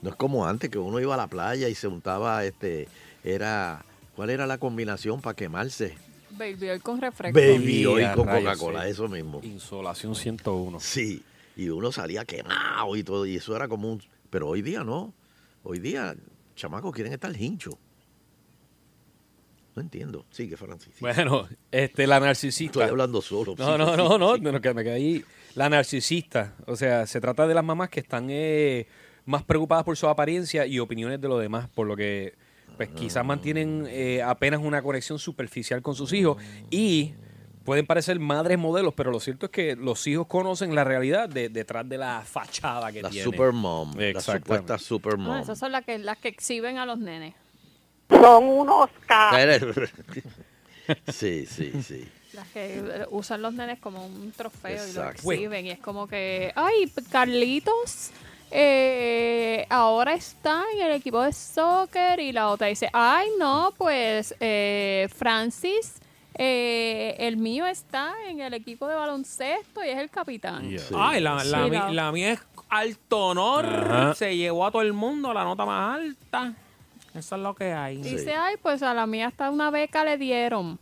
[0.01, 2.87] no es como antes, que uno iba a la playa y se untaba, este,
[3.23, 3.83] era,
[4.15, 5.95] ¿cuál era la combinación para quemarse?
[6.31, 7.39] Baby oil con refresco.
[7.39, 8.91] Baby hoy con Coca-Cola, sí.
[8.91, 9.41] eso mismo.
[9.43, 10.79] Insolación 101.
[10.79, 11.23] Sí,
[11.57, 14.01] y uno salía quemado y todo, y eso era como un...
[14.29, 15.13] Pero hoy día no.
[15.63, 16.15] Hoy día,
[16.55, 17.75] chamacos quieren estar hinchos.
[19.75, 20.25] No entiendo.
[20.31, 20.93] Sigue, Francis.
[20.93, 20.99] sí.
[21.01, 22.79] Bueno, este, la narcisista.
[22.79, 23.55] Estoy hablando solo.
[23.57, 24.41] No, Sí, no, sí, no, no, sí.
[24.41, 25.25] no, que me quedé ahí.
[25.55, 26.53] La narcisista.
[26.67, 28.87] O sea, se trata de las mamás que están eh,
[29.25, 32.33] más preocupadas por su apariencia y opiniones de los demás, por lo que
[32.77, 37.13] pues quizás mantienen eh, apenas una conexión superficial con sus hijos y
[37.65, 41.49] pueden parecer madres modelos, pero lo cierto es que los hijos conocen la realidad de-
[41.49, 43.23] detrás de la fachada que La tiene.
[43.25, 43.93] super mom.
[43.97, 47.35] La supuesta super Ah, esas son las que, las que exhiben a los nenes.
[48.09, 49.75] Son unos cabros.
[51.09, 52.07] sí, sí, sí.
[52.33, 55.65] Las que eh, usan los nenes como un trofeo y lo exhiben.
[55.65, 58.11] Y es como que, ay, Carlitos
[58.51, 62.19] eh, ahora está en el equipo de soccer.
[62.19, 65.99] Y la otra dice, ay, no, pues eh, Francis,
[66.35, 70.69] eh, el mío está en el equipo de baloncesto y es el capitán.
[70.95, 72.39] Ay, la, la, Sí, mi- la- la mía es
[72.69, 73.65] alto honor.
[73.65, 74.15] Ajá.
[74.15, 76.53] Se llevó a todo el mundo la nota más alta.
[77.13, 77.97] Eso es lo que hay.
[77.97, 80.77] Dice, ay, pues a la mía hasta una beca le dieron.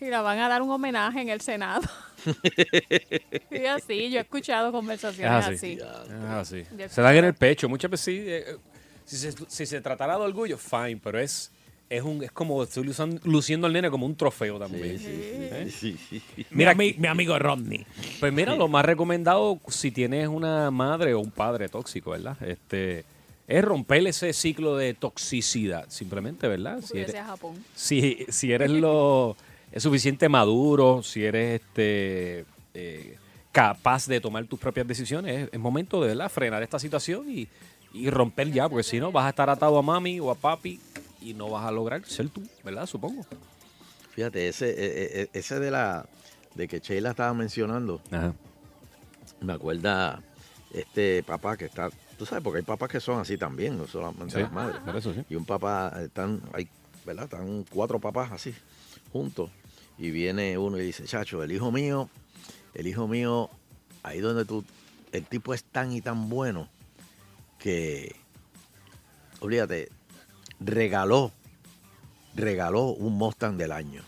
[0.00, 1.82] Y la van a dar un homenaje en el Senado.
[3.50, 5.54] y así, yo he escuchado Es conversaciones así.
[5.54, 5.78] así.
[6.08, 6.64] Es así.
[6.76, 7.68] Yo Se dan en el pecho.
[7.68, 8.24] Muchas veces sí.
[8.26, 8.56] eh,
[9.04, 11.50] si, se, si se tratara de orgullo, fine, pero es,
[11.88, 14.98] es, un, es como estoy luciendo, luciendo al nene como un trofeo también.
[15.00, 15.68] ¿Eh?
[16.50, 17.84] Mira, mi, mi amigo Rodney.
[18.20, 22.36] Pues mira, lo más recomendado si tienes una madre o un padre tóxico, ¿verdad?
[22.42, 23.04] Este
[23.48, 26.80] es romper ese ciclo de toxicidad, simplemente, ¿verdad?
[26.82, 27.56] Si eres, a Japón.
[27.74, 29.36] si, si eres lo
[29.72, 32.44] es suficiente maduro, si eres este
[32.74, 33.16] eh,
[33.52, 36.30] capaz de tomar tus propias decisiones, es, momento de ¿verdad?
[36.30, 37.48] frenar esta situación y,
[37.92, 40.80] y romper ya, porque si no vas a estar atado a mami o a papi
[41.20, 42.86] y no vas a lograr ser tú, ¿verdad?
[42.86, 43.24] Supongo.
[44.10, 44.74] Fíjate, ese, eh,
[45.22, 46.06] eh, ese de la
[46.54, 48.00] de que Sheila estaba mencionando,
[49.40, 50.20] me acuerda
[50.72, 54.34] este papá que está, tú sabes, porque hay papás que son así también, no solamente
[54.34, 54.80] Sí, las madres.
[54.84, 55.22] por eso sí.
[55.28, 56.68] Y un papá, están, hay,
[57.06, 57.24] ¿verdad?
[57.24, 58.54] Están cuatro papás así,
[59.12, 59.50] juntos.
[60.00, 62.08] Y viene uno y dice, chacho, el hijo mío,
[62.72, 63.50] el hijo mío,
[64.02, 64.64] ahí donde tú,
[65.12, 66.70] el tipo es tan y tan bueno
[67.58, 68.16] que,
[69.40, 69.90] olvídate,
[70.58, 71.32] regaló,
[72.34, 74.02] regaló un Mustang del año.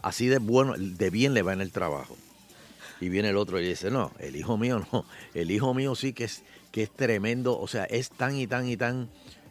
[0.00, 2.16] Así de bueno, de bien le va en el trabajo.
[3.02, 5.04] Y viene el otro y dice, no, el hijo mío no,
[5.34, 8.66] el hijo mío sí que es, que es tremendo, o sea, es tan y tan
[8.70, 9.10] y tan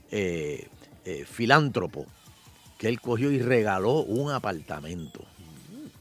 [0.10, 0.68] eh,
[1.06, 2.08] eh, filántropo
[2.78, 5.22] que él cogió y regaló un apartamento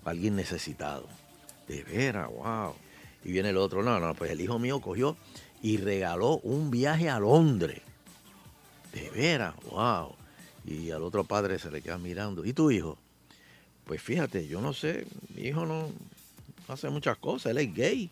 [0.04, 1.06] a alguien necesitado.
[1.68, 2.74] De veras, wow.
[3.24, 5.16] Y viene el otro, no, no, pues el hijo mío cogió
[5.62, 7.80] y regaló un viaje a Londres.
[8.92, 10.14] De veras, wow.
[10.64, 12.44] Y al otro padre se le queda mirando.
[12.44, 12.98] ¿Y tu hijo?
[13.84, 15.90] Pues fíjate, yo no sé, mi hijo no
[16.68, 18.10] hace muchas cosas, él es gay.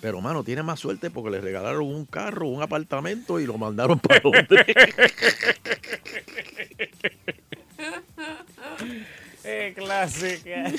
[0.00, 3.98] Pero, mano, tiene más suerte porque le regalaron un carro, un apartamento y lo mandaron
[3.98, 4.66] para Londres.
[9.44, 10.62] Eh, clásica.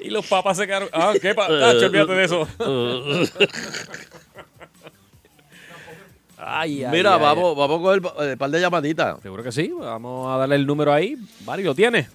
[0.00, 0.88] y los papás se quedaron.
[0.92, 2.48] Ah, ¿qué pa Tacho, olvídate de eso.
[6.38, 9.20] Ay, ay, Mira, ay, vamos, vamos a coger un par de llamaditas.
[9.20, 9.70] Seguro que sí.
[9.78, 11.16] Vamos a darle el número ahí.
[11.40, 12.08] Bari, ¿lo tiene?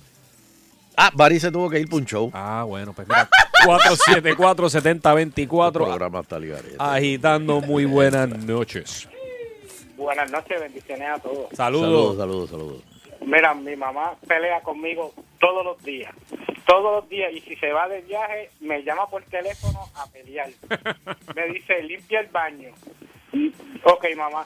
[0.97, 2.31] Ah, Bari se tuvo que ir para un show.
[2.33, 3.29] Ah, bueno, pues mira.
[3.65, 5.71] 474-7024.
[5.71, 6.63] programa está ligado.
[6.79, 9.07] Agitando muy buenas noches.
[9.95, 11.49] Buenas noches, bendiciones a todos.
[11.53, 12.17] Saludos.
[12.17, 12.83] Saludos, saludos, saludos.
[13.21, 16.13] Mira, mi mamá pelea conmigo todos los días.
[16.67, 20.49] todos los días, y si se va de viaje, me llama por teléfono a pelear.
[21.35, 22.69] Me dice, limpia el baño.
[23.83, 24.45] Ok, mamá.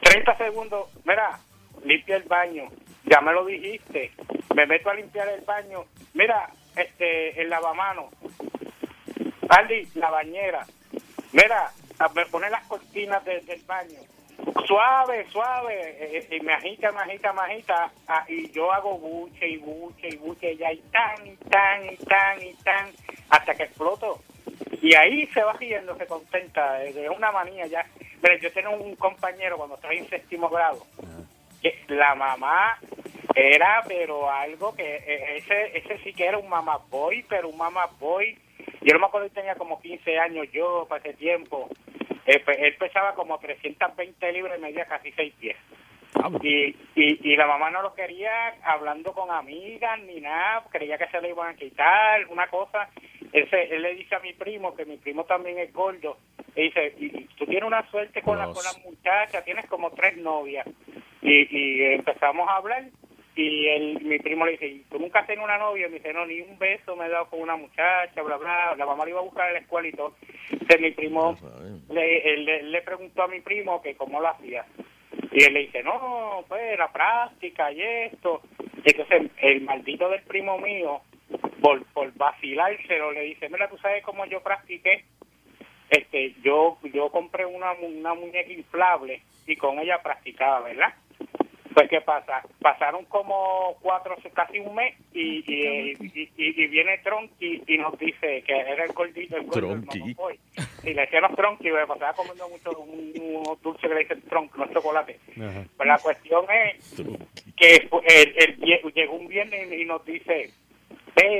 [0.00, 1.38] 30 segundos, mira,
[1.84, 2.68] limpia el baño.
[3.04, 4.12] Ya me lo dijiste.
[4.54, 5.84] Me meto a limpiar el baño.
[6.14, 8.10] Mira, este, el lavamano.
[9.48, 10.64] Andy, la bañera.
[11.32, 11.70] Mira,
[12.14, 13.98] me pone las cortinas de- del baño.
[14.66, 15.74] Suave, suave.
[15.74, 17.90] eh, eh, y me agita, me agita, me agita.
[18.08, 20.56] ah, y yo hago buche y buche y buche.
[20.56, 22.90] Ya y tan, y tan, y tan, y tan.
[23.30, 24.20] Hasta que exploto.
[24.80, 26.82] Y ahí se va riendo, se contenta.
[26.84, 27.84] eh, Es una manía ya.
[28.22, 30.86] Mira, yo tengo un compañero cuando estaba en séptimo grado.
[31.62, 32.78] Que la mamá
[33.34, 37.56] era, pero algo que eh, ese ese sí que era un mamá boy, pero un
[37.58, 38.38] mamá boy.
[38.82, 41.68] Yo no me acuerdo que tenía como 15 años yo para ese tiempo.
[42.26, 45.56] Eh, pe- él pesaba como 320 libras y medía casi 6 pies.
[46.42, 51.08] Y, y, y la mamá no lo quería hablando con amigas ni nada, creía que
[51.08, 52.88] se le iban a quitar, una cosa.
[53.32, 56.16] Él, se- él le dice a mi primo, que mi primo también es gordo,
[56.54, 60.16] y dice, y, tú tienes una suerte con la, con la muchacha, tienes como tres
[60.16, 60.66] novias.
[61.20, 62.84] Y, y empezamos a hablar
[63.36, 65.86] y él, mi primo le dice, "¿Y ¿tú nunca has tenido una novia?
[65.86, 68.74] Y me dice, no, ni un beso me he dado con una muchacha, bla, bla.
[68.76, 70.14] La mamá le iba a buscar a la escuela y todo.
[70.50, 71.36] Entonces mi primo,
[71.90, 74.64] le, él, le- le preguntó a mi primo que cómo lo hacía.
[75.32, 78.40] Y él le dice, no, pues la práctica y esto.
[78.84, 81.00] Y entonces el maldito del primo mío,
[81.60, 85.04] por, por vacilárselo, le dice, mira, tú sabes cómo yo practiqué.
[85.90, 90.94] Este, yo yo compré una, una muñeca inflable y con ella practicaba, ¿verdad?
[91.74, 92.42] Pues, ¿qué pasa?
[92.60, 97.98] Pasaron como cuatro, casi un mes y, y, y, y- y viene Tronky y nos
[97.98, 99.98] dice que era el gordito, el gordo, el Tronky.
[99.98, 100.38] mamaboy.
[100.84, 104.54] Y le decíamos Tronky, me pasaba comiendo mucho un, unos dulces que le dicen Tronk,
[104.56, 105.18] no es chocolate.
[105.76, 107.02] Pues la cuestión es
[107.56, 110.50] que el, el vie- llegó un viernes y nos dice,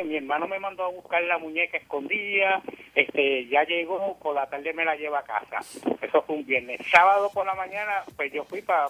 [0.05, 2.63] mi hermano me mandó a buscar la muñeca escondida,
[2.95, 5.59] este, ya llegó, por la tarde me la lleva a casa.
[6.01, 6.81] Eso fue un viernes.
[6.91, 8.89] Sábado por la mañana, pues yo fui para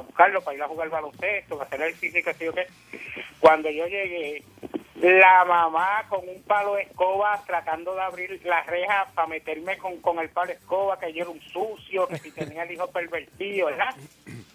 [0.00, 2.66] buscarlo, para ir a jugar baloncesto, para hacer el físico, así qué.
[3.40, 4.42] Cuando yo llegué,
[5.00, 10.00] la mamá con un palo de escoba tratando de abrir la reja para meterme con,
[10.00, 12.90] con el palo de escoba, que yo era un sucio, que si tenía el hijo
[12.90, 13.94] pervertido, ¿verdad?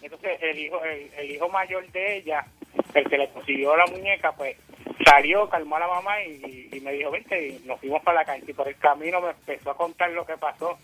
[0.02, 2.46] Entonces el hijo, el, el hijo mayor de ella,
[2.94, 4.58] el que le consiguió la muñeca, pues
[5.06, 8.44] salió, calmó a la mamá y, me dijo, vente, y nos fuimos para la calle.
[8.48, 10.78] Y por el camino me empezó a contar lo que pasó.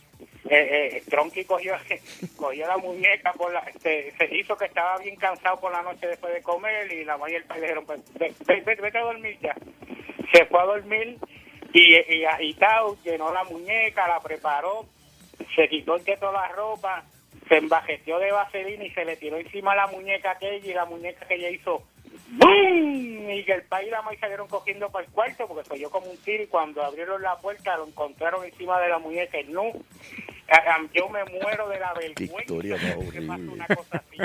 [0.49, 1.75] Eh, eh, Tronky cogió,
[2.37, 6.07] cogió la muñeca, por la, este, se hizo que estaba bien cansado por la noche
[6.07, 8.97] después de comer y la mamá y el padre dijeron, pues, ve- ve- ve- vete
[8.97, 9.55] a dormir ya.
[10.31, 11.17] Se fue a dormir
[11.73, 14.85] y, y agitado, llenó la muñeca, la preparó,
[15.55, 17.03] se quitó el toda la ropa,
[17.49, 21.25] se embajeció de vaselina y se le tiró encima la muñeca aquella y la muñeca
[21.27, 21.83] que ella hizo
[22.31, 23.29] ¡Bum!
[23.29, 25.89] Y que el padre y la madre salieron cogiendo para el cuarto porque soy yo
[25.89, 29.45] como un tiro y cuando abrieron la puerta lo encontraron encima de la muñeca y
[29.45, 29.63] no.
[30.49, 33.53] Ah, ah, Yo me muero de la Qué vergüenza historia más pasa horrible.
[33.53, 34.17] una cosa así.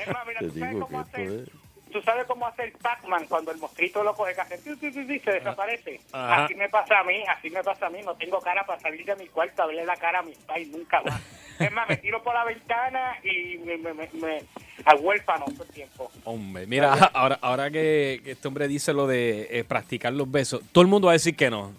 [0.00, 1.48] Es más, mira, ¿tú sabes cómo hacer?
[1.92, 6.00] ¿Tú sabes cómo hacer Pac-Man cuando el monstruito lo coge que hace se desaparece?
[6.12, 6.44] Ajá.
[6.44, 8.00] Así me pasa a mí, así me pasa a mí.
[8.04, 10.68] No tengo cara para salir de mi cuarto a verle la cara a mis pais
[10.68, 11.20] nunca más.
[11.58, 14.42] Es más, me tiro por la ventana y me, me, me, me
[14.84, 16.10] a huérfano todo el tiempo.
[16.24, 20.62] Hombre, mira, ahora, ahora que, que este hombre dice lo de eh, practicar los besos,
[20.72, 21.72] todo el mundo va a decir que no.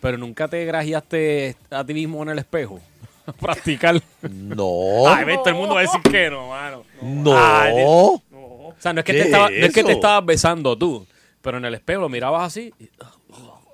[0.00, 2.80] Pero nunca te grajeaste a ti mismo en el espejo.
[3.40, 4.00] Practicar.
[4.22, 5.08] No.
[5.08, 6.84] Ay, ves, todo el mundo va a decir que no, mano.
[7.00, 7.34] No.
[7.36, 7.74] Ay,
[8.68, 10.76] O sea, no es que, ¿Qué te, estaba, es no es que te estabas besando
[10.76, 11.06] tú,
[11.42, 12.88] pero en el espejo lo mirabas así y,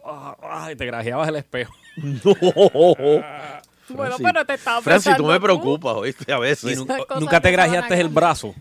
[0.05, 1.73] ah, ah, y te grajeabas el espejo.
[1.97, 2.35] No.
[3.93, 4.27] Bueno, Francis.
[4.33, 5.43] pero te estaba Francis, tú me tú.
[5.43, 6.33] preocupas, ¿oíste?
[6.33, 6.73] A veces.
[6.73, 6.77] Y
[7.19, 8.55] nunca, te grajeaste el brazo.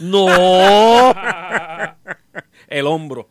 [0.00, 0.28] No.
[2.68, 3.28] el hombro.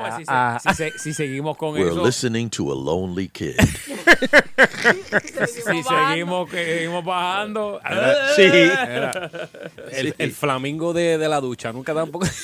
[0.00, 3.28] Pues, si, se- ah, si se- si seguimos con We're eso, listening to a lonely
[3.28, 3.54] kid.
[5.46, 7.80] si seguimos, seguimos bajando.
[8.36, 8.42] Sí.
[8.42, 9.30] Era
[9.92, 11.72] el, el flamingo de, de la ducha.
[11.72, 12.26] Nunca tampoco.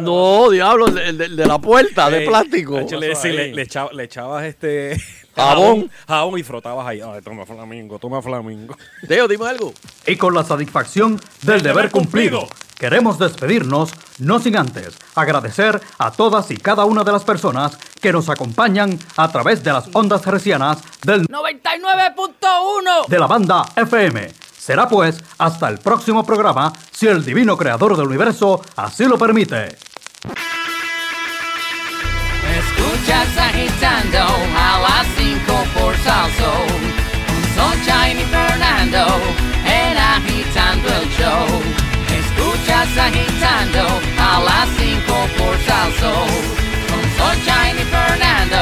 [0.00, 2.80] No, diablo, el de, de- la puerta de Ey, plástico.
[2.80, 4.96] Nacho, le, sí, le, le echaba- le echabas este
[5.34, 5.90] Jabón.
[6.06, 7.00] jabón y frotabas ahí.
[7.00, 8.76] Ay, toma flamingo, toma flamingo.
[9.06, 9.72] Teo, dime algo.
[10.06, 12.46] Y con la satisfacción del deber cumplido,
[12.78, 18.12] queremos despedirnos, no sin antes agradecer a todas y cada una de las personas que
[18.12, 23.06] nos acompañan a través de las ondas hercianas del 99.1.
[23.06, 24.28] de la banda FM.
[24.58, 29.76] Será pues hasta el próximo programa, si el divino creador del universo así lo permite.
[32.58, 34.18] Escuchas agitando
[35.74, 36.82] por South Soul,
[37.34, 39.02] un Sunshine y Fernando,
[39.64, 41.62] en Agitando el Show.
[42.20, 46.42] Escuchas agitando a las 5 por South Soul,
[46.88, 48.60] con Sunshine y Fernando,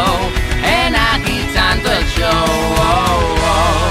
[0.65, 2.47] en Agitando el Show.
[2.79, 3.91] Oh, oh.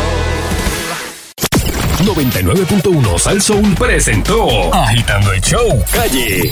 [2.03, 6.51] 99.1 Sal Soul presentó Agitando el Show Calle.